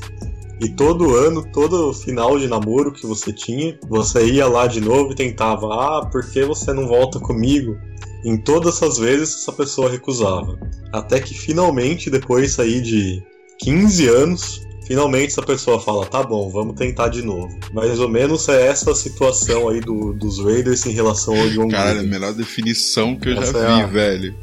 E 0.59 0.69
todo 0.69 1.15
ano, 1.15 1.45
todo 1.51 1.93
final 1.93 2.39
de 2.39 2.47
namoro 2.47 2.91
que 2.91 3.05
você 3.05 3.31
tinha, 3.31 3.77
você 3.87 4.25
ia 4.25 4.47
lá 4.47 4.65
de 4.65 4.81
novo 4.81 5.11
e 5.11 5.15
tentava: 5.15 5.67
Ah, 5.67 6.05
por 6.05 6.27
que 6.29 6.43
você 6.43 6.73
não 6.73 6.87
volta 6.87 7.19
comigo? 7.19 7.77
Em 8.25 8.37
todas 8.37 8.75
essas 8.75 8.97
vezes 8.97 9.35
essa 9.35 9.53
pessoa 9.53 9.89
recusava. 9.89 10.57
Até 10.91 11.19
que 11.19 11.33
finalmente, 11.33 12.09
depois 12.09 12.59
aí 12.59 12.81
de 12.81 13.23
15 13.59 14.07
anos, 14.07 14.61
finalmente 14.87 15.27
essa 15.27 15.43
pessoa 15.43 15.79
fala, 15.79 16.05
tá 16.05 16.23
bom, 16.23 16.49
vamos 16.49 16.75
tentar 16.75 17.09
de 17.09 17.21
novo. 17.21 17.47
Mais 17.73 17.99
ou 17.99 18.09
menos 18.09 18.49
é 18.49 18.67
essa 18.67 18.91
a 18.91 18.95
situação 18.95 19.69
aí 19.69 19.79
do, 19.81 20.13
dos 20.13 20.43
Raiders 20.43 20.85
em 20.85 20.91
relação 20.91 21.39
ao 21.39 21.49
John 21.49 21.67
Cara, 21.67 21.99
a 21.99 22.03
melhor 22.03 22.33
definição 22.33 23.15
que 23.15 23.29
eu 23.29 23.37
essa 23.37 23.53
já 23.53 23.75
vi, 23.75 23.81
é 23.81 23.83
a... 23.83 23.87
velho. 23.87 24.35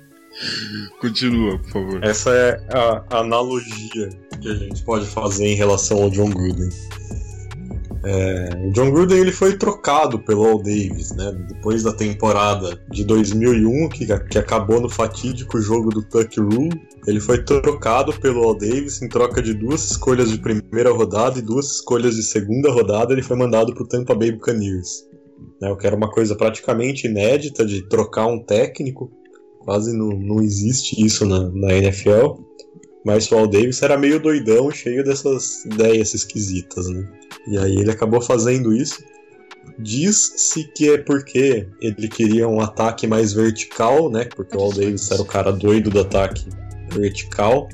Continua, 1.00 1.58
por 1.58 1.70
favor. 1.70 2.04
Essa 2.04 2.30
é 2.30 2.66
a 2.70 3.18
analogia 3.20 4.10
que 4.40 4.48
a 4.48 4.54
gente 4.54 4.82
pode 4.82 5.06
fazer 5.06 5.46
em 5.46 5.54
relação 5.54 6.02
ao 6.02 6.10
John 6.10 6.30
Gruden. 6.30 6.68
É, 8.08 8.68
o 8.68 8.70
John 8.70 8.92
Gruden 8.92 9.18
ele 9.18 9.32
foi 9.32 9.56
trocado 9.56 10.20
pelo 10.20 10.44
Al 10.44 10.58
Davis, 10.58 11.10
né? 11.16 11.32
Depois 11.48 11.82
da 11.82 11.92
temporada 11.92 12.80
de 12.88 13.04
2001, 13.04 13.88
que, 13.88 14.06
que 14.28 14.38
acabou 14.38 14.80
no 14.80 14.88
fatídico 14.88 15.60
jogo 15.60 15.90
do 15.90 16.02
Tuck 16.02 16.38
Rule, 16.38 16.80
ele 17.04 17.18
foi 17.18 17.42
trocado 17.42 18.12
pelo 18.20 18.44
Al 18.44 18.56
Davis 18.56 19.02
em 19.02 19.08
troca 19.08 19.42
de 19.42 19.54
duas 19.54 19.90
escolhas 19.90 20.30
de 20.30 20.38
primeira 20.38 20.92
rodada 20.92 21.40
e 21.40 21.42
duas 21.42 21.66
escolhas 21.66 22.14
de 22.14 22.22
segunda 22.22 22.70
rodada. 22.70 23.12
Ele 23.12 23.22
foi 23.22 23.36
mandado 23.36 23.74
para 23.74 23.82
o 23.82 23.88
Tampa 23.88 24.14
Bay 24.14 24.30
Buccaneers, 24.30 25.04
né? 25.60 25.68
O 25.70 25.76
que 25.76 25.86
era 25.86 25.96
uma 25.96 26.08
coisa 26.08 26.36
praticamente 26.36 27.08
inédita 27.08 27.66
de 27.66 27.88
trocar 27.88 28.26
um 28.26 28.38
técnico. 28.38 29.10
Quase 29.66 29.92
não, 29.92 30.10
não 30.10 30.40
existe 30.40 31.04
isso 31.04 31.26
na, 31.26 31.50
na 31.50 31.74
NFL. 31.74 32.40
Mas 33.04 33.30
o 33.30 33.36
Al 33.36 33.48
Davis 33.48 33.82
era 33.82 33.98
meio 33.98 34.20
doidão, 34.20 34.70
cheio 34.70 35.04
dessas 35.04 35.64
ideias 35.64 36.14
esquisitas, 36.14 36.88
né? 36.88 37.08
E 37.48 37.58
aí 37.58 37.76
ele 37.76 37.90
acabou 37.90 38.20
fazendo 38.20 38.72
isso. 38.72 39.02
Diz-se 39.78 40.64
que 40.72 40.90
é 40.90 40.98
porque 40.98 41.68
ele 41.80 42.08
queria 42.08 42.48
um 42.48 42.60
ataque 42.60 43.06
mais 43.06 43.32
vertical, 43.32 44.10
né? 44.10 44.24
Porque 44.34 44.56
o 44.56 44.60
Al 44.60 44.72
Davis 44.72 45.10
era 45.10 45.20
o 45.20 45.26
cara 45.26 45.52
doido 45.52 45.90
do 45.90 46.00
ataque 46.00 46.46
vertical, 46.92 47.68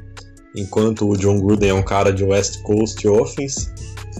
enquanto 0.56 1.08
o 1.08 1.16
John 1.16 1.40
Gruden 1.40 1.70
é 1.70 1.74
um 1.74 1.82
cara 1.82 2.10
de 2.10 2.24
West 2.24 2.62
Coast 2.62 3.06
Offense, 3.06 3.68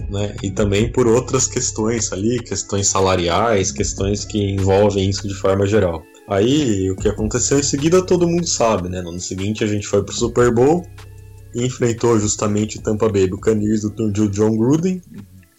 né? 0.09 0.35
E 0.43 0.51
também 0.51 0.91
por 0.91 1.07
outras 1.07 1.47
questões 1.47 2.11
ali, 2.13 2.39
questões 2.39 2.87
salariais, 2.87 3.71
questões 3.71 4.25
que 4.25 4.37
envolvem 4.39 5.09
isso 5.09 5.27
de 5.27 5.33
forma 5.33 5.65
geral. 5.65 6.03
Aí 6.27 6.89
o 6.89 6.95
que 6.95 7.07
aconteceu 7.07 7.59
em 7.59 7.63
seguida 7.63 8.05
todo 8.05 8.27
mundo 8.27 8.47
sabe, 8.47 8.89
né? 8.89 9.01
No 9.01 9.09
ano 9.09 9.19
seguinte 9.19 9.63
a 9.63 9.67
gente 9.67 9.87
foi 9.87 10.03
pro 10.03 10.13
Super 10.13 10.53
Bowl 10.53 10.85
e 11.53 11.65
enfrentou 11.65 12.17
justamente 12.19 12.77
o 12.77 12.81
Tampa 12.81 13.09
Bay 13.09 13.27
Buccaneers 13.27 13.81
do, 13.81 14.11
do 14.11 14.29
John 14.29 14.57
Gruden 14.57 15.01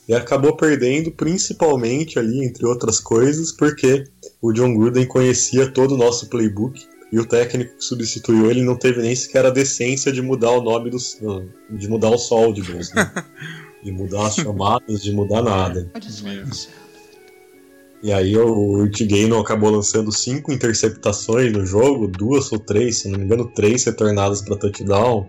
e 0.08 0.14
acabou 0.14 0.56
perdendo 0.56 1.10
principalmente 1.10 2.18
ali, 2.18 2.44
entre 2.44 2.66
outras 2.66 3.00
coisas, 3.00 3.52
porque 3.52 4.04
o 4.40 4.52
John 4.52 4.74
Gruden 4.74 5.06
conhecia 5.06 5.70
todo 5.70 5.94
o 5.94 5.98
nosso 5.98 6.28
playbook 6.28 6.82
e 7.12 7.18
o 7.18 7.26
técnico 7.26 7.76
que 7.76 7.84
substituiu 7.84 8.50
ele 8.50 8.62
não 8.62 8.76
teve 8.76 9.00
nem 9.00 9.14
sequer 9.14 9.46
a 9.46 9.50
decência 9.50 10.10
de 10.10 10.20
mudar 10.20 10.50
o 10.50 10.62
nome 10.62 10.90
do 10.90 10.98
de 11.70 11.88
mudar 11.88 12.10
o 12.10 12.18
sol 12.18 12.52
de 12.52 12.62
né? 12.62 13.12
de 13.84 13.92
mudar 13.92 14.26
as 14.26 14.34
chamadas, 14.34 15.02
de 15.02 15.12
mudar 15.12 15.42
nada. 15.42 15.90
E 18.04 18.12
aí 18.12 18.36
o 18.36 18.82
Urtigano 18.82 19.38
acabou 19.38 19.70
lançando 19.70 20.12
cinco 20.12 20.52
interceptações 20.52 21.50
no 21.50 21.64
jogo, 21.64 22.06
duas 22.06 22.52
ou 22.52 22.58
três, 22.58 22.98
se 22.98 23.08
não 23.08 23.18
me 23.18 23.24
engano, 23.24 23.50
três 23.54 23.82
retornadas 23.82 24.42
para 24.42 24.58
touchdown. 24.58 25.26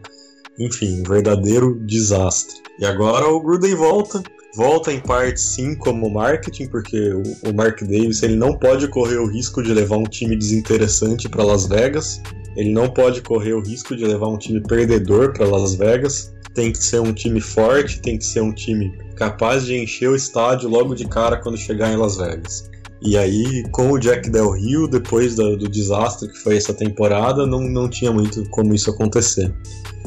Enfim, 0.60 1.00
um 1.00 1.04
verdadeiro 1.04 1.80
desastre. 1.86 2.58
E 2.78 2.86
agora 2.86 3.30
o 3.30 3.40
Gruden 3.42 3.76
volta, 3.76 4.22
volta 4.56 4.92
em 4.92 5.00
parte 5.00 5.40
sim 5.40 5.76
como 5.76 6.10
marketing, 6.10 6.68
porque 6.68 7.14
o, 7.14 7.54
Mark 7.54 7.82
Davis 7.82 8.24
ele 8.24 8.36
não 8.36 8.58
pode 8.58 8.88
correr 8.88 9.18
o 9.18 9.28
risco 9.28 9.62
de 9.62 9.74
levar 9.74 9.98
um 9.98 10.04
time 10.04 10.36
desinteressante 10.36 11.28
para 11.28 11.44
Las 11.44 11.68
Vegas. 11.68 12.22
Ele 12.56 12.72
não 12.72 12.90
pode 12.90 13.22
correr 13.22 13.54
o 13.54 13.62
risco 13.62 13.96
de 13.96 14.06
levar 14.06 14.28
um 14.28 14.38
time 14.38 14.62
perdedor 14.62 15.34
para 15.34 15.46
Las 15.46 15.76
Vegas. 15.76 16.34
Tem 16.54 16.72
que 16.72 16.78
ser 16.78 17.02
um 17.02 17.12
time 17.12 17.42
forte, 17.42 18.02
tem 18.02 18.18
que 18.18 18.26
ser 18.26 18.42
um 18.42 18.54
time 18.54 18.98
capaz 19.16 19.66
de 19.66 19.76
encher 19.76 20.10
o 20.10 20.16
estádio 20.16 20.70
logo 20.70 20.96
de 20.96 21.06
cara 21.06 21.38
quando 21.38 21.58
chegar 21.58 21.92
em 21.92 21.98
Las 21.98 22.16
Vegas. 22.16 22.70
E 23.02 23.18
aí, 23.18 23.64
com 23.72 23.92
o 23.92 24.00
Jack 24.00 24.30
Del 24.30 24.52
Rio, 24.52 24.88
depois 24.88 25.36
do, 25.36 25.58
do 25.58 25.68
desastre 25.68 26.30
que 26.30 26.40
foi 26.40 26.56
essa 26.56 26.74
temporada, 26.74 27.46
não, 27.46 27.60
não 27.60 27.90
tinha 27.90 28.12
muito 28.12 28.50
como 28.50 28.74
isso 28.74 28.90
acontecer. 28.90 29.54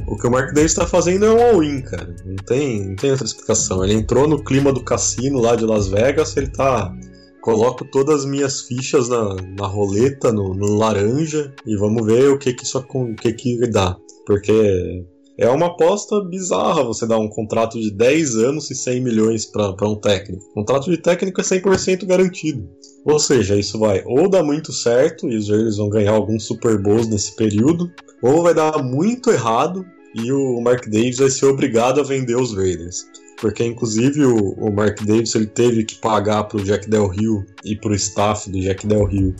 O 0.06 0.16
que 0.16 0.26
o 0.26 0.30
Mark 0.30 0.54
Davis 0.54 0.72
está 0.72 0.86
fazendo 0.86 1.24
é 1.24 1.30
um 1.30 1.42
all-in, 1.42 1.82
cara. 1.82 2.14
Não 2.24 2.36
tem, 2.36 2.88
não 2.88 2.96
tem 2.96 3.10
outra 3.10 3.26
explicação. 3.26 3.84
Ele 3.84 3.94
entrou 3.94 4.28
no 4.28 4.42
clima 4.42 4.72
do 4.72 4.82
cassino 4.82 5.40
lá 5.40 5.56
de 5.56 5.64
Las 5.64 5.88
Vegas, 5.88 6.36
ele 6.36 6.48
tá. 6.48 6.94
Coloco 7.40 7.84
todas 7.84 8.20
as 8.20 8.24
minhas 8.26 8.62
fichas 8.62 9.08
na, 9.08 9.36
na 9.56 9.66
roleta, 9.66 10.32
no, 10.32 10.54
no 10.54 10.76
laranja, 10.76 11.54
e 11.64 11.76
vamos 11.76 12.04
ver 12.04 12.28
o 12.30 12.38
que 12.38 12.52
que 12.52 12.64
isso 12.64 12.78
o 12.78 13.14
que 13.14 13.32
que 13.32 13.66
dá. 13.68 13.96
Porque 14.26 15.04
é 15.38 15.48
uma 15.48 15.66
aposta 15.66 16.20
bizarra 16.20 16.82
você 16.82 17.06
dar 17.06 17.18
um 17.18 17.28
contrato 17.28 17.80
de 17.80 17.92
10 17.92 18.34
anos 18.36 18.70
e 18.72 18.74
100 18.74 19.00
milhões 19.00 19.46
para 19.46 19.88
um 19.88 19.94
técnico. 19.94 20.44
O 20.50 20.54
contrato 20.54 20.90
de 20.90 20.98
técnico 20.98 21.40
é 21.40 21.44
100% 21.44 22.04
garantido. 22.06 22.68
Ou 23.04 23.20
seja, 23.20 23.54
isso 23.56 23.78
vai 23.78 24.02
ou 24.04 24.28
dar 24.28 24.42
muito 24.42 24.72
certo 24.72 25.28
e 25.28 25.36
os 25.36 25.48
Raiders 25.48 25.76
vão 25.76 25.88
ganhar 25.88 26.10
alguns 26.10 26.44
Super 26.44 26.76
Bowls 26.76 27.08
nesse 27.08 27.36
período, 27.36 27.88
ou 28.22 28.42
vai 28.42 28.54
dar 28.54 28.82
muito 28.82 29.30
errado 29.30 29.84
e 30.14 30.32
o 30.32 30.60
Mark 30.60 30.86
Davis 30.86 31.18
vai 31.18 31.30
ser 31.30 31.46
obrigado 31.46 32.00
a 32.00 32.04
vender 32.04 32.36
os 32.36 32.54
Raiders. 32.54 33.06
Porque, 33.40 33.64
inclusive, 33.64 34.24
o, 34.24 34.52
o 34.54 34.72
Mark 34.72 35.00
Davis 35.04 35.34
ele 35.34 35.46
teve 35.46 35.84
que 35.84 35.94
pagar 35.96 36.44
para 36.44 36.58
o 36.58 36.64
Jack 36.64 36.90
Del 36.90 37.06
Rio 37.06 37.44
e 37.64 37.76
para 37.76 37.92
o 37.92 37.94
staff 37.94 38.50
do 38.50 38.60
Jack 38.60 38.86
Del 38.86 39.04
Rio 39.04 39.34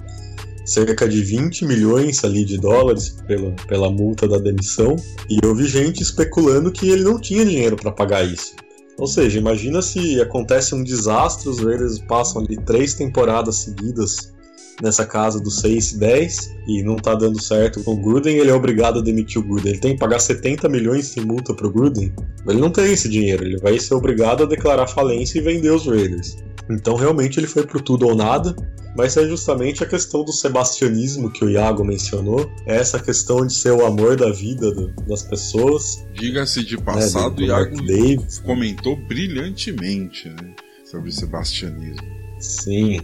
cerca 0.69 1.09
de 1.09 1.23
20 1.23 1.65
milhões 1.65 2.23
ali 2.23 2.45
de 2.45 2.59
dólares 2.59 3.17
pela, 3.27 3.53
pela 3.67 3.91
multa 3.91 4.29
da 4.29 4.37
demissão, 4.37 4.97
e 5.29 5.39
eu 5.43 5.55
vi 5.55 5.67
gente 5.67 6.03
especulando 6.03 6.71
que 6.71 6.91
ele 6.91 7.03
não 7.03 7.19
tinha 7.19 7.45
dinheiro 7.45 7.75
para 7.75 7.91
pagar 7.91 8.23
isso. 8.23 8.55
Ou 8.99 9.07
seja, 9.07 9.39
imagina 9.39 9.81
se 9.81 10.21
acontece 10.21 10.75
um 10.75 10.85
desastre, 10.85 11.49
os 11.49 11.61
Raiders 11.61 11.99
passam 12.01 12.43
ali 12.43 12.57
três 12.65 12.95
temporadas 12.95 13.57
seguidas 13.57 14.35
nessa 14.83 15.05
casa 15.05 15.41
do 15.41 15.51
6 15.51 15.93
e 15.93 15.99
10 15.99 16.57
e 16.67 16.83
não 16.83 16.97
tá 16.97 17.15
dando 17.15 17.43
certo 17.43 17.83
com 17.83 17.93
o 17.93 17.97
Gruden, 17.97 18.37
ele 18.37 18.51
é 18.51 18.55
obrigado 18.55 19.01
a 19.01 19.03
demitir 19.03 19.41
o 19.41 19.45
Gruden. 19.45 19.73
Ele 19.73 19.81
tem 19.81 19.93
que 19.95 19.99
pagar 19.99 20.19
70 20.19 20.69
milhões 20.69 21.15
de 21.15 21.21
multa 21.21 21.55
pro 21.55 21.71
Gruden. 21.71 22.13
Ele 22.47 22.61
não 22.61 22.71
tem 22.71 22.93
esse 22.93 23.09
dinheiro, 23.09 23.45
ele 23.45 23.59
vai 23.59 23.79
ser 23.79 23.95
obrigado 23.95 24.45
a 24.45 24.47
declarar 24.47 24.87
falência 24.87 25.39
e 25.39 25.43
vender 25.43 25.71
os 25.71 25.87
Raiders. 25.87 26.37
Então 26.71 26.97
realmente 26.97 27.41
ele 27.41 27.47
foi 27.47 27.67
pro 27.67 27.83
tudo 27.83 28.07
ou 28.07 28.15
nada, 28.15 28.55
mas 28.97 29.17
é 29.17 29.27
justamente 29.27 29.83
a 29.83 29.87
questão 29.87 30.25
do 30.25 30.33
sebastianismo 30.33 31.31
que 31.31 31.45
o 31.45 31.51
Iago 31.51 31.85
mencionou, 31.85 32.51
é 32.67 32.77
essa 32.77 32.99
questão 32.99 33.47
de 33.47 33.55
ser 33.55 33.73
o 33.73 33.87
amor 33.87 34.17
da 34.17 34.31
vida 34.31 34.71
do, 34.73 34.89
das 35.07 35.23
pessoas. 35.23 36.05
Diga-se 36.13 36.65
de 36.65 36.77
passado, 36.77 37.41
né, 37.41 37.47
Iago 37.47 37.77
Davis. 37.77 38.39
comentou 38.41 38.97
brilhantemente 38.97 40.29
né, 40.29 40.55
sobre 40.85 41.09
o 41.11 41.13
sebastianismo. 41.13 42.07
Sim, 42.39 43.01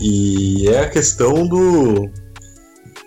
e 0.00 0.68
é 0.68 0.80
a 0.80 0.90
questão 0.90 1.46
do 1.46 2.08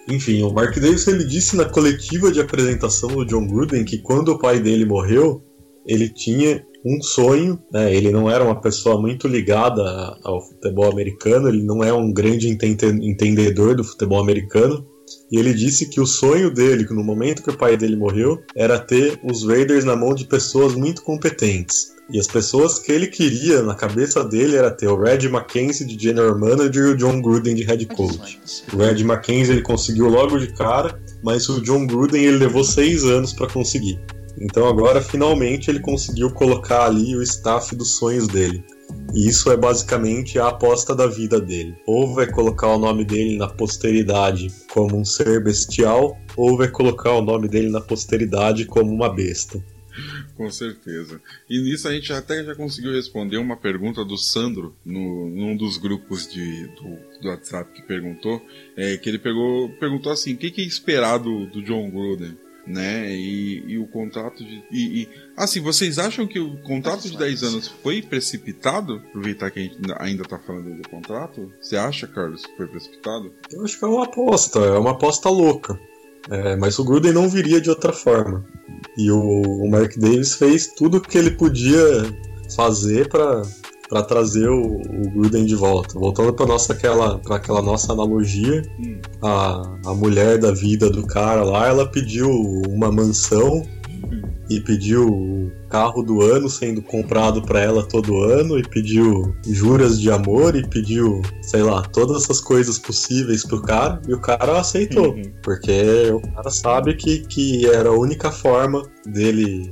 Enfim, 0.08 0.42
o 0.44 0.52
Mark 0.52 0.76
Davis 0.76 1.08
ele 1.08 1.24
disse 1.24 1.56
na 1.56 1.66
coletiva 1.66 2.32
de 2.32 2.40
apresentação 2.40 3.10
do 3.10 3.26
John 3.26 3.48
Gruden 3.48 3.86
que 3.86 4.00
quando 4.00 4.30
o 4.30 4.40
pai 4.40 4.60
dele 4.60 4.86
morreu, 4.86 5.44
ele 5.86 6.10
tinha 6.10 6.64
um 6.86 7.02
sonho, 7.02 7.60
né? 7.72 7.94
Ele 7.94 8.12
não 8.12 8.30
era 8.30 8.44
uma 8.44 8.60
pessoa 8.60 9.00
muito 9.00 9.28
ligada 9.28 9.84
ao 10.24 10.42
futebol 10.42 10.92
americano, 10.92 11.50
ele 11.50 11.64
não 11.64 11.84
é 11.84 11.92
um 11.92 12.12
grande 12.12 12.48
entendedor 12.50 13.76
do 13.76 13.84
futebol 13.84 14.20
americano. 14.20 14.86
E 15.32 15.38
ele 15.38 15.54
disse 15.54 15.90
que 15.90 16.00
o 16.00 16.06
sonho 16.06 16.54
dele, 16.54 16.86
no 16.90 17.04
momento 17.04 17.44
que 17.44 17.50
o 17.50 17.58
pai 17.58 17.76
dele 17.76 17.96
morreu, 17.96 18.40
era 18.56 18.80
ter 18.80 19.20
os 19.24 19.46
Raiders 19.46 19.84
na 19.84 19.96
mão 19.96 20.14
de 20.14 20.26
pessoas 20.26 20.76
muito 20.76 21.02
competentes. 21.02 21.99
E 22.12 22.20
as 22.20 22.26
pessoas 22.26 22.80
que 22.80 22.92
ele 22.92 23.08
queria 23.08 23.62
na 23.62 23.76
cabeça 23.76 24.24
dele 24.24 24.56
era 24.56 24.72
ter 24.72 24.88
o 24.88 25.00
Red 25.00 25.30
Mackenzie 25.30 25.86
de 25.86 26.02
General 26.02 26.38
Manager 26.38 26.86
e 26.86 26.94
o 26.94 26.98
John 26.98 27.22
Gruden 27.22 27.54
de 27.54 27.64
Head 27.64 27.86
Coach. 27.86 28.40
O 28.74 28.78
Red 28.78 29.04
Mackenzie 29.04 29.54
ele 29.54 29.62
conseguiu 29.62 30.08
logo 30.08 30.40
de 30.40 30.48
cara, 30.54 31.00
mas 31.24 31.48
o 31.50 31.62
John 31.62 31.86
Gruden 31.86 32.24
ele 32.24 32.38
levou 32.38 32.64
seis 32.64 33.04
anos 33.04 33.32
para 33.32 33.48
conseguir. 33.48 34.00
Então 34.42 34.68
agora 34.68 35.02
finalmente 35.02 35.70
ele 35.70 35.80
conseguiu 35.80 36.32
colocar 36.32 36.86
ali 36.86 37.16
o 37.16 37.22
staff 37.22 37.76
dos 37.76 37.96
sonhos 37.98 38.28
dele. 38.28 38.64
E 39.14 39.28
isso 39.28 39.52
é 39.52 39.58
basicamente 39.58 40.40
a 40.40 40.48
aposta 40.48 40.96
da 40.96 41.06
vida 41.06 41.40
dele. 41.40 41.76
Ou 41.86 42.14
vai 42.14 42.26
colocar 42.26 42.68
o 42.68 42.80
nome 42.80 43.06
dele 43.06 43.38
na 43.38 43.48
posteridade 43.48 44.52
como 44.72 44.98
um 44.98 45.06
ser 45.06 45.44
bestial, 45.44 46.18
ou 46.36 46.58
vai 46.58 46.70
colocar 46.70 47.12
o 47.14 47.22
nome 47.22 47.48
dele 47.48 47.70
na 47.70 47.82
posteridade 47.82 48.66
como 48.66 48.92
uma 48.92 49.14
besta. 49.14 49.64
Com 50.40 50.50
certeza. 50.50 51.22
E 51.50 51.60
nisso 51.60 51.86
a 51.86 51.92
gente 51.92 52.14
até 52.14 52.42
já 52.46 52.56
conseguiu 52.56 52.94
responder 52.94 53.36
uma 53.36 53.58
pergunta 53.58 54.06
do 54.06 54.18
Sandro, 54.18 54.74
no, 54.86 55.30
num 55.30 55.54
dos 55.54 55.78
grupos 55.78 56.26
de, 56.32 56.66
do, 56.68 56.98
do 57.22 57.28
WhatsApp 57.28 57.74
que 57.74 57.82
perguntou, 57.82 58.42
é, 58.78 58.96
que 58.96 59.10
ele 59.10 59.20
pegou, 59.20 59.68
perguntou 59.72 60.10
assim, 60.10 60.36
o 60.36 60.38
que, 60.38 60.50
que 60.50 60.62
é 60.62 60.64
esperado 60.64 61.46
do 61.48 61.62
John 61.62 61.92
Gruden? 61.92 62.38
né? 62.66 63.12
E, 63.12 63.64
e, 63.68 63.78
o 63.80 63.88
contrato 63.88 64.44
de. 64.44 64.64
E, 64.72 65.02
e, 65.02 65.10
assim, 65.36 65.60
vocês 65.60 65.98
acham 65.98 66.28
que 66.28 66.40
o 66.40 66.56
contrato 66.62 67.10
de 67.10 67.18
10 67.18 67.44
anos 67.44 67.68
foi 67.68 68.02
precipitado? 68.02 69.02
Aproveitar 69.10 69.50
que 69.50 69.60
a 69.60 69.64
gente 69.64 69.78
ainda 69.98 70.24
tá 70.24 70.38
falando 70.38 70.80
do 70.80 70.88
contrato. 70.88 71.52
Você 71.60 71.76
acha, 71.76 72.06
Carlos, 72.06 72.46
que 72.46 72.56
foi 72.56 72.68
precipitado? 72.68 73.34
Eu 73.52 73.66
acho 73.66 73.78
que 73.78 73.84
é 73.84 73.88
uma 73.88 74.06
aposta, 74.06 74.60
é 74.60 74.78
uma 74.78 74.92
aposta 74.92 75.30
louca. 75.30 75.80
É, 76.30 76.56
mas 76.56 76.78
o 76.80 76.84
Gruden 76.84 77.14
não 77.14 77.30
viria 77.30 77.62
de 77.62 77.70
outra 77.70 77.94
forma. 77.94 78.44
E 78.98 79.10
o, 79.12 79.42
o 79.64 79.70
Mark 79.70 79.98
Davis 79.98 80.34
fez 80.34 80.68
tudo 80.68 80.98
o 80.98 81.02
que 81.02 81.18
ele 81.18 81.32
podia 81.32 82.14
fazer 82.56 83.08
para 83.08 83.42
para 83.90 84.04
trazer 84.04 84.48
o, 84.48 84.76
o 84.76 85.10
Gruden 85.10 85.46
de 85.46 85.56
volta. 85.56 85.98
Voltando 85.98 86.32
para 86.32 86.46
nossa 86.46 86.74
aquela 86.74 87.18
para 87.18 87.38
aquela 87.38 87.62
nossa 87.62 87.92
analogia, 87.92 88.62
hum. 88.80 89.00
a, 89.22 89.78
a 89.88 89.94
mulher 89.96 90.38
da 90.38 90.52
vida 90.52 90.90
do 90.90 91.06
cara 91.08 91.44
lá, 91.44 91.68
ela 91.68 91.90
pediu 91.90 92.30
uma 92.68 92.92
mansão. 92.92 93.64
E 94.50 94.60
pediu 94.60 95.08
o 95.08 95.52
carro 95.70 96.02
do 96.02 96.22
ano 96.22 96.50
sendo 96.50 96.82
comprado 96.82 97.42
para 97.42 97.62
ela 97.62 97.84
todo 97.84 98.24
ano 98.24 98.58
e 98.58 98.64
pediu 98.64 99.36
juras 99.46 100.00
de 100.00 100.10
amor 100.10 100.56
e 100.56 100.68
pediu, 100.68 101.22
sei 101.42 101.62
lá, 101.62 101.84
todas 101.84 102.24
essas 102.24 102.42
coisas 102.42 102.80
possíveis 102.80 103.46
pro 103.46 103.62
cara 103.62 104.02
e 104.08 104.14
o 104.14 104.20
cara 104.20 104.60
aceitou, 104.60 105.14
uhum. 105.14 105.24
porque 105.44 106.12
o 106.12 106.22
cara 106.34 106.50
sabe 106.50 106.96
que, 106.96 107.20
que 107.20 107.68
era 107.68 107.90
a 107.90 107.98
única 107.98 108.32
forma 108.32 108.82
dele 109.06 109.72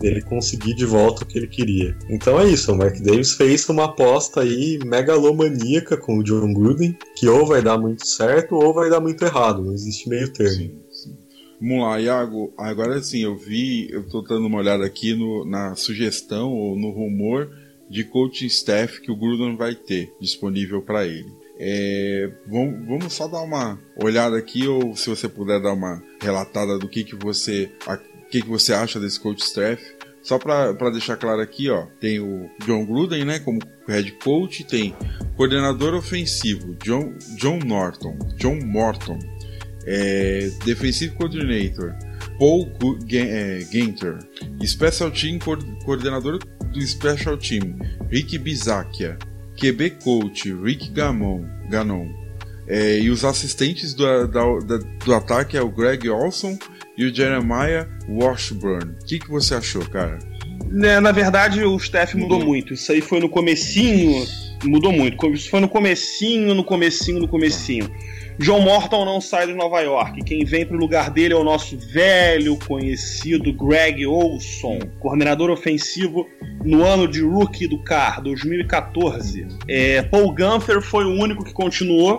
dele 0.00 0.20
conseguir 0.22 0.74
de 0.74 0.84
volta 0.84 1.24
o 1.24 1.26
que 1.26 1.38
ele 1.38 1.46
queria. 1.46 1.96
Então 2.10 2.38
é 2.38 2.46
isso, 2.46 2.72
o 2.72 2.76
Mark 2.76 2.98
Davis 3.00 3.32
fez 3.32 3.66
uma 3.68 3.84
aposta 3.84 4.42
aí 4.42 4.78
megalomaníaca 4.84 5.96
com 5.96 6.18
o 6.18 6.22
John 6.22 6.52
Gruden, 6.52 6.96
que 7.16 7.26
ou 7.26 7.46
vai 7.46 7.62
dar 7.62 7.78
muito 7.78 8.06
certo 8.06 8.56
ou 8.56 8.74
vai 8.74 8.90
dar 8.90 9.00
muito 9.00 9.24
errado, 9.24 9.62
não 9.62 9.72
existe 9.72 10.08
meio 10.08 10.30
termo. 10.32 10.54
Sim. 10.54 10.85
Vamos 11.60 11.82
lá, 11.82 12.00
Iago. 12.00 12.52
Agora 12.56 13.02
sim, 13.02 13.22
eu 13.22 13.36
vi, 13.36 13.90
eu 13.90 14.06
tô 14.08 14.20
dando 14.20 14.46
uma 14.46 14.58
olhada 14.58 14.84
aqui 14.84 15.14
no, 15.14 15.44
na 15.44 15.74
sugestão 15.74 16.52
ou 16.52 16.76
no 16.76 16.90
rumor 16.90 17.50
de 17.88 18.04
coaching 18.04 18.46
staff 18.46 19.00
que 19.00 19.10
o 19.10 19.16
Gruden 19.16 19.56
vai 19.56 19.74
ter 19.74 20.12
disponível 20.20 20.82
para 20.82 21.06
ele. 21.06 21.32
É, 21.58 22.30
vamos, 22.46 22.86
vamos, 22.86 23.12
só 23.12 23.26
dar 23.26 23.40
uma 23.40 23.80
olhada 23.96 24.36
aqui, 24.36 24.68
ou 24.68 24.94
se 24.94 25.08
você 25.08 25.26
puder 25.28 25.60
dar 25.60 25.72
uma 25.72 26.02
relatada 26.20 26.78
do 26.78 26.88
que, 26.88 27.02
que 27.02 27.16
você 27.16 27.72
o 27.86 28.28
que, 28.28 28.42
que 28.42 28.48
você 28.48 28.74
acha 28.74 29.00
desse 29.00 29.18
coach 29.18 29.40
staff. 29.42 29.82
Só 30.22 30.40
para 30.40 30.90
deixar 30.90 31.16
claro 31.16 31.40
aqui, 31.40 31.70
ó, 31.70 31.86
tem 32.00 32.18
o 32.18 32.50
John 32.66 32.84
Gruden, 32.84 33.24
né, 33.24 33.38
como 33.38 33.60
head 33.86 34.10
coach, 34.24 34.64
tem 34.64 34.92
coordenador 35.36 35.94
ofensivo 35.94 36.74
John, 36.82 37.14
John 37.36 37.60
Norton, 37.60 38.18
John 38.36 38.58
Morton, 38.66 39.20
é, 39.86 40.50
defensive 40.64 41.14
coordinator 41.14 41.94
Paul 42.38 42.70
Ginter, 43.08 44.18
é, 44.60 44.66
special 44.66 45.10
team 45.10 45.38
coordenador 45.84 46.38
do 46.72 46.86
special 46.86 47.36
team 47.36 47.78
Rick 48.10 48.38
Bizakia, 48.38 49.16
QB 49.56 49.90
coach 50.02 50.52
Rick 50.52 50.90
Gamon, 50.90 51.44
Ganon, 51.70 52.08
é, 52.68 52.98
e 52.98 53.10
os 53.10 53.24
assistentes 53.24 53.94
do, 53.94 54.26
da, 54.26 54.42
da, 54.60 54.78
do 54.78 55.14
ataque 55.14 55.56
é 55.56 55.62
o 55.62 55.70
Greg 55.70 56.08
Olson 56.08 56.58
e 56.98 57.04
o 57.04 57.14
Jeremiah 57.14 57.88
Washburn. 58.08 58.92
O 59.00 59.04
que, 59.06 59.20
que 59.20 59.30
você 59.30 59.54
achou, 59.54 59.84
cara? 59.88 60.18
Né, 60.68 60.98
na 60.98 61.12
verdade, 61.12 61.62
o 61.62 61.76
staff 61.76 62.16
mudou 62.16 62.44
muito. 62.44 62.74
Isso 62.74 62.90
aí 62.90 63.00
foi 63.00 63.20
no 63.20 63.28
comecinho, 63.28 64.26
mudou 64.64 64.92
muito. 64.92 65.24
Isso 65.32 65.48
foi 65.48 65.60
no 65.60 65.68
comecinho, 65.68 66.54
no 66.54 66.64
comecinho, 66.64 67.20
no 67.20 67.28
comecinho. 67.28 67.88
John 68.38 68.60
Morton 68.60 69.04
não 69.04 69.20
sai 69.20 69.46
de 69.46 69.54
Nova 69.54 69.80
York. 69.80 70.22
Quem 70.24 70.44
vem 70.44 70.66
para 70.66 70.76
o 70.76 70.80
lugar 70.80 71.10
dele 71.10 71.34
é 71.34 71.36
o 71.36 71.44
nosso 71.44 71.78
velho 71.78 72.56
conhecido 72.66 73.52
Greg 73.52 74.06
Olson, 74.06 74.78
coordenador 75.00 75.50
ofensivo 75.50 76.26
no 76.64 76.84
ano 76.84 77.08
de 77.08 77.22
rookie 77.22 77.66
do 77.66 77.82
CAR, 77.82 78.22
2014. 78.22 79.46
É, 79.68 80.02
Paul 80.02 80.34
Gunther 80.34 80.80
foi 80.82 81.04
o 81.04 81.20
único 81.20 81.44
que 81.44 81.52
continuou. 81.52 82.18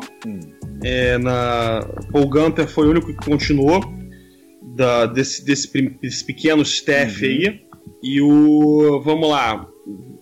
É, 0.83 1.17
na, 1.17 1.87
Paul 2.11 2.29
Gunther 2.29 2.67
foi 2.67 2.87
o 2.87 2.91
único 2.91 3.07
que 3.07 3.25
continuou 3.25 3.81
da, 4.75 5.05
desse, 5.05 5.43
desse, 5.45 5.69
desse 6.01 6.25
pequeno 6.25 6.61
staff 6.63 7.23
uhum. 7.23 7.31
aí. 7.31 7.61
E 8.03 8.21
o. 8.21 9.01
Vamos 9.03 9.29
lá. 9.29 9.67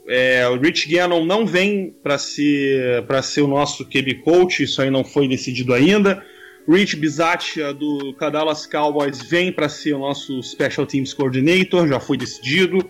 É, 0.08 0.48
o 0.48 0.60
Rich 0.60 0.88
Gannon 0.88 1.26
não 1.26 1.46
vem 1.46 1.96
para 2.04 2.18
ser, 2.18 3.04
para 3.04 3.22
ser 3.22 3.42
o 3.42 3.48
nosso 3.48 3.86
QB 3.86 4.22
coach, 4.24 4.64
isso 4.64 4.82
aí 4.82 4.90
não 4.90 5.04
foi 5.04 5.28
decidido 5.28 5.74
ainda. 5.74 6.24
Rich 6.68 6.96
Bizatia 6.96 7.74
do 7.74 8.14
Dallas 8.14 8.66
Cowboys 8.66 9.22
vem 9.22 9.52
para 9.52 9.70
ser 9.70 9.94
o 9.94 10.00
nosso 10.00 10.42
Special 10.44 10.86
Teams 10.86 11.14
Coordinator, 11.14 11.88
já 11.88 12.00
foi 12.00 12.18
decidido. 12.18 12.88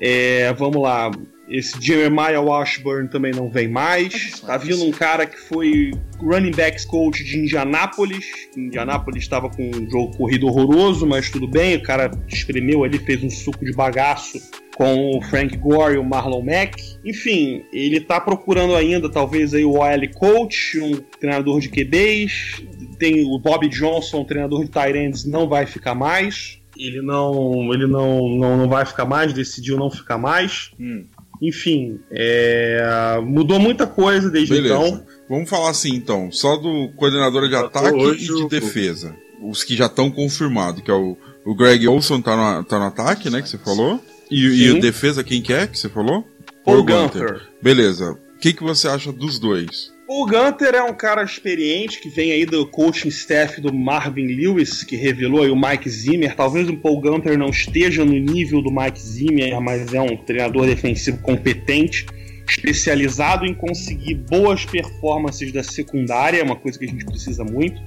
É, 0.00 0.52
vamos 0.52 0.80
lá, 0.80 1.10
esse 1.48 1.80
Jeremiah 1.80 2.40
Washburn 2.40 3.08
também 3.08 3.32
não 3.32 3.50
vem 3.50 3.68
mais. 3.68 4.40
Tá 4.40 4.56
vindo 4.56 4.84
um 4.84 4.92
cara 4.92 5.26
que 5.26 5.38
foi 5.38 5.90
running 6.18 6.52
backs 6.52 6.84
coach 6.84 7.24
de 7.24 7.38
Indianápolis. 7.38 8.26
Indianápolis 8.56 9.22
estava 9.22 9.48
com 9.48 9.70
um 9.70 9.90
jogo 9.90 10.16
corrido 10.16 10.46
horroroso, 10.46 11.06
mas 11.06 11.30
tudo 11.30 11.48
bem. 11.48 11.76
O 11.76 11.82
cara 11.82 12.10
espremeu 12.28 12.84
ali, 12.84 12.98
fez 12.98 13.22
um 13.24 13.30
suco 13.30 13.64
de 13.64 13.72
bagaço 13.72 14.38
com 14.78 15.18
o 15.18 15.20
Frank 15.20 15.56
Gore 15.56 15.96
e 15.96 15.98
o 15.98 16.04
Marlon 16.04 16.40
Mack. 16.40 16.80
Enfim, 17.04 17.64
ele 17.72 18.00
tá 18.00 18.20
procurando 18.20 18.76
ainda 18.76 19.10
talvez 19.10 19.52
aí 19.52 19.64
o 19.64 19.72
OL 19.72 20.08
coach, 20.14 20.78
um 20.78 20.94
treinador 21.18 21.58
de 21.58 21.68
QBs. 21.68 22.62
Tem 22.96 23.26
o 23.26 23.40
Bob 23.40 23.68
Johnson, 23.68 24.22
treinador 24.22 24.64
de 24.64 24.98
ends, 24.98 25.24
não 25.24 25.48
vai 25.48 25.66
ficar 25.66 25.96
mais. 25.96 26.60
Ele 26.76 27.02
não, 27.02 27.74
ele 27.74 27.88
não, 27.88 28.28
não, 28.28 28.56
não 28.56 28.68
vai 28.68 28.86
ficar 28.86 29.04
mais, 29.04 29.32
decidiu 29.32 29.76
não 29.76 29.90
ficar 29.90 30.16
mais. 30.16 30.70
Hum. 30.78 31.04
Enfim, 31.42 31.98
é... 32.12 33.18
mudou 33.24 33.58
muita 33.58 33.84
coisa 33.84 34.30
desde 34.30 34.54
Beleza. 34.54 34.74
então. 34.76 35.04
Vamos 35.28 35.50
falar 35.50 35.70
assim 35.70 35.92
então, 35.92 36.30
só 36.30 36.56
do 36.56 36.88
coordenador 36.96 37.48
de 37.48 37.56
ataque 37.56 37.98
e 37.98 38.16
de 38.16 38.48
defesa. 38.48 39.16
Os 39.42 39.64
que 39.64 39.74
já 39.74 39.86
estão 39.86 40.08
confirmados, 40.08 40.82
que 40.82 40.90
é 40.90 40.94
o, 40.94 41.16
o 41.44 41.54
Greg 41.56 41.86
Olson 41.88 42.20
tá 42.20 42.36
no, 42.36 42.64
tá 42.64 42.78
no 42.78 42.84
ataque, 42.84 43.28
né, 43.28 43.42
que 43.42 43.48
você 43.48 43.58
falou. 43.58 44.00
E, 44.30 44.64
e 44.64 44.70
o 44.70 44.80
defesa 44.80 45.24
quem 45.24 45.40
que 45.40 45.52
é, 45.52 45.66
que 45.66 45.78
você 45.78 45.88
falou? 45.88 46.26
Paul 46.64 46.84
Gunther. 46.84 47.40
Beleza. 47.62 48.12
O 48.12 48.38
que, 48.38 48.52
que 48.52 48.62
você 48.62 48.86
acha 48.86 49.12
dos 49.12 49.38
dois? 49.38 49.90
O 50.10 50.24
Gunter 50.24 50.74
é 50.74 50.82
um 50.82 50.94
cara 50.94 51.22
experiente 51.22 52.00
que 52.00 52.08
vem 52.08 52.32
aí 52.32 52.46
do 52.46 52.66
coaching 52.66 53.08
staff 53.08 53.60
do 53.60 53.70
Marvin 53.70 54.26
Lewis, 54.26 54.82
que 54.82 54.96
revelou 54.96 55.42
aí 55.42 55.50
o 55.50 55.54
Mike 55.54 55.90
Zimmer. 55.90 56.34
Talvez 56.34 56.66
o 56.66 56.76
Paul 56.78 56.98
Gunter 57.02 57.36
não 57.36 57.50
esteja 57.50 58.06
no 58.06 58.14
nível 58.14 58.62
do 58.62 58.70
Mike 58.70 58.98
Zimmer, 58.98 59.60
mas 59.60 59.92
é 59.92 60.00
um 60.00 60.16
treinador 60.16 60.64
defensivo 60.64 61.18
competente, 61.18 62.06
especializado 62.48 63.44
em 63.44 63.52
conseguir 63.52 64.14
boas 64.14 64.64
performances 64.64 65.52
da 65.52 65.62
secundária, 65.62 66.40
é 66.40 66.42
uma 66.42 66.56
coisa 66.56 66.78
que 66.78 66.86
a 66.86 66.88
gente 66.88 67.04
precisa 67.04 67.44
muito. 67.44 67.82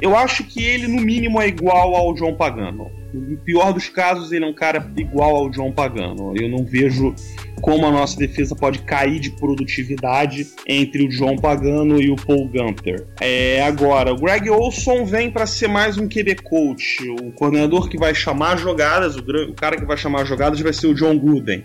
Eu 0.00 0.16
acho 0.16 0.44
que 0.44 0.62
ele, 0.62 0.86
no 0.86 1.02
mínimo, 1.02 1.42
é 1.42 1.48
igual 1.48 1.96
ao 1.96 2.16
João 2.16 2.36
Pagano. 2.36 2.88
No 3.12 3.36
pior 3.38 3.72
dos 3.72 3.88
casos, 3.88 4.32
ele 4.32 4.44
é 4.44 4.48
um 4.48 4.54
cara 4.54 4.90
igual 4.96 5.36
ao 5.36 5.52
João 5.52 5.72
Pagano. 5.72 6.34
Eu 6.36 6.48
não 6.48 6.64
vejo 6.64 7.14
como 7.60 7.86
a 7.86 7.90
nossa 7.90 8.18
defesa 8.18 8.54
pode 8.54 8.80
cair 8.80 9.18
de 9.18 9.30
produtividade 9.30 10.46
entre 10.66 11.06
o 11.06 11.10
João 11.10 11.36
Pagano 11.36 12.00
e 12.00 12.10
o 12.10 12.16
Paul 12.16 12.48
Gunther. 12.48 13.06
É, 13.20 13.62
agora, 13.62 14.12
o 14.12 14.16
Greg 14.16 14.48
Olson 14.50 15.04
vem 15.04 15.30
para 15.30 15.46
ser 15.46 15.68
mais 15.68 15.96
um 15.96 16.08
QB 16.08 16.36
coach, 16.42 17.08
o 17.22 17.32
coordenador 17.32 17.88
que 17.88 17.98
vai 17.98 18.14
chamar 18.14 18.58
jogadas, 18.58 19.16
o, 19.16 19.20
o 19.20 19.54
cara 19.54 19.76
que 19.76 19.84
vai 19.84 19.96
chamar 19.96 20.24
jogadas 20.24 20.60
vai 20.60 20.72
ser 20.72 20.86
o 20.86 20.94
John 20.94 21.18
Gruden. 21.18 21.64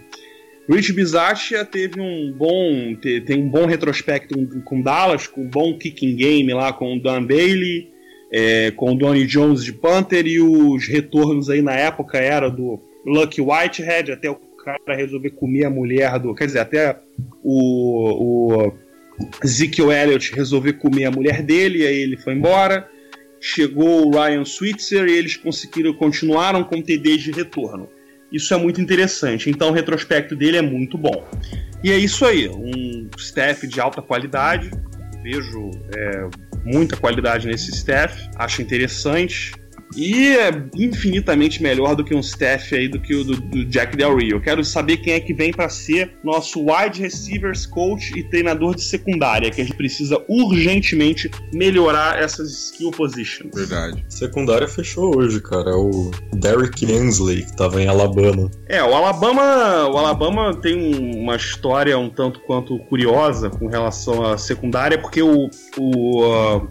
Rich 0.70 0.94
Bisaccia 0.94 1.66
teve 1.66 2.00
um 2.00 2.32
bom 2.32 2.96
tem 3.26 3.44
um 3.44 3.50
bom 3.50 3.66
retrospecto 3.66 4.36
com 4.64 4.82
Dallas, 4.82 5.28
com 5.28 5.42
um 5.42 5.50
bom 5.50 5.78
kicking 5.78 6.16
game 6.16 6.54
lá 6.54 6.72
com 6.72 6.96
o 6.96 7.02
Dan 7.02 7.26
Bailey, 7.26 7.93
é, 8.34 8.72
com 8.72 8.92
o 8.92 8.96
Donnie 8.96 9.28
Jones 9.28 9.64
de 9.64 9.72
Panther 9.72 10.26
e 10.26 10.40
os 10.40 10.88
retornos 10.88 11.52
aí 11.52 11.62
na 11.62 11.74
época 11.74 12.18
era 12.18 12.50
do 12.50 12.82
Lucky 13.06 13.40
Whitehead 13.40 14.12
até 14.12 14.30
o 14.30 14.36
cara 14.36 14.96
resolver 14.96 15.30
comer 15.32 15.66
a 15.66 15.70
mulher 15.70 16.18
do. 16.18 16.34
Quer 16.34 16.48
dizer, 16.48 16.60
até 16.60 17.00
o, 17.44 18.56
o 18.58 18.74
Ezekiel 19.44 19.92
Elliott 19.92 20.34
resolver 20.34 20.74
comer 20.74 21.06
a 21.06 21.12
mulher 21.12 21.44
dele, 21.44 21.86
aí 21.86 21.98
ele 21.98 22.18
foi 22.18 22.34
embora. 22.34 22.90
Chegou 23.40 24.08
o 24.08 24.12
Ryan 24.12 24.46
Switzer 24.46 25.08
e 25.08 25.12
eles 25.12 25.36
conseguiram, 25.36 25.94
continuaram 25.94 26.64
com 26.64 26.82
TDs 26.82 27.22
de 27.22 27.32
retorno. 27.32 27.90
Isso 28.32 28.52
é 28.54 28.58
muito 28.58 28.82
interessante. 28.82 29.50
Então 29.50 29.70
o 29.70 29.74
retrospecto 29.74 30.36
dele 30.36 30.58
é 30.58 30.62
muito 30.62 30.98
bom. 30.98 31.24
E 31.84 31.92
é 31.92 31.98
isso 31.98 32.26
aí, 32.26 32.48
um 32.48 33.10
staff 33.18 33.68
de 33.68 33.80
alta 33.80 34.02
qualidade. 34.02 34.72
Vejo 35.22 35.70
é, 35.96 36.30
muita 36.66 36.96
qualidade 36.96 37.48
nesse 37.48 37.72
staff, 37.72 38.30
acho 38.36 38.62
interessante. 38.62 39.52
E 39.96 40.36
é 40.38 40.52
infinitamente 40.76 41.62
melhor 41.62 41.96
do 41.96 42.04
que 42.04 42.14
um 42.14 42.20
staff 42.20 42.76
aí 42.76 42.88
do 42.88 43.00
que 43.00 43.16
o 43.16 43.24
do, 43.24 43.36
do 43.36 43.66
Jack 43.66 43.96
Del 43.96 44.18
Rio. 44.18 44.38
Eu 44.38 44.42
quero 44.42 44.64
saber 44.64 44.98
quem 44.98 45.14
é 45.14 45.20
que 45.20 45.34
vem 45.34 45.52
para 45.52 45.70
ser 45.70 46.14
nosso 46.24 46.66
wide 46.66 47.02
receivers 47.02 47.66
coach 47.66 48.18
e 48.18 48.24
treinador 48.24 48.76
de 48.76 48.82
secundária, 48.82 49.52
que 49.52 49.62
a 49.62 49.64
gente 49.64 49.76
precisa 49.76 50.22
urgentemente 50.28 51.30
melhorar 51.54 52.22
essas 52.22 52.52
skill 52.68 52.92
positions. 52.92 53.52
Verdade. 53.54 54.04
Secundária 54.10 54.68
fechou 54.68 55.18
hoje, 55.18 55.42
cara. 55.42 55.72
É 55.72 55.76
o 55.76 56.12
Derrick 56.34 56.86
Hensley, 56.86 57.44
que 57.44 57.56
tava 57.56 57.82
em 57.82 57.88
Alabama. 57.88 58.50
É, 58.68 58.84
o 58.84 58.94
Alabama, 58.94 59.88
o 59.88 59.98
Alabama 59.98 60.56
tem 60.56 61.16
uma 61.16 61.36
história 61.36 61.98
um 61.98 62.10
tanto 62.10 62.40
quanto 62.42 62.78
curiosa 62.80 63.50
com 63.50 63.68
relação 63.68 64.26
à 64.26 64.38
secundária, 64.38 64.98
porque 64.98 65.22
o, 65.22 65.50
o 65.78 66.24
uh, 66.24 66.68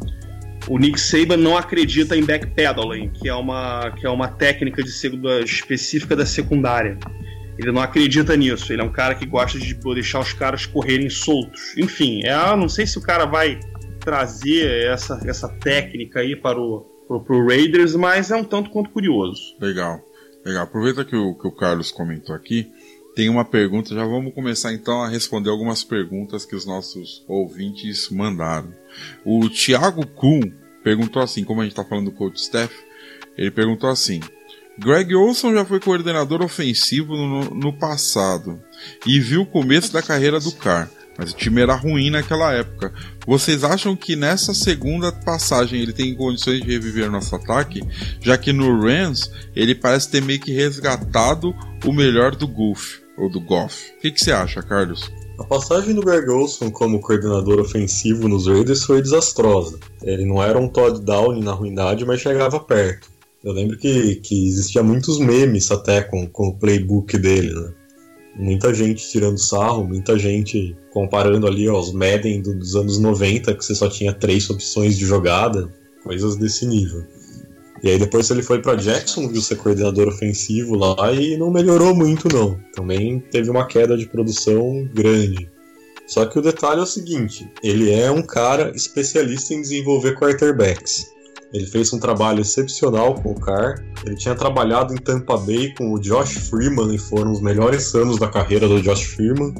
o 0.68 0.78
Nick 0.78 1.00
Saban 1.00 1.36
não 1.36 1.56
acredita 1.56 2.16
em 2.16 2.24
backpedaling, 2.24 3.10
que 3.10 3.28
é 3.28 3.34
uma, 3.34 3.90
que 3.92 4.06
é 4.06 4.10
uma 4.10 4.28
técnica 4.28 4.82
de 4.82 4.90
específica 5.44 6.14
da 6.14 6.26
secundária. 6.26 6.98
Ele 7.58 7.70
não 7.70 7.82
acredita 7.82 8.36
nisso. 8.36 8.72
Ele 8.72 8.80
é 8.80 8.84
um 8.84 8.92
cara 8.92 9.14
que 9.14 9.26
gosta 9.26 9.58
de 9.58 9.74
deixar 9.74 10.20
os 10.20 10.32
caras 10.32 10.66
correrem 10.66 11.10
soltos. 11.10 11.76
Enfim, 11.76 12.22
é, 12.24 12.34
não 12.56 12.68
sei 12.68 12.86
se 12.86 12.98
o 12.98 13.02
cara 13.02 13.26
vai 13.26 13.60
trazer 14.00 14.86
essa, 14.86 15.20
essa 15.26 15.48
técnica 15.48 16.20
aí 16.20 16.34
para 16.34 16.58
o 16.58 16.92
pro, 17.06 17.20
pro 17.20 17.46
Raiders, 17.46 17.94
mas 17.94 18.30
é 18.30 18.36
um 18.36 18.44
tanto 18.44 18.70
quanto 18.70 18.90
curioso. 18.90 19.56
Legal, 19.60 20.00
legal. 20.44 20.64
Aproveita 20.64 21.04
que 21.04 21.16
o, 21.16 21.34
que 21.34 21.46
o 21.46 21.52
Carlos 21.52 21.90
comentou 21.90 22.34
aqui. 22.34 22.70
Tem 23.14 23.28
uma 23.28 23.44
pergunta, 23.44 23.94
já 23.94 24.06
vamos 24.06 24.32
começar 24.32 24.72
então 24.72 25.02
a 25.02 25.08
responder 25.08 25.50
algumas 25.50 25.84
perguntas 25.84 26.46
que 26.46 26.56
os 26.56 26.64
nossos 26.64 27.22
ouvintes 27.28 28.08
mandaram. 28.08 28.72
O 29.24 29.48
Thiago 29.48 30.06
Kuhn 30.06 30.40
perguntou 30.82 31.22
assim, 31.22 31.44
como 31.44 31.60
a 31.60 31.64
gente 31.64 31.72
está 31.72 31.84
falando 31.84 32.06
do 32.06 32.12
coach 32.12 32.36
staff, 32.36 32.74
ele 33.36 33.50
perguntou 33.50 33.88
assim: 33.88 34.20
Greg 34.78 35.14
Olson 35.14 35.52
já 35.52 35.64
foi 35.64 35.80
coordenador 35.80 36.42
ofensivo 36.42 37.14
no, 37.14 37.44
no 37.54 37.72
passado 37.72 38.60
e 39.06 39.20
viu 39.20 39.42
o 39.42 39.46
começo 39.46 39.92
da 39.92 40.02
carreira 40.02 40.40
do 40.40 40.52
Carr, 40.52 40.88
mas 41.16 41.32
o 41.32 41.36
time 41.36 41.60
era 41.60 41.74
ruim 41.74 42.10
naquela 42.10 42.52
época. 42.52 42.92
Vocês 43.26 43.62
acham 43.64 43.94
que 43.94 44.16
nessa 44.16 44.54
segunda 44.54 45.12
passagem 45.12 45.80
ele 45.80 45.92
tem 45.92 46.14
condições 46.14 46.62
de 46.62 46.68
reviver 46.68 47.10
nosso 47.10 47.34
ataque? 47.36 47.82
Já 48.20 48.36
que 48.38 48.52
no 48.52 48.80
Rams 48.80 49.30
ele 49.54 49.74
parece 49.74 50.10
ter 50.10 50.22
meio 50.22 50.40
que 50.40 50.52
resgatado 50.52 51.54
o 51.84 51.92
melhor 51.92 52.34
do 52.34 52.48
Golf 52.48 52.98
ou 53.16 53.30
do 53.30 53.40
Goff. 53.40 53.92
O 53.96 54.00
que, 54.00 54.10
que 54.10 54.20
você 54.20 54.32
acha, 54.32 54.62
Carlos? 54.62 55.10
A 55.38 55.44
passagem 55.44 55.94
do 55.94 56.02
Greg 56.02 56.28
Olson 56.28 56.70
como 56.70 57.00
coordenador 57.00 57.58
ofensivo 57.58 58.28
nos 58.28 58.46
Raiders 58.46 58.84
foi 58.84 59.00
desastrosa. 59.00 59.78
Ele 60.02 60.26
não 60.26 60.42
era 60.42 60.58
um 60.58 60.68
Todd 60.68 61.00
Downey 61.00 61.42
na 61.42 61.52
ruindade, 61.52 62.04
mas 62.04 62.20
chegava 62.20 62.60
perto. 62.60 63.10
Eu 63.42 63.52
lembro 63.52 63.76
que, 63.76 64.16
que 64.16 64.46
existia 64.46 64.82
muitos 64.82 65.18
memes 65.18 65.70
até 65.70 66.02
com, 66.02 66.26
com 66.28 66.48
o 66.48 66.56
playbook 66.56 67.18
dele, 67.18 67.52
né? 67.52 67.72
Muita 68.36 68.72
gente 68.72 69.10
tirando 69.10 69.38
sarro, 69.38 69.84
muita 69.84 70.18
gente 70.18 70.76
comparando 70.90 71.46
ali 71.46 71.66
aos 71.66 71.92
Madden 71.92 72.40
dos 72.40 72.74
anos 72.76 72.98
90, 72.98 73.54
que 73.54 73.64
você 73.64 73.74
só 73.74 73.88
tinha 73.88 74.12
três 74.12 74.48
opções 74.48 74.96
de 74.96 75.04
jogada, 75.04 75.72
coisas 76.02 76.36
desse 76.36 76.64
nível. 76.66 77.04
E 77.82 77.90
aí 77.90 77.98
depois 77.98 78.30
ele 78.30 78.42
foi 78.42 78.62
para 78.62 78.76
Jackson, 78.76 79.28
viu 79.28 79.40
ser 79.40 79.56
coordenador 79.56 80.08
ofensivo 80.08 80.76
lá 80.76 81.12
e 81.12 81.36
não 81.36 81.50
melhorou 81.50 81.94
muito 81.94 82.28
não. 82.32 82.58
Também 82.74 83.18
teve 83.30 83.50
uma 83.50 83.66
queda 83.66 83.96
de 83.96 84.06
produção 84.06 84.88
grande. 84.94 85.50
Só 86.06 86.26
que 86.26 86.38
o 86.38 86.42
detalhe 86.42 86.80
é 86.80 86.82
o 86.82 86.86
seguinte, 86.86 87.50
ele 87.62 87.90
é 87.90 88.10
um 88.10 88.22
cara 88.22 88.70
especialista 88.74 89.54
em 89.54 89.62
desenvolver 89.62 90.14
quarterbacks. 90.14 91.12
Ele 91.52 91.66
fez 91.66 91.92
um 91.92 91.98
trabalho 91.98 92.40
excepcional 92.40 93.14
com 93.14 93.32
o 93.32 93.40
Carr. 93.40 93.84
Ele 94.06 94.16
tinha 94.16 94.34
trabalhado 94.34 94.94
em 94.94 94.96
Tampa 94.96 95.36
Bay 95.36 95.74
com 95.76 95.92
o 95.92 95.98
Josh 95.98 96.48
Freeman 96.48 96.94
e 96.94 96.98
foram 96.98 97.30
os 97.30 97.42
melhores 97.42 97.94
anos 97.94 98.18
da 98.18 98.28
carreira 98.28 98.66
do 98.66 98.80
Josh 98.80 99.02
Freeman. 99.02 99.54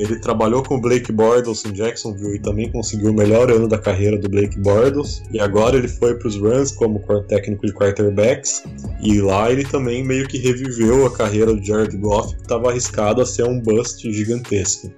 Ele 0.00 0.18
trabalhou 0.18 0.62
com 0.62 0.76
o 0.76 0.80
Blake 0.80 1.12
Bortles 1.12 1.62
em 1.66 1.74
Jacksonville 1.74 2.36
e 2.36 2.38
também 2.40 2.72
conseguiu 2.72 3.10
o 3.10 3.14
melhor 3.14 3.50
ano 3.50 3.68
da 3.68 3.76
carreira 3.76 4.16
do 4.16 4.30
Blake 4.30 4.58
Bortles. 4.58 5.22
E 5.30 5.38
agora 5.38 5.76
ele 5.76 5.88
foi 5.88 6.14
para 6.14 6.26
os 6.26 6.40
Rams 6.40 6.72
como 6.72 7.04
técnico 7.28 7.66
de 7.66 7.74
quarterbacks. 7.74 8.62
E 9.02 9.20
lá 9.20 9.52
ele 9.52 9.62
também 9.62 10.02
meio 10.02 10.26
que 10.26 10.38
reviveu 10.38 11.04
a 11.04 11.14
carreira 11.14 11.54
do 11.54 11.62
Jared 11.62 11.94
Goff, 11.98 12.34
que 12.34 12.40
estava 12.40 12.70
arriscado 12.70 13.20
a 13.20 13.26
ser 13.26 13.44
um 13.44 13.60
bust 13.60 14.10
gigantesco. 14.10 14.90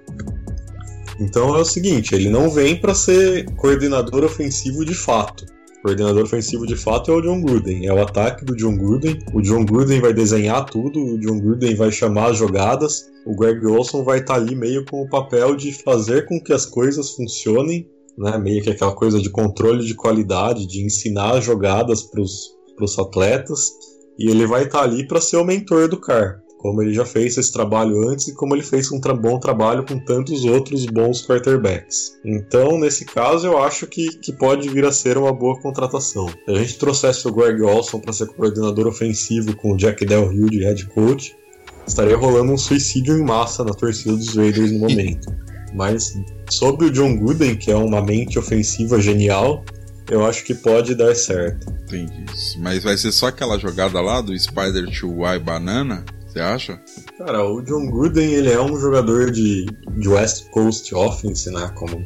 Então 1.19 1.53
é 1.53 1.59
o 1.59 1.65
seguinte, 1.65 2.15
ele 2.15 2.29
não 2.29 2.49
vem 2.49 2.79
para 2.79 2.95
ser 2.95 3.43
coordenador 3.55 4.23
ofensivo 4.23 4.85
de 4.85 4.95
fato 4.95 5.45
coordenador 5.83 6.23
ofensivo 6.23 6.65
de 6.65 6.77
fato 6.77 7.11
é 7.11 7.13
o 7.13 7.21
John 7.21 7.41
Gruden. 7.41 7.85
É 7.85 7.93
o 7.93 8.01
ataque 8.01 8.45
do 8.45 8.55
John 8.55 8.77
Gruden. 8.77 9.19
O 9.33 9.41
John 9.41 9.65
Gruden 9.65 9.99
vai 9.99 10.13
desenhar 10.13 10.65
tudo, 10.65 10.97
o 10.97 11.19
John 11.19 11.39
Gruden 11.39 11.75
vai 11.75 11.91
chamar 11.91 12.31
as 12.31 12.37
jogadas. 12.37 13.11
O 13.25 13.35
Greg 13.35 13.65
Olson 13.67 14.03
vai 14.03 14.19
estar 14.19 14.35
tá 14.35 14.39
ali 14.39 14.55
meio 14.55 14.85
com 14.85 15.01
o 15.01 15.09
papel 15.09 15.55
de 15.55 15.73
fazer 15.83 16.25
com 16.25 16.41
que 16.41 16.53
as 16.53 16.65
coisas 16.65 17.11
funcionem, 17.11 17.87
né? 18.17 18.37
Meio 18.37 18.63
que 18.63 18.69
aquela 18.69 18.95
coisa 18.95 19.19
de 19.19 19.29
controle 19.29 19.85
de 19.85 19.93
qualidade, 19.93 20.65
de 20.65 20.85
ensinar 20.85 21.37
as 21.37 21.43
jogadas 21.43 22.01
para 22.01 22.21
os 22.21 22.99
atletas. 22.99 23.69
E 24.17 24.29
ele 24.29 24.47
vai 24.47 24.63
estar 24.63 24.79
tá 24.79 24.85
ali 24.85 25.05
para 25.05 25.19
ser 25.19 25.37
o 25.37 25.43
mentor 25.43 25.89
do 25.89 25.99
Car 25.99 26.42
como 26.63 26.81
ele 26.81 26.93
já 26.93 27.03
fez 27.03 27.37
esse 27.37 27.51
trabalho 27.51 28.07
antes 28.07 28.29
e 28.29 28.33
como 28.33 28.55
ele 28.55 28.63
fez 28.63 28.89
um 28.89 28.97
tra 28.97 29.13
bom 29.13 29.37
trabalho 29.37 29.85
com 29.85 29.99
tantos 29.99 30.45
outros 30.45 30.85
bons 30.85 31.21
quarterbacks. 31.21 32.17
Então, 32.23 32.79
nesse 32.79 33.03
caso, 33.03 33.47
eu 33.47 33.61
acho 33.61 33.85
que, 33.85 34.07
que 34.19 34.31
pode 34.31 34.69
vir 34.69 34.85
a 34.85 34.91
ser 34.93 35.17
uma 35.17 35.33
boa 35.33 35.59
contratação. 35.59 36.29
Se 36.29 36.51
a 36.51 36.55
gente 36.55 36.77
trouxesse 36.77 37.27
o 37.27 37.33
Greg 37.33 37.61
Olson 37.61 37.99
para 37.99 38.13
ser 38.13 38.27
coordenador 38.27 38.87
ofensivo 38.87 39.53
com 39.57 39.73
o 39.73 39.77
Jack 39.77 40.05
Del 40.05 40.29
Rio 40.29 40.49
de 40.49 40.63
head 40.63 40.85
coach, 40.87 41.35
estaria 41.85 42.15
rolando 42.15 42.53
um 42.53 42.57
suicídio 42.57 43.17
em 43.17 43.23
massa 43.25 43.65
na 43.65 43.73
torcida 43.73 44.15
dos 44.15 44.33
Raiders 44.33 44.71
no 44.71 44.79
momento. 44.79 45.35
Mas 45.75 46.17
sobre 46.49 46.85
o 46.85 46.91
John 46.91 47.17
Gooden, 47.17 47.57
que 47.57 47.71
é 47.71 47.75
uma 47.75 48.01
mente 48.01 48.39
ofensiva 48.39 49.01
genial, 49.01 49.65
eu 50.09 50.25
acho 50.25 50.45
que 50.45 50.55
pode 50.55 50.95
dar 50.95 51.13
certo. 51.13 51.69
Entendi. 51.83 52.23
Mas 52.59 52.83
vai 52.83 52.95
ser 52.95 53.11
só 53.11 53.27
aquela 53.27 53.59
jogada 53.59 53.99
lá 53.99 54.21
do 54.21 54.37
Spider 54.39 54.85
to 54.97 55.25
Y 55.25 55.39
Banana? 55.39 56.05
Você 56.33 56.39
acha? 56.39 56.81
Cara, 57.15 57.45
o 57.45 57.61
John 57.61 57.91
Gruden 57.91 58.33
ele 58.33 58.51
é 58.51 58.59
um 58.59 58.75
jogador 58.79 59.29
de, 59.29 59.67
de 59.95 60.09
West 60.09 60.49
Coast 60.49 60.93
Offense, 60.95 61.51
né? 61.51 61.71
Como, 61.75 62.03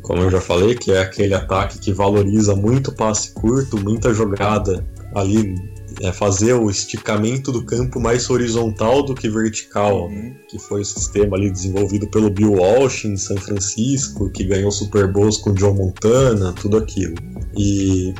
como 0.00 0.22
eu 0.22 0.30
já 0.30 0.40
falei, 0.40 0.76
que 0.76 0.92
é 0.92 1.00
aquele 1.00 1.34
ataque 1.34 1.80
que 1.80 1.92
valoriza 1.92 2.54
muito 2.54 2.92
passe 2.92 3.32
curto, 3.32 3.76
muita 3.76 4.14
jogada 4.14 4.86
ali, 5.12 5.56
é 6.00 6.12
fazer 6.12 6.52
o 6.52 6.70
esticamento 6.70 7.50
do 7.50 7.64
campo 7.64 7.98
mais 7.98 8.30
horizontal 8.30 9.02
do 9.02 9.12
que 9.12 9.28
vertical, 9.28 10.04
uhum. 10.04 10.36
que 10.48 10.60
foi 10.60 10.82
o 10.82 10.84
sistema 10.84 11.36
ali 11.36 11.50
desenvolvido 11.50 12.08
pelo 12.08 12.30
Bill 12.30 12.52
Walsh 12.52 13.06
em 13.06 13.16
São 13.16 13.36
Francisco, 13.36 14.30
que 14.30 14.44
ganhou 14.44 14.70
Super 14.70 15.12
Bowls 15.12 15.38
com 15.38 15.52
John 15.52 15.74
Montana, 15.74 16.52
tudo 16.52 16.76
aquilo. 16.76 17.16
E 17.58 18.14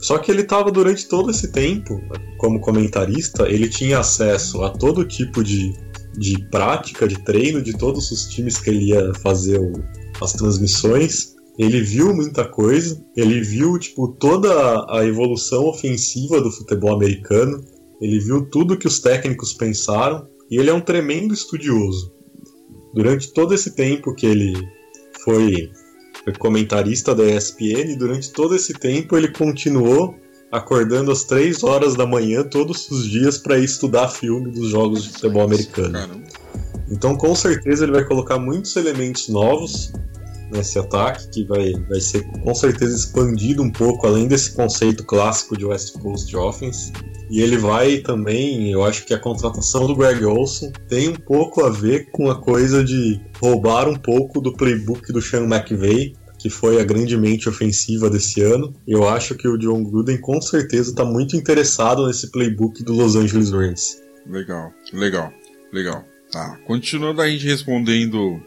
só 0.00 0.18
que 0.18 0.30
ele 0.30 0.42
estava 0.42 0.70
durante 0.70 1.06
todo 1.06 1.30
esse 1.30 1.52
tempo, 1.52 2.00
como 2.38 2.60
comentarista, 2.60 3.48
ele 3.48 3.68
tinha 3.68 3.98
acesso 3.98 4.62
a 4.62 4.70
todo 4.70 5.04
tipo 5.04 5.44
de, 5.44 5.74
de 6.16 6.42
prática, 6.50 7.06
de 7.06 7.22
treino 7.22 7.62
de 7.62 7.76
todos 7.76 8.10
os 8.10 8.26
times 8.26 8.58
que 8.58 8.70
ele 8.70 8.86
ia 8.86 9.12
fazer 9.16 9.58
o, 9.58 9.72
as 10.22 10.32
transmissões. 10.32 11.34
Ele 11.58 11.82
viu 11.82 12.14
muita 12.14 12.46
coisa, 12.46 12.98
ele 13.14 13.42
viu 13.42 13.78
tipo 13.78 14.08
toda 14.08 14.86
a 14.88 15.04
evolução 15.04 15.66
ofensiva 15.66 16.40
do 16.40 16.50
futebol 16.50 16.94
americano, 16.94 17.62
ele 18.00 18.18
viu 18.18 18.46
tudo 18.46 18.78
que 18.78 18.86
os 18.86 19.00
técnicos 19.00 19.52
pensaram, 19.52 20.26
E 20.50 20.56
ele 20.58 20.70
é 20.70 20.74
um 20.74 20.80
tremendo 20.80 21.34
estudioso. 21.34 22.12
Durante 22.94 23.32
todo 23.32 23.54
esse 23.54 23.72
tempo 23.76 24.14
que 24.14 24.26
ele 24.26 24.52
foi 25.22 25.70
comentarista 26.38 27.14
da 27.14 27.24
ESPN, 27.24 27.96
durante 27.96 28.30
todo 28.30 28.54
esse 28.54 28.72
tempo 28.72 29.16
ele 29.16 29.28
continuou 29.28 30.14
acordando 30.50 31.12
às 31.12 31.24
3 31.24 31.62
horas 31.62 31.94
da 31.94 32.06
manhã 32.06 32.42
todos 32.42 32.90
os 32.90 33.08
dias 33.08 33.38
para 33.38 33.58
estudar 33.58 34.08
filme 34.08 34.50
dos 34.50 34.70
jogos 34.70 35.04
de 35.04 35.10
futebol 35.10 35.42
americano. 35.42 35.92
Caramba. 35.92 36.24
Então, 36.90 37.16
com 37.16 37.34
certeza, 37.36 37.84
ele 37.84 37.92
vai 37.92 38.04
colocar 38.04 38.38
muitos 38.38 38.74
elementos 38.74 39.28
novos 39.28 39.92
nesse 40.50 40.76
ataque, 40.76 41.28
que 41.28 41.44
vai, 41.44 41.72
vai 41.88 42.00
ser 42.00 42.24
com 42.42 42.52
certeza 42.52 42.96
expandido 42.96 43.62
um 43.62 43.70
pouco 43.70 44.06
além 44.08 44.26
desse 44.26 44.52
conceito 44.52 45.04
clássico 45.04 45.56
de 45.56 45.64
West 45.64 45.96
Coast 45.98 46.36
Offense. 46.36 46.92
E 47.30 47.40
ele 47.40 47.56
vai 47.56 47.98
também, 47.98 48.72
eu 48.72 48.84
acho 48.84 49.06
que 49.06 49.14
a 49.14 49.18
contratação 49.18 49.86
do 49.86 49.94
Greg 49.94 50.24
Olson 50.24 50.72
tem 50.88 51.08
um 51.08 51.14
pouco 51.14 51.64
a 51.64 51.70
ver 51.70 52.10
com 52.10 52.28
a 52.28 52.34
coisa 52.34 52.82
de 52.82 53.20
roubar 53.38 53.88
um 53.88 53.94
pouco 53.94 54.40
do 54.40 54.52
playbook 54.52 55.12
do 55.12 55.22
Sean 55.22 55.44
McVay, 55.44 56.14
que 56.40 56.50
foi 56.50 56.80
a 56.80 56.84
grande 56.84 57.16
mente 57.16 57.48
ofensiva 57.48 58.10
desse 58.10 58.42
ano. 58.42 58.74
Eu 58.86 59.08
acho 59.08 59.36
que 59.36 59.46
o 59.46 59.56
John 59.56 59.84
Gruden 59.84 60.18
com 60.18 60.40
certeza 60.40 60.90
está 60.90 61.04
muito 61.04 61.36
interessado 61.36 62.06
nesse 62.06 62.32
playbook 62.32 62.82
do 62.82 62.94
Los 62.94 63.14
Angeles 63.14 63.52
Rams. 63.52 64.02
Legal, 64.26 64.72
legal, 64.92 65.32
legal. 65.72 66.04
Tá, 66.32 66.58
continuando 66.66 67.20
a 67.20 67.28
gente 67.28 67.46
respondendo 67.46 68.40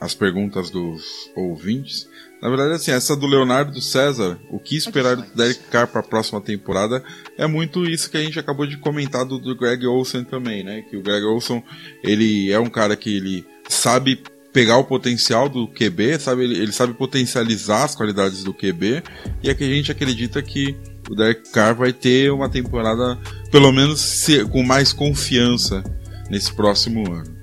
as 0.00 0.14
perguntas 0.14 0.70
dos 0.70 1.30
ouvintes. 1.36 2.08
Na 2.46 2.50
verdade, 2.50 2.74
assim, 2.74 2.92
essa 2.92 3.16
do 3.16 3.26
Leonardo 3.26 3.80
César, 3.82 4.38
o 4.52 4.60
que 4.60 4.76
esperar 4.76 5.16
do 5.16 5.24
Derek 5.34 5.64
Carr 5.68 5.88
para 5.88 5.98
a 5.98 6.04
próxima 6.04 6.40
temporada, 6.40 7.02
é 7.36 7.44
muito 7.44 7.84
isso 7.84 8.08
que 8.08 8.16
a 8.16 8.22
gente 8.22 8.38
acabou 8.38 8.64
de 8.68 8.76
comentar 8.76 9.24
do, 9.24 9.36
do 9.36 9.56
Greg 9.56 9.84
Olsen 9.84 10.22
também, 10.22 10.62
né? 10.62 10.82
Que 10.88 10.96
o 10.96 11.02
Greg 11.02 11.24
Olsen, 11.26 11.60
ele 12.04 12.52
é 12.52 12.60
um 12.60 12.68
cara 12.70 12.94
que 12.94 13.16
ele 13.16 13.44
sabe 13.68 14.22
pegar 14.52 14.76
o 14.78 14.84
potencial 14.84 15.48
do 15.48 15.66
QB, 15.66 16.20
sabe? 16.20 16.44
Ele, 16.44 16.56
ele 16.62 16.70
sabe 16.70 16.94
potencializar 16.94 17.82
as 17.82 17.96
qualidades 17.96 18.44
do 18.44 18.54
QB, 18.54 19.02
e 19.42 19.50
é 19.50 19.52
que 19.54 19.64
a 19.64 19.68
gente 19.68 19.90
acredita 19.90 20.40
que 20.40 20.76
o 21.10 21.16
Derek 21.16 21.50
Carr 21.50 21.74
vai 21.74 21.92
ter 21.92 22.30
uma 22.30 22.48
temporada, 22.48 23.18
pelo 23.50 23.72
menos, 23.72 23.98
se- 24.00 24.44
com 24.44 24.62
mais 24.62 24.92
confiança 24.92 25.82
nesse 26.30 26.54
próximo 26.54 27.12
ano. 27.12 27.34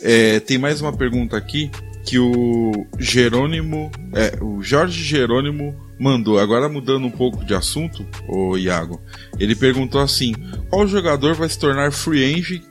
É, 0.00 0.38
tem 0.38 0.58
mais 0.58 0.80
uma 0.80 0.96
pergunta 0.96 1.36
aqui 1.36 1.72
que 2.04 2.18
o 2.18 2.86
Jerônimo, 2.98 3.90
é, 4.12 4.42
o 4.42 4.62
Jorge 4.62 5.02
Jerônimo 5.02 5.74
mandou. 5.98 6.38
Agora 6.38 6.68
mudando 6.68 7.06
um 7.06 7.10
pouco 7.10 7.44
de 7.44 7.54
assunto, 7.54 8.06
o 8.28 8.56
Iago, 8.58 9.00
ele 9.38 9.54
perguntou 9.54 10.00
assim: 10.00 10.34
qual 10.68 10.86
jogador 10.86 11.34
vai 11.34 11.48
se 11.48 11.58
tornar 11.58 11.92
free 11.92 12.34
agent 12.34 12.62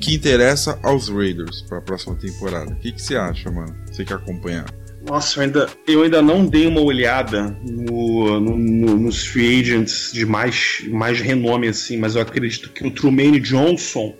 que 0.00 0.14
interessa 0.14 0.78
aos 0.82 1.08
Raiders 1.08 1.62
para 1.62 1.78
a 1.78 1.82
próxima 1.82 2.14
temporada? 2.16 2.70
O 2.72 2.76
que, 2.76 2.92
que 2.92 3.02
você 3.02 3.16
acha, 3.16 3.50
mano? 3.50 3.74
Você 3.90 4.04
que 4.04 4.12
acompanhar? 4.12 4.66
Nossa, 5.06 5.38
eu 5.38 5.44
ainda, 5.44 5.68
eu 5.86 6.02
ainda 6.02 6.20
não 6.20 6.44
dei 6.44 6.66
uma 6.66 6.80
olhada 6.80 7.56
no- 7.66 8.38
no- 8.40 8.56
no- 8.58 8.96
nos 8.98 9.24
free 9.26 9.60
agents 9.60 10.10
de 10.12 10.26
mais, 10.26 10.82
mais 10.90 11.20
renome, 11.20 11.68
assim, 11.68 11.96
mas 11.96 12.14
eu 12.14 12.20
acredito 12.20 12.70
que 12.70 12.86
o 12.86 12.90
Trumaine 12.90 13.40
Johnson, 13.40 14.14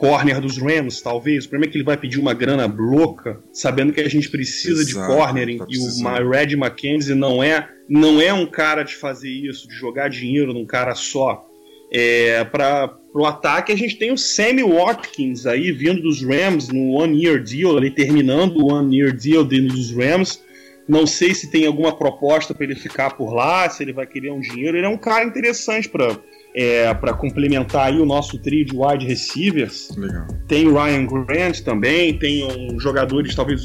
corner 0.00 0.40
dos 0.40 0.56
Rams, 0.56 1.02
talvez, 1.02 1.44
o 1.44 1.50
problema 1.50 1.68
é 1.68 1.72
que 1.72 1.76
ele 1.76 1.84
vai 1.84 1.96
pedir 1.98 2.18
uma 2.18 2.32
grana 2.32 2.64
louca, 2.64 3.38
sabendo 3.52 3.92
que 3.92 4.00
a 4.00 4.08
gente 4.08 4.30
precisa 4.30 4.82
de 4.82 4.92
Exato, 4.92 5.14
corner 5.14 5.58
tá 5.58 5.66
e 5.68 5.76
o 5.78 6.30
Red 6.30 6.54
McKenzie 6.54 7.14
não 7.14 7.44
é, 7.44 7.68
não 7.86 8.18
é 8.18 8.32
um 8.32 8.46
cara 8.46 8.82
de 8.82 8.96
fazer 8.96 9.28
isso, 9.28 9.68
de 9.68 9.74
jogar 9.74 10.08
dinheiro 10.08 10.54
num 10.54 10.64
cara 10.64 10.94
só. 10.94 11.46
É, 11.92 12.42
para 12.44 12.96
o 13.14 13.26
ataque, 13.26 13.72
a 13.72 13.76
gente 13.76 13.96
tem 13.96 14.10
o 14.10 14.16
Sammy 14.16 14.62
Watkins 14.62 15.44
aí 15.44 15.70
vindo 15.70 16.00
dos 16.00 16.22
Rams 16.22 16.68
no 16.68 16.92
One 16.92 17.22
Year 17.22 17.42
Deal, 17.42 17.76
ali 17.76 17.90
terminando 17.90 18.56
o 18.56 18.72
One 18.72 18.96
Year 18.96 19.14
Deal 19.14 19.44
dentro 19.44 19.76
dos 19.76 19.94
Rams. 19.94 20.42
Não 20.88 21.06
sei 21.06 21.34
se 21.34 21.50
tem 21.50 21.66
alguma 21.66 21.94
proposta 21.94 22.54
para 22.54 22.64
ele 22.64 22.74
ficar 22.74 23.10
por 23.18 23.34
lá, 23.34 23.68
se 23.68 23.82
ele 23.82 23.92
vai 23.92 24.06
querer 24.06 24.32
um 24.32 24.40
dinheiro. 24.40 24.78
Ele 24.78 24.86
é 24.86 24.88
um 24.88 24.96
cara 24.96 25.26
interessante 25.26 25.90
para 25.90 26.18
é, 26.54 26.92
para 26.94 27.12
complementar 27.12 27.86
aí 27.86 28.00
o 28.00 28.06
nosso 28.06 28.38
trio 28.38 28.64
de 28.64 28.76
wide 28.76 29.06
receivers. 29.06 29.90
Legal. 29.96 30.26
Tem 30.48 30.66
o 30.66 30.74
Ryan 30.74 31.06
Grant 31.06 31.60
também, 31.60 32.18
tem 32.18 32.44
um, 32.44 32.78
jogadores, 32.80 33.34
talvez 33.34 33.62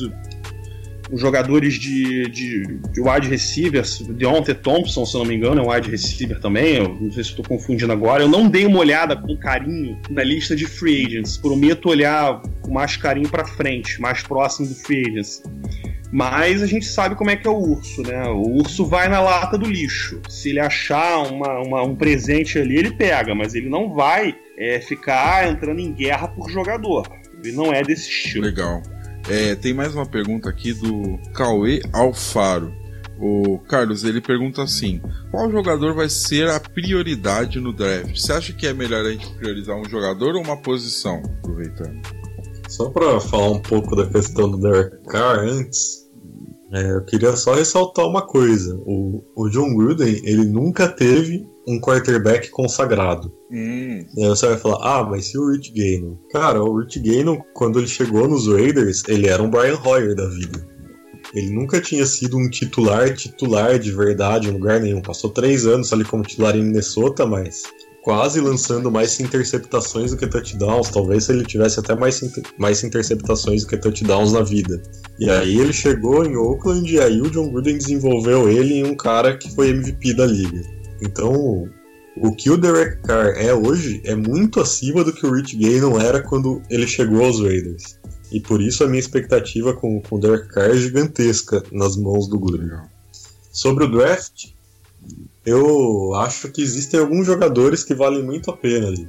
os 1.12 1.22
jogadores 1.22 1.76
de, 1.76 2.28
de, 2.30 2.80
de 2.92 3.02
wide 3.02 3.28
receivers, 3.28 4.00
Deontay 4.02 4.56
Thompson, 4.56 5.06
se 5.06 5.16
eu 5.16 5.20
não 5.20 5.28
me 5.28 5.36
engano, 5.36 5.62
é 5.62 5.64
um 5.64 5.72
wide 5.72 5.90
receiver 5.90 6.40
também, 6.40 6.78
eu 6.78 6.90
não 6.90 7.12
sei 7.12 7.24
se 7.24 7.30
estou 7.30 7.46
confundindo 7.46 7.92
agora. 7.92 8.24
Eu 8.24 8.28
não 8.28 8.48
dei 8.48 8.66
uma 8.66 8.80
olhada 8.80 9.16
com 9.16 9.36
carinho 9.38 10.00
na 10.10 10.24
lista 10.24 10.56
de 10.56 10.66
free 10.66 11.06
agents, 11.06 11.38
prometo 11.38 11.90
olhar 11.90 12.42
com 12.62 12.74
mais 12.74 12.98
carinho 12.98 13.30
para 13.30 13.46
frente, 13.46 14.02
mais 14.02 14.24
próximo 14.24 14.68
do 14.68 14.76
free 14.76 15.08
agents. 15.10 15.44
Mas 16.18 16.64
a 16.64 16.66
gente 16.66 16.86
sabe 16.86 17.14
como 17.14 17.30
é 17.30 17.36
que 17.36 17.46
é 17.46 17.52
o 17.52 17.58
urso, 17.58 18.02
né? 18.02 18.24
O 18.30 18.60
urso 18.60 18.86
vai 18.86 19.10
na 19.10 19.20
lata 19.20 19.58
do 19.58 19.66
lixo. 19.70 20.22
Se 20.30 20.48
ele 20.52 20.62
achar 20.62 21.24
uma, 21.24 21.60
uma- 21.60 21.84
um 21.84 21.94
presente 21.94 22.58
ali, 22.58 22.78
ele 22.78 22.92
pega, 22.92 23.36
mas 23.36 23.54
ele 23.54 23.68
não 23.68 23.94
vai 23.94 24.34
é, 24.58 24.80
ficar 24.80 25.46
entrando 25.50 25.82
em 25.82 25.92
guerra 25.92 26.30
por 26.30 26.50
jogador. 26.50 27.06
Ele 27.44 27.52
não 27.52 27.74
é 27.74 27.84
desse 27.84 28.08
estilo. 28.10 28.46
Legal. 28.46 28.82
É, 29.30 29.56
tem 29.56 29.74
mais 29.74 29.94
uma 29.94 30.06
pergunta 30.06 30.50
aqui 30.50 30.72
do 30.72 31.20
Cauê 31.34 31.82
Alfaro. 31.92 32.74
O 33.20 33.60
Carlos, 33.68 34.06
ele 34.06 34.22
pergunta 34.22 34.64
assim: 34.64 35.02
qual 35.32 35.52
jogador 35.52 35.94
vai 35.94 36.08
ser 36.08 36.48
a 36.50 36.62
prioridade 36.62 37.60
no 37.60 37.74
draft? 37.74 38.18
Você 38.18 38.32
acha 38.32 38.54
que 38.54 38.66
é 38.66 38.74
melhor 38.74 39.06
a 39.06 39.12
gente 39.12 39.28
priorizar 39.36 39.76
um 39.76 39.84
jogador 39.90 40.36
ou 40.36 40.42
uma 40.42 40.56
posição? 40.62 41.22
Aproveitando. 41.40 42.00
Só 42.70 42.90
para 42.90 43.20
falar 43.20 43.52
um 43.52 43.60
pouco 43.62 43.96
da 43.98 44.08
questão 44.08 44.50
do 44.50 44.58
Derek 44.58 44.96
Carr 45.08 45.40
antes, 45.40 46.05
é, 46.76 46.92
eu 46.92 47.06
queria 47.06 47.36
só 47.38 47.54
ressaltar 47.54 48.06
uma 48.06 48.22
coisa. 48.22 48.76
O, 48.86 49.24
o 49.36 49.50
John 49.50 49.74
Gruden, 49.74 50.22
ele 50.26 50.46
nunca 50.46 50.90
teve 50.90 51.48
um 51.66 51.80
quarterback 51.80 52.50
consagrado. 52.50 53.32
Hum, 53.50 54.06
E 54.16 54.24
aí 54.24 54.28
você 54.28 54.48
vai 54.48 54.58
falar, 54.58 54.80
ah, 54.82 55.04
mas 55.04 55.34
e 55.34 55.38
o 55.38 55.52
Rich 55.52 55.72
Gannon? 55.72 56.18
Cara, 56.32 56.62
o 56.62 56.78
Rich 56.80 57.00
Gannon, 57.00 57.38
quando 57.54 57.80
ele 57.80 57.88
chegou 57.88 58.28
nos 58.28 58.48
Raiders, 58.48 59.04
ele 59.08 59.28
era 59.28 59.42
um 59.42 59.50
Brian 59.50 59.80
Hoyer 59.84 60.16
da 60.16 60.28
vida. 60.28 60.68
Ele 61.34 61.50
nunca 61.52 61.80
tinha 61.82 62.06
sido 62.06 62.38
um 62.38 62.50
titular, 62.50 63.14
titular 63.14 63.80
de 63.80 63.92
verdade 63.92 64.50
em 64.50 64.52
lugar 64.52 64.80
nenhum. 64.82 65.02
Passou 65.02 65.30
três 65.30 65.66
anos 65.66 65.92
ali 65.94 66.04
como 66.04 66.24
titular 66.24 66.56
em 66.56 66.64
Minnesota, 66.64 67.26
mas 67.26 67.64
quase 68.06 68.40
lançando 68.40 68.92
mais 68.92 69.20
interceptações 69.20 70.12
do 70.12 70.18
que 70.18 70.28
touchdowns. 70.28 70.92
Talvez 70.92 71.24
se 71.24 71.32
ele 71.32 71.44
tivesse 71.44 71.80
até 71.80 71.96
mais, 71.96 72.22
inter- 72.22 72.44
mais 72.56 72.84
interceptações 72.84 73.64
do 73.64 73.68
que 73.68 73.78
touchdowns 73.78 74.32
na 74.32 74.44
vida. 74.44 74.80
E 75.20 75.28
aí 75.28 75.60
ele 75.60 75.74
chegou 75.74 76.24
em 76.24 76.38
Oakland 76.38 76.88
e 76.94 77.00
aí 77.00 77.20
o 77.20 77.32
John 77.32 77.50
Gruden 77.50 77.80
desenvolveu 77.80 78.48
ele 78.48 78.76
em 78.76 78.84
um 78.84 78.96
cara 78.96 79.36
que 79.36 79.52
foi 79.56 79.72
MVP 79.72 80.14
da 80.14 80.28
liga. 80.28 80.62
Então, 81.02 81.68
o 82.18 82.36
que 82.36 82.52
o 82.52 82.58
Derek 82.58 83.02
Carr 83.02 83.34
é 83.38 83.52
hoje 83.56 84.00
é 84.06 84.14
muito 84.14 84.62
acima 84.62 85.04
do 85.04 85.12
que 85.12 85.26
o 85.26 85.34
Rich 85.34 85.56
Gannon 85.58 86.00
era 86.00 86.22
quando 86.22 86.62
ele 86.70 86.86
chegou 86.86 87.26
aos 87.26 87.42
Raiders. 87.42 88.00
E 88.32 88.40
por 88.40 88.62
isso 88.62 88.84
a 88.84 88.88
minha 88.88 89.00
expectativa 89.00 89.74
com, 89.74 90.00
com 90.00 90.18
o 90.18 90.20
Derek 90.20 90.50
Carr 90.50 90.70
é 90.70 90.78
gigantesca 90.78 91.64
nas 91.72 91.98
mãos 91.98 92.28
do 92.28 92.38
Gruden. 92.38 92.70
Sobre 93.52 93.86
o 93.86 93.92
draft, 93.92 94.54
eu 95.46 96.14
acho 96.16 96.52
que 96.52 96.62
existem 96.62 97.00
alguns 97.00 97.26
jogadores 97.26 97.84
que 97.84 97.94
valem 97.94 98.24
muito 98.24 98.50
a 98.50 98.58
pena 98.58 98.88
ali. 98.88 99.08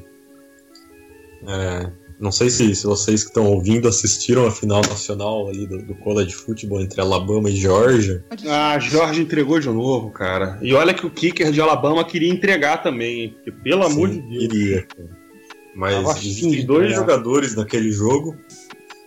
É, 1.46 1.90
não 2.18 2.32
sei 2.32 2.48
se, 2.48 2.74
se 2.74 2.86
vocês 2.86 3.22
que 3.22 3.28
estão 3.28 3.46
ouvindo 3.46 3.86
assistiram 3.86 4.46
a 4.46 4.50
final 4.50 4.80
nacional 4.88 5.48
ali 5.48 5.66
do, 5.66 5.82
do 5.82 5.94
college 5.96 6.34
football 6.34 6.80
entre 6.80 7.00
Alabama 7.00 7.50
e 7.50 7.56
Georgia. 7.56 8.24
Ah, 8.48 8.78
Jorge 8.78 9.20
entregou 9.20 9.60
de 9.60 9.68
novo, 9.68 10.10
cara. 10.10 10.58
E 10.62 10.72
olha 10.72 10.94
que 10.94 11.06
o 11.06 11.10
kicker 11.10 11.52
de 11.52 11.60
Alabama 11.60 12.04
queria 12.04 12.32
entregar 12.32 12.82
também, 12.82 13.20
hein? 13.20 13.34
Porque, 13.34 13.52
pelo 13.52 13.84
amor 13.84 14.08
de 14.08 14.16
Sim, 14.16 14.28
Deus. 14.28 14.44
iria, 14.44 14.82
cara. 14.82 15.26
Mas 15.74 16.16
existem 16.24 16.64
dois 16.64 16.94
jogadores 16.94 17.54
naquele 17.54 17.92
jogo 17.92 18.34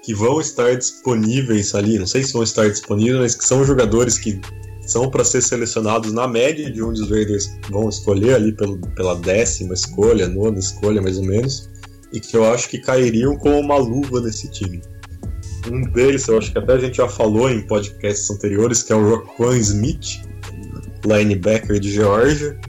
que 0.03 0.13
vão 0.13 0.39
estar 0.39 0.75
disponíveis 0.75 1.73
ali. 1.73 1.97
Não 1.97 2.05
sei 2.05 2.23
se 2.23 2.31
vão 2.31 2.43
estar 2.43 2.69
disponíveis, 2.69 3.19
mas 3.19 3.35
que 3.35 3.43
são 3.43 3.65
jogadores 3.65 4.19
que 4.19 4.39
são 4.89 5.09
para 5.09 5.23
ser 5.23 5.41
selecionados 5.41 6.11
na 6.11 6.27
média 6.27 6.69
de 6.69 6.81
onde 6.81 7.01
os 7.01 7.09
Raiders 7.09 7.49
vão 7.69 7.89
escolher 7.89 8.35
ali 8.35 8.51
pelo, 8.51 8.77
pela 8.95 9.15
décima 9.15 9.73
escolha, 9.73 10.27
nona 10.27 10.59
escolha 10.59 11.01
mais 11.01 11.17
ou 11.17 11.25
menos, 11.25 11.69
e 12.11 12.19
que 12.19 12.35
eu 12.35 12.51
acho 12.51 12.69
que 12.69 12.79
cairiam 12.79 13.37
como 13.37 13.59
uma 13.59 13.77
luva 13.77 14.19
nesse 14.21 14.49
time. 14.49 14.81
Um 15.71 15.81
deles, 15.91 16.27
eu 16.27 16.37
acho 16.37 16.51
que 16.51 16.57
até 16.57 16.73
a 16.73 16.79
gente 16.79 16.97
já 16.97 17.07
falou 17.07 17.49
em 17.49 17.61
podcasts 17.67 18.29
anteriores, 18.31 18.81
que 18.81 18.91
é 18.91 18.95
o 18.95 19.09
Roquan 19.09 19.57
Smith, 19.57 20.21
linebacker 21.05 21.79
de 21.79 21.91
Georgia, 21.91 22.59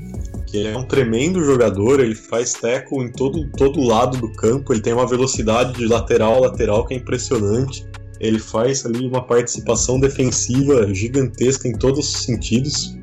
que 0.46 0.66
é 0.66 0.76
um 0.76 0.84
tremendo 0.84 1.42
jogador, 1.44 2.00
ele 2.00 2.14
faz 2.14 2.52
tackle 2.52 3.04
em 3.04 3.12
todo, 3.12 3.48
todo 3.52 3.80
lado 3.80 4.18
do 4.18 4.32
campo, 4.32 4.72
ele 4.72 4.82
tem 4.82 4.92
uma 4.92 5.06
velocidade 5.06 5.74
de 5.74 5.86
lateral 5.86 6.34
a 6.34 6.48
lateral 6.48 6.84
que 6.84 6.94
é 6.94 6.96
impressionante. 6.96 7.86
Ele 8.20 8.38
faz 8.38 8.84
ali 8.84 9.06
uma 9.06 9.24
participação 9.26 9.98
defensiva 9.98 10.92
gigantesca 10.92 11.66
em 11.66 11.72
todos 11.72 12.14
os 12.14 12.24
sentidos. 12.24 12.94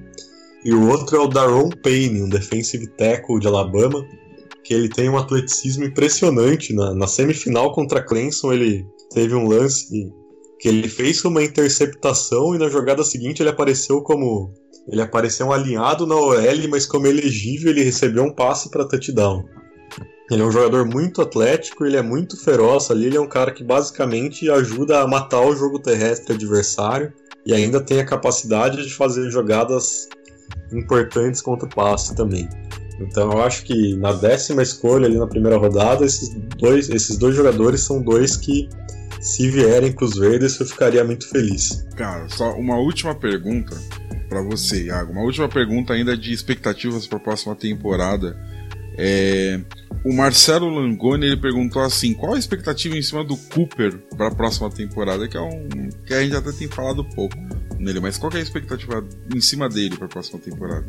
E 0.63 0.73
o 0.73 0.89
outro 0.89 1.17
é 1.17 1.19
o 1.19 1.27
Daron 1.27 1.69
Payne, 1.69 2.21
um 2.21 2.29
defensive 2.29 2.87
tackle 2.95 3.39
de 3.39 3.47
Alabama, 3.47 4.05
que 4.63 4.73
ele 4.73 4.89
tem 4.89 5.09
um 5.09 5.17
atleticismo 5.17 5.85
impressionante. 5.85 6.73
Na, 6.73 6.93
na 6.93 7.07
semifinal 7.07 7.73
contra 7.73 8.03
Clemson, 8.03 8.53
ele 8.53 8.85
teve 9.11 9.33
um 9.33 9.47
lance 9.47 10.11
que 10.59 10.67
ele 10.67 10.87
fez 10.87 11.23
uma 11.23 11.43
interceptação 11.43 12.55
e 12.55 12.57
na 12.57 12.69
jogada 12.69 13.03
seguinte 13.03 13.41
ele 13.41 13.49
apareceu 13.49 14.01
como 14.01 14.51
ele 14.87 15.01
apareceu 15.01 15.47
um 15.47 15.51
alinhado 15.51 16.07
na 16.07 16.15
OL, 16.15 16.67
mas 16.69 16.85
como 16.85 17.07
elegível 17.07 17.71
ele 17.71 17.83
recebeu 17.83 18.23
um 18.23 18.33
passe 18.33 18.69
para 18.69 18.87
touchdown. 18.87 19.43
Ele 20.29 20.41
é 20.41 20.45
um 20.45 20.51
jogador 20.51 20.85
muito 20.85 21.21
atlético, 21.21 21.85
ele 21.85 21.95
é 21.95 22.01
muito 22.01 22.37
feroz 22.37 22.91
ali, 22.91 23.05
ele 23.05 23.17
é 23.17 23.21
um 23.21 23.27
cara 23.27 23.51
que 23.51 23.63
basicamente 23.63 24.49
ajuda 24.49 25.01
a 25.01 25.07
matar 25.07 25.41
o 25.41 25.55
jogo 25.55 25.79
terrestre 25.79 26.35
adversário 26.35 27.13
e 27.45 27.53
ainda 27.53 27.79
tem 27.79 28.01
a 28.01 28.05
capacidade 28.05 28.85
de 28.85 28.93
fazer 28.93 29.29
jogadas 29.31 30.09
importantes 30.71 31.41
contra 31.41 31.65
o 31.65 31.69
passe 31.73 32.13
também. 32.13 32.49
Então 32.99 33.31
eu 33.31 33.41
acho 33.41 33.63
que 33.63 33.95
na 33.95 34.11
décima 34.11 34.61
escolha 34.61 35.05
ali 35.05 35.17
na 35.17 35.27
primeira 35.27 35.57
rodada, 35.57 36.03
esses 36.03 36.33
dois, 36.57 36.89
esses 36.89 37.17
dois 37.17 37.35
jogadores 37.35 37.81
são 37.81 38.01
dois 38.01 38.35
que 38.35 38.67
se 39.21 39.49
vierem 39.49 39.91
para 39.91 40.05
os 40.05 40.19
Raiders 40.19 40.59
eu 40.59 40.65
ficaria 40.65 41.03
muito 41.03 41.29
feliz. 41.29 41.85
Cara, 41.95 42.27
só 42.29 42.51
uma 42.53 42.77
última 42.77 43.15
pergunta 43.15 43.77
para 44.27 44.41
você, 44.41 44.85
Iago. 44.85 45.11
Uma 45.11 45.21
última 45.21 45.47
pergunta 45.47 45.93
ainda 45.93 46.17
de 46.17 46.33
expectativas 46.33 47.07
para 47.07 47.17
a 47.17 47.21
próxima 47.21 47.55
temporada. 47.55 48.37
É, 48.97 49.59
o 50.03 50.11
Marcelo 50.11 50.69
Langoni 50.69 51.27
ele 51.27 51.37
perguntou 51.37 51.81
assim: 51.81 52.13
qual 52.13 52.33
a 52.33 52.39
expectativa 52.39 52.97
em 52.97 53.01
cima 53.01 53.23
do 53.23 53.37
Cooper 53.37 53.99
para 54.17 54.27
a 54.27 54.31
próxima 54.35 54.69
temporada? 54.69 55.27
Que 55.27 55.37
é 55.37 55.41
um 55.41 55.67
que 56.05 56.13
a 56.13 56.23
gente 56.23 56.35
até 56.35 56.51
tem 56.51 56.67
falado 56.67 57.03
pouco 57.03 57.37
nele, 57.77 57.99
mas 57.99 58.17
qual 58.17 58.31
é 58.33 58.37
a 58.37 58.41
expectativa 58.41 59.05
em 59.33 59.41
cima 59.41 59.69
dele 59.69 59.95
para 59.95 60.05
a 60.05 60.09
próxima 60.09 60.39
temporada? 60.39 60.85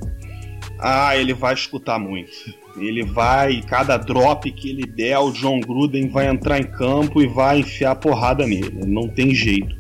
Ah, 0.81 1.17
ele 1.17 1.35
vai 1.35 1.55
escutar 1.55 1.99
muito. 1.99 2.33
Ele 2.77 3.05
vai, 3.05 3.61
cada 3.63 3.97
drop 3.97 4.51
que 4.53 4.71
ele 4.71 4.87
der, 4.87 5.19
o 5.19 5.33
John 5.33 5.61
Gruden 5.61 6.09
vai 6.09 6.29
entrar 6.29 6.59
em 6.61 6.65
campo 6.65 7.21
e 7.21 7.27
vai 7.27 7.61
enfiar 7.61 7.97
porrada 7.97 8.47
nele. 8.47 8.87
Não 8.87 9.09
tem 9.09 9.35
jeito. 9.35 9.78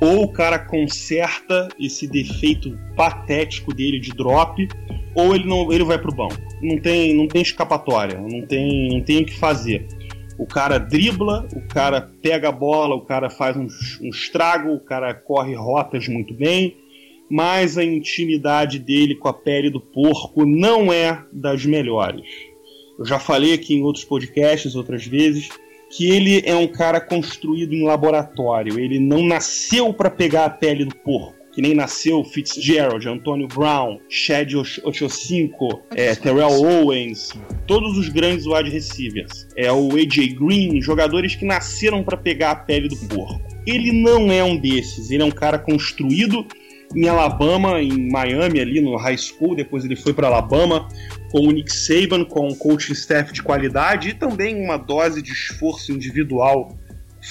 Ou 0.00 0.24
o 0.24 0.32
cara 0.32 0.58
conserta 0.58 1.68
esse 1.78 2.06
defeito 2.06 2.78
patético 2.94 3.74
dele 3.74 3.98
de 3.98 4.10
drop, 4.10 4.68
ou 5.14 5.34
ele 5.34 5.46
não 5.46 5.72
ele 5.72 5.84
vai 5.84 5.98
pro 5.98 6.14
banco. 6.14 6.36
Não 6.62 6.78
tem, 6.78 7.14
não 7.14 7.26
tem 7.26 7.42
escapatória, 7.42 8.18
não 8.18 8.46
tem, 8.46 8.90
não 8.90 9.00
tem 9.00 9.22
o 9.22 9.26
que 9.26 9.38
fazer. 9.38 9.86
O 10.38 10.46
cara 10.46 10.78
dribla, 10.78 11.48
o 11.54 11.62
cara 11.62 12.10
pega 12.22 12.50
a 12.50 12.52
bola, 12.52 12.94
o 12.94 13.00
cara 13.00 13.30
faz 13.30 13.56
um, 13.56 13.66
um 14.02 14.10
estrago, 14.10 14.74
o 14.74 14.80
cara 14.80 15.14
corre 15.14 15.54
rotas 15.54 16.06
muito 16.08 16.34
bem, 16.34 16.76
mas 17.30 17.78
a 17.78 17.84
intimidade 17.84 18.78
dele 18.78 19.14
com 19.14 19.28
a 19.28 19.32
pele 19.32 19.70
do 19.70 19.80
porco 19.80 20.44
não 20.44 20.92
é 20.92 21.24
das 21.32 21.64
melhores. 21.64 22.26
Eu 22.98 23.06
já 23.06 23.18
falei 23.18 23.54
aqui 23.54 23.74
em 23.74 23.82
outros 23.82 24.04
podcasts 24.04 24.74
outras 24.74 25.06
vezes 25.06 25.48
que 25.90 26.10
ele 26.10 26.42
é 26.44 26.54
um 26.54 26.66
cara 26.66 27.00
construído 27.00 27.74
em 27.74 27.84
laboratório. 27.84 28.78
Ele 28.78 28.98
não 28.98 29.24
nasceu 29.24 29.92
para 29.92 30.10
pegar 30.10 30.44
a 30.44 30.50
pele 30.50 30.84
do 30.84 30.94
porco. 30.96 31.34
Que 31.52 31.62
nem 31.62 31.74
nasceu 31.74 32.22
Fitzgerald, 32.22 33.08
Antonio 33.08 33.48
Brown, 33.48 33.98
Chad 34.10 34.52
Ochocinco, 34.84 35.82
é, 35.94 36.14
Terrell 36.14 36.50
Owens, 36.50 37.32
todos 37.66 37.96
os 37.96 38.10
grandes 38.10 38.44
wide 38.44 38.68
receivers. 38.68 39.48
É 39.56 39.72
o 39.72 39.96
AJ 39.96 40.34
Green, 40.38 40.82
jogadores 40.82 41.34
que 41.34 41.46
nasceram 41.46 42.04
para 42.04 42.14
pegar 42.14 42.50
a 42.50 42.56
pele 42.56 42.88
do 42.88 42.96
porco. 43.08 43.40
Ele 43.66 43.90
não 43.90 44.30
é 44.30 44.44
um 44.44 44.54
desses. 44.58 45.10
Ele 45.10 45.22
é 45.22 45.26
um 45.26 45.30
cara 45.30 45.58
construído 45.58 46.46
em 46.94 47.08
Alabama, 47.08 47.80
em 47.80 48.10
Miami, 48.10 48.60
ali 48.60 48.80
no 48.82 48.96
high 48.96 49.16
school. 49.16 49.56
Depois 49.56 49.82
ele 49.82 49.96
foi 49.96 50.12
para 50.12 50.26
Alabama 50.26 50.86
com 51.36 51.48
o 51.48 51.52
Nick 51.52 51.70
Saban, 51.70 52.24
com 52.24 52.48
um 52.48 52.54
coaching 52.54 52.94
staff 52.94 53.30
de 53.30 53.42
qualidade 53.42 54.08
e 54.08 54.14
também 54.14 54.64
uma 54.64 54.78
dose 54.78 55.20
de 55.20 55.32
esforço 55.32 55.92
individual 55.92 56.74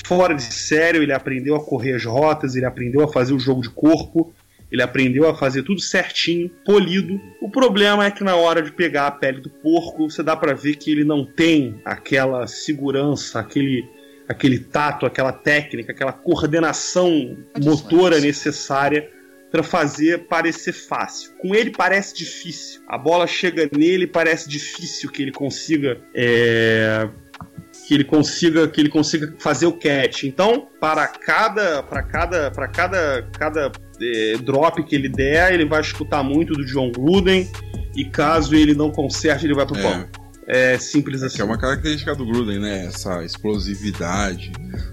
fora 0.06 0.36
de 0.36 0.43
sério. 0.43 1.01
Ele 1.01 1.12
aprendeu 1.12 1.56
a 1.56 1.66
correr 1.66 1.93
as 1.93 2.06
rotas, 2.06 2.56
ele 2.56 2.68
aprendeu 2.68 3.03
a 3.03 3.12
fazer 3.12 3.34
o 3.34 3.39
jogo 3.39 3.64
de 3.64 3.70
corpo, 3.72 4.32
ele 4.72 4.84
aprendeu 4.84 5.28
a 5.28 5.34
fazer 5.34 5.64
tudo 5.64 5.82
certinho, 5.82 6.51
polido. 6.64 7.20
O 7.41 7.49
problema 7.49 8.06
é 8.06 8.12
que 8.12 8.24
na 8.24 8.36
hora 8.36 8.62
de 8.62 8.72
pegar 8.72 9.08
a 9.08 9.12
pele 9.12 9.41
do 9.41 9.49
porco, 9.49 10.08
você 10.08 10.22
dá 10.22 10.36
para 10.36 10.53
ver 10.53 10.76
que 10.76 10.91
ele 10.91 11.03
não 11.03 11.26
tem 11.26 11.82
aquela 11.84 12.45
segurança, 12.45 13.39
aquele 13.39 13.89
aquele 14.28 14.60
tato, 14.60 15.08
aquela 15.08 15.32
técnica, 15.32 15.91
aquela 15.91 16.12
coordenação 16.14 17.38
motora 17.64 18.20
necessária 18.20 19.10
para 19.56 19.64
fazer 19.64 20.28
parecer 20.28 20.74
fácil. 20.74 21.32
Com 21.38 21.56
ele 21.56 21.72
parece 21.72 22.14
difícil. 22.14 22.82
A 22.89 22.97
bola 22.97 23.26
chega 23.26 23.70
nele, 23.72 24.06
parece 24.06 24.49
difícil 24.49 25.10
que 25.10 25.22
ele 25.22 25.32
consiga 25.32 25.97
é, 26.14 27.08
que 27.88 27.93
ele 27.93 28.03
consiga 28.03 28.68
que 28.68 28.82
ele 28.82 28.89
consiga 28.89 29.34
fazer 29.39 29.66
o 29.66 29.72
catch. 29.72 30.24
Então, 30.24 30.68
para 30.82 31.08
cada 31.08 31.82
para 31.84 32.03
cada 32.03 32.51
para 32.51 32.68
cada 32.68 33.22
cada 33.32 33.72
é, 34.01 34.38
drop 34.43 34.84
que 34.84 34.93
ele 34.93 35.08
der, 35.08 35.53
ele 35.53 35.64
vai 35.64 35.80
escutar 35.80 36.22
muito 36.22 36.53
do 36.53 36.66
John 36.66 36.91
Gruden 36.91 37.49
e 37.95 38.03
caso 38.03 38.56
ele 38.56 38.74
não 38.74 38.91
conserte, 38.91 39.45
ele 39.45 39.56
vai 39.56 39.66
pro 39.66 39.78
é. 39.78 39.82
banco. 39.82 40.26
É 40.47 40.78
simples 40.78 41.24
assim. 41.24 41.38
Que 41.38 41.41
é 41.41 41.45
uma 41.45 41.58
característica 41.58 42.14
do 42.14 42.26
Gruden, 42.26 42.60
né? 42.60 42.86
Essa 42.88 43.24
explosividade 43.24 44.51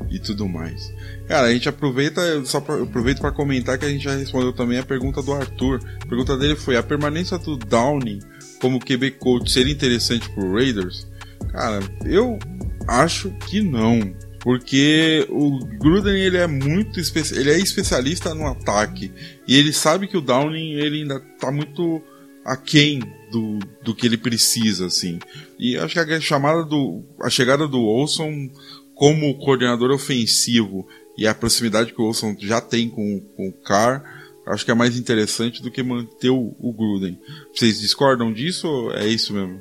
e 0.08 0.18
tudo 0.20 0.48
mais. 0.48 0.94
Cara, 1.28 1.46
a 1.46 1.52
gente 1.52 1.68
aproveita, 1.68 2.44
só 2.44 2.60
pra, 2.60 2.82
aproveito 2.82 3.20
para 3.20 3.32
comentar 3.32 3.78
que 3.78 3.84
a 3.84 3.88
gente 3.88 4.04
já 4.04 4.14
respondeu 4.14 4.52
também 4.52 4.78
a 4.78 4.82
pergunta 4.82 5.22
do 5.22 5.32
Arthur. 5.32 5.80
A 6.02 6.06
pergunta 6.06 6.36
dele 6.36 6.56
foi: 6.56 6.76
a 6.76 6.82
permanência 6.82 7.38
do 7.38 7.56
Downey 7.56 8.20
como 8.60 8.78
QB 8.78 9.12
coach 9.12 9.50
seria 9.50 9.72
interessante 9.72 10.28
pro 10.30 10.52
Raiders? 10.52 11.06
Cara, 11.50 11.80
eu 12.04 12.38
acho 12.86 13.30
que 13.46 13.60
não. 13.60 14.14
Porque 14.40 15.24
o 15.30 15.64
Gruden 15.78 16.20
ele 16.20 16.36
é 16.36 16.48
muito 16.48 16.98
ele 16.98 17.50
é 17.50 17.58
especialista 17.58 18.34
no 18.34 18.46
ataque 18.48 19.12
e 19.46 19.56
ele 19.56 19.72
sabe 19.72 20.08
que 20.08 20.16
o 20.16 20.20
Downing 20.20 20.72
ele 20.72 21.02
ainda 21.02 21.20
tá 21.38 21.52
muito 21.52 22.02
aquém 22.44 23.00
do, 23.30 23.60
do 23.84 23.94
que 23.94 24.04
ele 24.04 24.16
precisa 24.16 24.86
assim. 24.86 25.20
E 25.58 25.76
acho 25.76 25.94
que 25.94 26.12
a 26.12 26.20
chamada 26.20 26.64
do 26.64 27.04
a 27.20 27.30
chegada 27.30 27.68
do 27.68 27.80
Olson 27.82 28.50
como 28.96 29.38
coordenador 29.38 29.92
ofensivo 29.92 30.88
e 31.16 31.26
a 31.26 31.34
proximidade 31.34 31.92
que 31.92 32.00
o 32.00 32.04
Olson 32.04 32.34
já 32.38 32.60
tem 32.60 32.88
com, 32.88 33.20
com 33.36 33.48
o 33.48 33.52
Carr, 33.52 34.02
acho 34.46 34.64
que 34.64 34.70
é 34.70 34.74
mais 34.74 34.98
interessante 34.98 35.62
do 35.62 35.70
que 35.70 35.82
manter 35.82 36.30
o, 36.30 36.54
o 36.58 36.72
Gruden. 36.72 37.18
Vocês 37.54 37.80
discordam 37.80 38.32
disso 38.32 38.68
ou 38.68 38.94
é 38.94 39.06
isso 39.06 39.32
mesmo? 39.32 39.58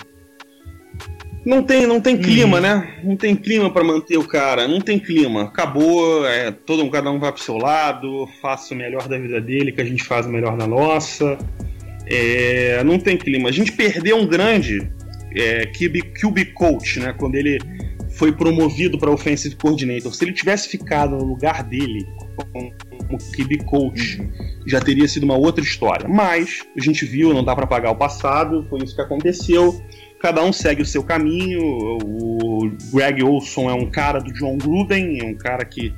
Não 1.43 1.63
tem, 1.63 1.87
não 1.87 1.99
tem 1.99 2.17
clima, 2.17 2.57
uhum. 2.57 2.63
né? 2.63 2.99
Não 3.03 3.15
tem 3.15 3.35
clima 3.35 3.71
para 3.71 3.83
manter 3.83 4.17
o 4.17 4.27
cara. 4.27 4.67
Não 4.67 4.79
tem 4.79 4.99
clima. 4.99 5.43
Acabou, 5.43 6.25
é, 6.27 6.51
todo 6.51 6.87
cada 6.91 7.09
um 7.09 7.19
vai 7.19 7.31
pro 7.31 7.41
seu 7.41 7.57
lado, 7.57 8.27
faça 8.41 8.75
o 8.75 8.77
melhor 8.77 9.07
da 9.07 9.17
vida 9.17 9.41
dele, 9.41 9.71
que 9.71 9.81
a 9.81 9.85
gente 9.85 10.03
faz 10.03 10.27
o 10.27 10.29
melhor 10.29 10.55
da 10.55 10.67
nossa. 10.67 11.37
É, 12.05 12.83
não 12.83 12.99
tem 12.99 13.17
clima. 13.17 13.49
A 13.49 13.51
gente 13.51 13.71
perdeu 13.71 14.17
um 14.17 14.27
grande 14.27 14.87
é, 15.35 15.65
QB, 15.65 16.13
QB 16.13 16.45
coach, 16.53 16.99
né? 16.99 17.15
Quando 17.17 17.35
ele 17.35 17.57
foi 18.21 18.31
promovido 18.31 18.99
para 18.99 19.09
offensive 19.09 19.55
coordinator. 19.55 20.13
Se 20.13 20.23
ele 20.23 20.31
tivesse 20.31 20.69
ficado 20.69 21.17
no 21.17 21.23
lugar 21.23 21.63
dele 21.63 22.07
como 22.37 23.17
QB 23.35 23.65
coach, 23.65 24.21
já 24.67 24.79
teria 24.79 25.07
sido 25.07 25.23
uma 25.23 25.35
outra 25.35 25.63
história. 25.63 26.07
Mas 26.07 26.59
a 26.77 26.79
gente 26.79 27.03
viu, 27.03 27.33
não 27.33 27.43
dá 27.43 27.55
para 27.55 27.65
pagar 27.65 27.89
o 27.89 27.95
passado, 27.95 28.63
foi 28.69 28.83
isso 28.83 28.93
que 28.93 29.01
aconteceu. 29.01 29.81
Cada 30.19 30.43
um 30.43 30.53
segue 30.53 30.83
o 30.83 30.85
seu 30.85 31.03
caminho. 31.03 31.63
O 32.05 32.71
Greg 32.93 33.23
Olson 33.23 33.71
é 33.71 33.73
um 33.73 33.89
cara 33.89 34.19
do 34.19 34.31
John 34.33 34.55
Gruden, 34.55 35.19
é 35.19 35.23
um 35.23 35.35
cara 35.35 35.65
que 35.65 35.91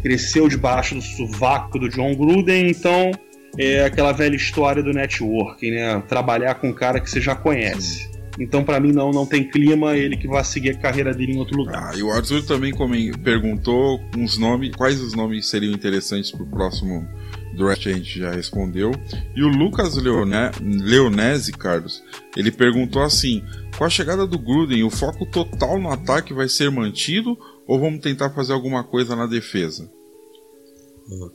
cresceu 0.00 0.48
debaixo 0.48 0.94
do 0.94 1.02
sovaco 1.02 1.76
do 1.76 1.88
John 1.88 2.14
Gruden, 2.14 2.70
então 2.70 3.10
é 3.58 3.84
aquela 3.84 4.12
velha 4.12 4.36
história 4.36 4.80
do 4.80 4.92
networking, 4.92 5.72
né? 5.72 6.00
Trabalhar 6.06 6.54
com 6.54 6.68
um 6.68 6.72
cara 6.72 7.00
que 7.00 7.10
você 7.10 7.20
já 7.20 7.34
conhece. 7.34 8.13
Então, 8.38 8.64
para 8.64 8.80
mim, 8.80 8.92
não, 8.92 9.10
não 9.10 9.24
tem 9.24 9.48
clima 9.48 9.96
ele 9.96 10.16
que 10.16 10.26
vai 10.26 10.42
seguir 10.42 10.70
a 10.70 10.78
carreira 10.78 11.14
dele 11.14 11.34
em 11.34 11.38
outro 11.38 11.56
lugar. 11.56 11.90
Ah, 11.92 11.96
e 11.96 12.02
o 12.02 12.10
Arthur 12.10 12.42
também 12.44 12.72
perguntou 13.22 14.00
uns 14.16 14.36
nomes, 14.36 14.74
quais 14.74 15.00
os 15.00 15.14
nomes 15.14 15.48
seriam 15.48 15.72
interessantes 15.72 16.32
pro 16.32 16.46
próximo 16.46 17.06
draft, 17.56 17.86
a 17.86 17.92
gente 17.92 18.18
já 18.18 18.32
respondeu. 18.32 18.90
E 19.36 19.42
o 19.42 19.48
Lucas 19.48 19.96
Leone 19.96 20.34
Leonese, 20.60 21.52
Carlos, 21.52 22.02
ele 22.36 22.50
perguntou 22.50 23.02
assim: 23.02 23.42
com 23.78 23.84
a 23.84 23.88
chegada 23.88 24.26
do 24.26 24.38
Gruden, 24.38 24.82
o 24.82 24.90
foco 24.90 25.24
total 25.26 25.78
no 25.78 25.90
ataque 25.90 26.34
vai 26.34 26.48
ser 26.48 26.70
mantido 26.70 27.38
ou 27.68 27.78
vamos 27.78 28.00
tentar 28.00 28.30
fazer 28.30 28.52
alguma 28.52 28.82
coisa 28.82 29.14
na 29.14 29.26
defesa? 29.26 29.88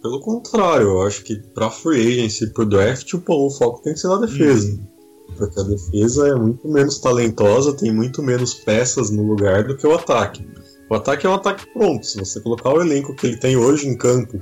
Pelo 0.01 0.19
contrário, 0.19 0.87
eu 0.87 1.01
acho 1.03 1.23
que 1.23 1.35
pra 1.53 1.69
free 1.69 2.01
agency 2.01 2.45
e 2.45 2.49
pro 2.49 2.65
draft, 2.65 3.13
o, 3.13 3.23
o 3.27 3.51
foco 3.51 3.81
tem 3.83 3.93
que 3.93 3.99
ser 3.99 4.07
na 4.07 4.17
defesa. 4.17 4.67
Hum 4.67 4.98
porque 5.37 5.59
a 5.59 5.63
defesa 5.63 6.27
é 6.27 6.35
muito 6.35 6.67
menos 6.67 6.99
talentosa, 6.99 7.75
tem 7.75 7.91
muito 7.91 8.21
menos 8.21 8.53
peças 8.53 9.09
no 9.09 9.23
lugar 9.23 9.65
do 9.65 9.77
que 9.77 9.87
o 9.87 9.93
ataque. 9.93 10.47
O 10.89 10.95
ataque 10.95 11.27
é 11.27 11.29
um 11.29 11.35
ataque 11.35 11.67
pronto. 11.71 12.05
Se 12.05 12.17
você 12.17 12.39
colocar 12.39 12.73
o 12.73 12.81
elenco 12.81 13.15
que 13.15 13.27
ele 13.27 13.37
tem 13.37 13.55
hoje 13.55 13.87
em 13.87 13.95
campo, 13.95 14.41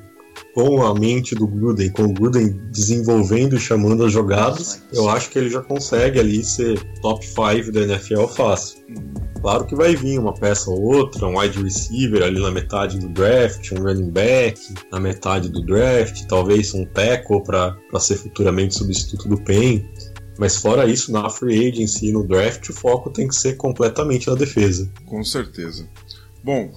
com 0.53 0.83
a 0.83 0.93
mente 0.93 1.35
do 1.35 1.45
Gruden, 1.45 1.91
com 1.91 2.03
o 2.03 2.13
Gruden 2.13 2.59
desenvolvendo 2.71 3.55
e 3.55 3.59
chamando 3.59 4.05
as 4.05 4.11
jogadas, 4.11 4.81
eu 4.93 5.09
acho 5.09 5.29
que 5.29 5.37
ele 5.37 5.49
já 5.49 5.61
consegue 5.61 6.19
ali 6.19 6.43
ser 6.43 6.81
top 7.01 7.25
5 7.25 7.71
da 7.71 7.81
NFL 7.81 8.25
fácil. 8.27 8.79
Claro 9.41 9.65
que 9.65 9.75
vai 9.75 9.95
vir 9.95 10.19
uma 10.19 10.33
peça 10.33 10.69
ou 10.69 10.81
outra, 10.81 11.27
um 11.27 11.39
wide 11.39 11.61
receiver 11.61 12.23
ali 12.23 12.41
na 12.41 12.49
metade 12.49 12.97
do 12.97 13.07
draft, 13.09 13.71
um 13.71 13.83
running 13.83 14.09
back 14.09 14.59
na 14.91 14.99
metade 14.99 15.49
do 15.49 15.61
draft, 15.61 16.25
talvez 16.27 16.73
um 16.73 16.85
tackle 16.85 17.43
para 17.43 17.77
ser 17.99 18.15
futuramente 18.15 18.75
substituto 18.75 19.29
do 19.29 19.37
Pen. 19.37 19.87
Mas 20.37 20.57
fora 20.57 20.85
isso, 20.85 21.11
na 21.11 21.29
free 21.29 21.69
agency 21.69 22.07
e 22.07 22.11
no 22.11 22.25
draft, 22.25 22.69
o 22.69 22.73
foco 22.73 23.09
tem 23.09 23.27
que 23.27 23.35
ser 23.35 23.57
completamente 23.57 24.27
na 24.27 24.35
defesa. 24.35 24.89
Com 25.05 25.23
certeza. 25.23 25.87
Bom, 26.43 26.71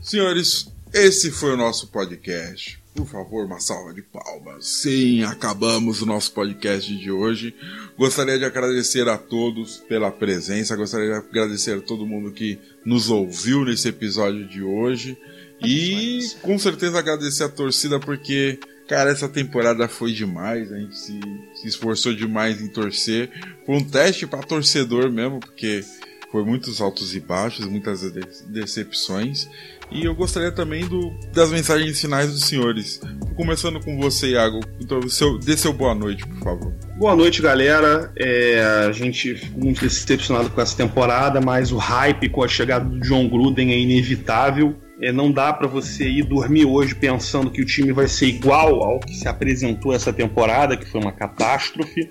senhores, 0.00 0.70
esse 0.92 1.30
foi 1.30 1.52
o 1.52 1.56
nosso 1.56 1.88
podcast. 1.88 2.78
Por 2.94 3.06
favor, 3.06 3.46
uma 3.46 3.60
salva 3.60 3.94
de 3.94 4.02
palmas. 4.02 4.66
Sim, 4.66 5.22
acabamos 5.22 6.02
o 6.02 6.06
nosso 6.06 6.32
podcast 6.32 6.92
de 6.96 7.10
hoje. 7.10 7.54
Gostaria 7.96 8.38
de 8.38 8.44
agradecer 8.44 9.08
a 9.08 9.16
todos 9.16 9.76
pela 9.88 10.10
presença. 10.10 10.74
Gostaria 10.74 11.08
de 11.08 11.14
agradecer 11.14 11.78
a 11.78 11.80
todo 11.80 12.06
mundo 12.06 12.32
que 12.32 12.58
nos 12.84 13.08
ouviu 13.08 13.64
nesse 13.64 13.88
episódio 13.88 14.48
de 14.48 14.62
hoje. 14.62 15.16
E 15.64 16.26
com 16.42 16.58
certeza 16.58 16.98
agradecer 16.98 17.44
a 17.44 17.48
torcida 17.48 18.00
porque 18.00 18.58
Cara, 18.88 19.10
essa 19.10 19.28
temporada 19.28 19.86
foi 19.86 20.12
demais, 20.12 20.72
a 20.72 20.78
gente 20.78 20.96
se, 20.96 21.20
se 21.54 21.68
esforçou 21.68 22.14
demais 22.14 22.62
em 22.62 22.68
torcer. 22.68 23.30
Foi 23.66 23.76
um 23.76 23.84
teste 23.84 24.26
para 24.26 24.40
torcedor 24.40 25.12
mesmo, 25.12 25.40
porque 25.40 25.84
foi 26.32 26.42
muitos 26.42 26.80
altos 26.80 27.14
e 27.14 27.20
baixos, 27.20 27.66
muitas 27.66 28.00
de 28.00 28.20
decepções. 28.46 29.46
E 29.90 30.04
eu 30.04 30.14
gostaria 30.14 30.50
também 30.50 30.86
do, 30.86 31.14
das 31.34 31.50
mensagens 31.50 32.00
finais 32.00 32.30
dos 32.30 32.44
senhores. 32.44 32.98
Começando 33.36 33.78
com 33.80 33.98
você, 33.98 34.30
Iago. 34.30 34.60
Então, 34.80 35.06
seu, 35.06 35.38
dê 35.38 35.56
seu 35.56 35.72
boa 35.72 35.94
noite, 35.94 36.26
por 36.26 36.38
favor. 36.38 36.72
Boa 36.98 37.14
noite, 37.14 37.42
galera. 37.42 38.10
É, 38.16 38.60
a 38.86 38.92
gente 38.92 39.34
ficou 39.34 39.64
muito 39.64 39.82
decepcionado 39.82 40.48
com 40.50 40.60
essa 40.60 40.76
temporada, 40.76 41.40
mas 41.42 41.72
o 41.72 41.76
hype 41.76 42.30
com 42.30 42.42
a 42.42 42.48
chegada 42.48 42.86
do 42.86 43.00
John 43.00 43.28
Gruden 43.28 43.70
é 43.72 43.78
inevitável. 43.78 44.74
É, 45.00 45.12
não 45.12 45.30
dá 45.30 45.52
para 45.52 45.68
você 45.68 46.08
ir 46.08 46.24
dormir 46.24 46.64
hoje 46.64 46.94
pensando 46.94 47.50
que 47.50 47.62
o 47.62 47.66
time 47.66 47.92
vai 47.92 48.08
ser 48.08 48.26
igual 48.26 48.82
ao 48.82 48.98
que 48.98 49.14
se 49.14 49.28
apresentou 49.28 49.92
essa 49.94 50.12
temporada, 50.12 50.76
que 50.76 50.86
foi 50.86 51.00
uma 51.00 51.12
catástrofe. 51.12 52.10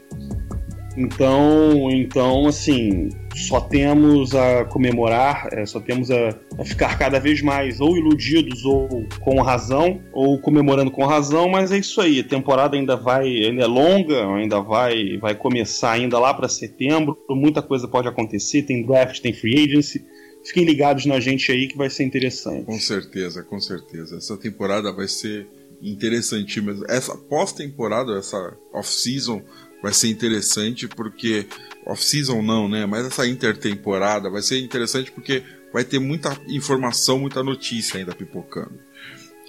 Então, 0.96 1.92
então 1.92 2.48
assim, 2.48 3.10
só 3.36 3.60
temos 3.60 4.34
a 4.34 4.66
comemorar, 4.66 5.48
é, 5.52 5.64
só 5.64 5.80
temos 5.80 6.10
a, 6.10 6.30
a, 6.58 6.66
ficar 6.66 6.98
cada 6.98 7.20
vez 7.20 7.40
mais 7.42 7.80
ou 7.80 7.96
iludidos 7.96 8.66
ou 8.66 9.06
com 9.20 9.40
razão, 9.42 10.02
ou 10.12 10.40
comemorando 10.40 10.90
com 10.90 11.06
razão, 11.06 11.50
mas 11.50 11.72
é 11.72 11.78
isso 11.78 12.02
aí. 12.02 12.22
A 12.22 12.24
temporada 12.24 12.76
ainda 12.76 12.96
vai, 12.96 13.28
ainda 13.28 13.64
é 13.64 13.68
longa, 13.68 14.26
ainda 14.34 14.60
vai, 14.60 15.18
vai 15.18 15.36
começar 15.36 15.92
ainda 15.92 16.18
lá 16.18 16.34
para 16.34 16.48
setembro. 16.48 17.16
Muita 17.30 17.62
coisa 17.62 17.88
pode 17.88 18.08
acontecer. 18.08 18.64
Tem 18.64 18.84
draft, 18.84 19.20
tem 19.20 19.34
free 19.34 19.66
agency 19.66 20.04
fiquem 20.48 20.66
ligados 20.66 21.06
na 21.06 21.20
gente 21.20 21.52
aí 21.52 21.68
que 21.68 21.78
vai 21.78 21.90
ser 21.90 22.04
interessante. 22.04 22.66
Com 22.66 22.80
certeza, 22.80 23.44
com 23.44 23.60
certeza. 23.60 24.18
Essa 24.18 24.38
temporada 24.38 24.92
vai 24.92 25.08
ser 25.08 25.48
interessante 25.82 26.62
mesmo. 26.62 26.86
Essa 26.88 27.16
pós-temporada, 27.16 28.18
essa 28.18 28.58
off-season, 28.74 29.42
vai 29.82 29.94
ser 29.94 30.08
interessante 30.08 30.88
porque. 30.88 31.46
Off-season 31.86 32.42
não, 32.42 32.68
né? 32.68 32.86
Mas 32.86 33.06
essa 33.06 33.28
intertemporada 33.28 34.30
vai 34.30 34.42
ser 34.42 34.60
interessante 34.60 35.12
porque 35.12 35.44
vai 35.72 35.84
ter 35.84 36.00
muita 36.00 36.38
informação, 36.48 37.20
muita 37.20 37.44
notícia 37.44 37.98
ainda 37.98 38.16
pipocando. 38.16 38.80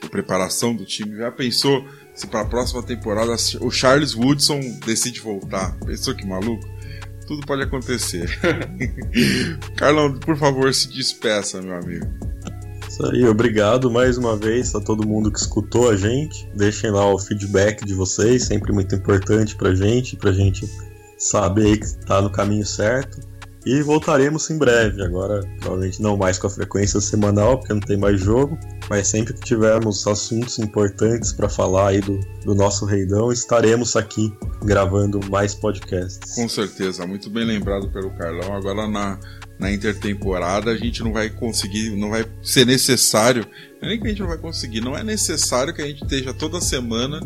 A 0.03 0.09
preparação 0.09 0.75
do 0.75 0.85
time. 0.85 1.17
Já 1.17 1.33
pensou 1.33 1.85
se 2.15 2.27
para 2.27 2.43
a 2.43 2.45
próxima 2.45 2.83
temporada 2.83 3.35
o 3.61 3.71
Charles 3.71 4.15
Woodson 4.15 4.61
decide 4.85 5.21
voltar? 5.21 5.77
Pensou 5.81 6.15
que 6.15 6.25
maluco? 6.25 6.78
Tudo 7.29 7.47
pode 7.47 7.63
acontecer. 7.63 8.27
Carlão, 9.77 10.19
por 10.19 10.37
favor, 10.37 10.73
se 10.73 10.89
despeça, 10.89 11.61
meu 11.61 11.77
amigo. 11.77 12.07
Isso 12.89 13.05
aí, 13.07 13.25
obrigado 13.27 13.91
mais 13.91 14.17
uma 14.17 14.35
vez 14.35 14.75
a 14.75 14.81
todo 14.81 15.07
mundo 15.07 15.31
que 15.31 15.39
escutou 15.39 15.91
a 15.91 15.97
gente. 15.97 16.49
Deixem 16.57 16.91
lá 16.91 17.13
o 17.13 17.19
feedback 17.19 17.85
de 17.85 17.93
vocês, 17.93 18.47
sempre 18.47 18.73
muito 18.73 18.95
importante 18.95 19.55
pra 19.55 19.75
gente, 19.75 20.17
pra 20.17 20.33
gente 20.33 20.67
saber 21.19 21.77
que 21.77 22.07
tá 22.07 22.23
no 22.23 22.31
caminho 22.31 22.65
certo. 22.65 23.21
E 23.69 23.83
voltaremos 23.83 24.49
em 24.49 24.57
breve, 24.57 25.03
agora 25.05 25.43
provavelmente 25.61 26.01
não 26.01 26.17
mais 26.17 26.39
com 26.39 26.47
a 26.47 26.51
frequência 26.51 27.03
semanal, 27.03 27.59
porque 27.59 27.75
não 27.75 27.81
tem 27.81 27.99
mais 27.99 28.19
jogo, 28.19 28.59
mas 28.89 29.09
sempre 29.09 29.35
que 29.35 29.41
tivermos 29.41 30.07
assuntos 30.07 30.59
importantes 30.59 31.35
para 31.35 31.51
falar 31.51 31.89
aí 31.89 32.01
do, 32.01 32.19
do 32.47 32.55
nosso 32.55 32.87
reidão, 32.87 33.31
estaremos 33.31 33.95
aqui 33.95 34.33
gravando 34.65 35.21
mais 35.29 35.55
podcasts. 35.55 36.35
Com 36.35 36.49
certeza, 36.49 37.07
muito 37.07 37.29
bem 37.29 37.45
lembrado 37.45 37.91
pelo 37.91 38.11
Carlão. 38.13 38.57
Agora 38.57 38.89
na, 38.89 39.21
na 39.59 39.71
intertemporada 39.71 40.71
a 40.71 40.77
gente 40.79 41.03
não 41.03 41.13
vai 41.13 41.29
conseguir, 41.29 41.91
não 41.91 42.09
vai 42.09 42.25
ser 42.43 42.65
necessário, 42.65 43.47
não 43.83 43.87
é 43.87 43.91
nem 43.91 44.01
que 44.01 44.07
a 44.07 44.09
gente 44.09 44.21
não 44.21 44.29
vai 44.29 44.39
conseguir, 44.39 44.81
não 44.81 44.97
é 44.97 45.05
necessário 45.05 45.75
que 45.75 45.83
a 45.83 45.87
gente 45.87 46.03
esteja 46.03 46.33
toda 46.33 46.59
semana 46.59 47.21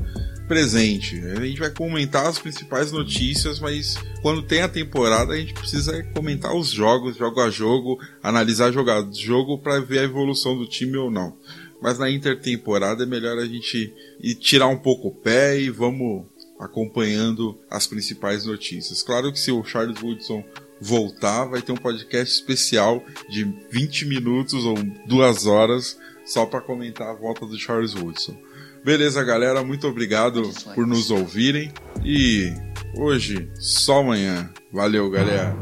presente. 0.52 1.18
A 1.34 1.46
gente 1.46 1.60
vai 1.60 1.70
comentar 1.70 2.26
as 2.26 2.38
principais 2.38 2.92
notícias, 2.92 3.58
mas 3.58 3.96
quando 4.20 4.42
tem 4.42 4.60
a 4.60 4.68
temporada 4.68 5.32
a 5.32 5.36
gente 5.38 5.54
precisa 5.54 6.02
comentar 6.14 6.54
os 6.54 6.68
jogos, 6.68 7.16
jogo 7.16 7.40
a 7.40 7.48
jogo, 7.48 7.98
analisar 8.22 8.70
jogado 8.70 9.14
jogo 9.14 9.56
para 9.56 9.80
ver 9.80 10.00
a 10.00 10.04
evolução 10.04 10.54
do 10.58 10.68
time 10.68 10.98
ou 10.98 11.10
não. 11.10 11.34
Mas 11.80 11.98
na 11.98 12.10
intertemporada 12.10 13.04
é 13.04 13.06
melhor 13.06 13.38
a 13.38 13.46
gente 13.46 13.94
ir 14.20 14.34
tirar 14.34 14.66
um 14.66 14.76
pouco 14.76 15.08
o 15.08 15.14
pé 15.14 15.58
e 15.58 15.70
vamos 15.70 16.26
acompanhando 16.60 17.58
as 17.70 17.86
principais 17.86 18.44
notícias. 18.44 19.02
Claro 19.02 19.32
que 19.32 19.40
se 19.40 19.50
o 19.50 19.64
Charles 19.64 20.02
Woodson 20.02 20.44
voltar, 20.78 21.46
vai 21.46 21.62
ter 21.62 21.72
um 21.72 21.76
podcast 21.76 22.34
especial 22.34 23.02
de 23.30 23.44
20 23.70 24.04
minutos 24.04 24.66
ou 24.66 24.74
duas 25.06 25.46
horas 25.46 25.98
só 26.26 26.44
para 26.44 26.60
comentar 26.60 27.08
a 27.08 27.14
volta 27.14 27.46
do 27.46 27.58
Charles 27.58 27.94
Woodson. 27.94 28.36
Beleza, 28.84 29.22
galera, 29.22 29.62
muito 29.62 29.86
obrigado 29.86 30.42
por 30.74 30.84
nos 30.86 31.08
ouvirem 31.10 31.70
e 32.04 32.52
hoje 32.98 33.48
só 33.60 34.00
amanhã. 34.00 34.50
Valeu, 34.72 35.08
galera. 35.08 35.56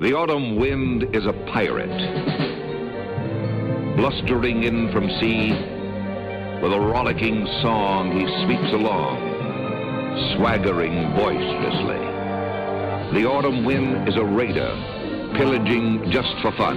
The 0.00 0.12
autumn 0.12 0.56
wind 0.58 1.04
is 1.14 1.24
a 1.24 1.32
pirate, 1.52 1.88
blustering 3.96 4.64
in 4.64 4.90
from 4.92 5.08
sea. 5.20 5.52
With 6.62 6.72
a 6.72 6.80
rollicking 6.80 7.46
song, 7.62 8.10
he 8.10 8.26
sweeps 8.44 8.72
along, 8.72 9.18
swaggering 10.34 11.14
boisterously. 11.14 12.02
The 13.20 13.24
autumn 13.28 13.64
wind 13.64 14.08
is 14.08 14.16
a 14.16 14.24
raider, 14.24 14.74
pillaging 15.36 16.10
just 16.10 16.34
for 16.42 16.50
fun. 16.52 16.76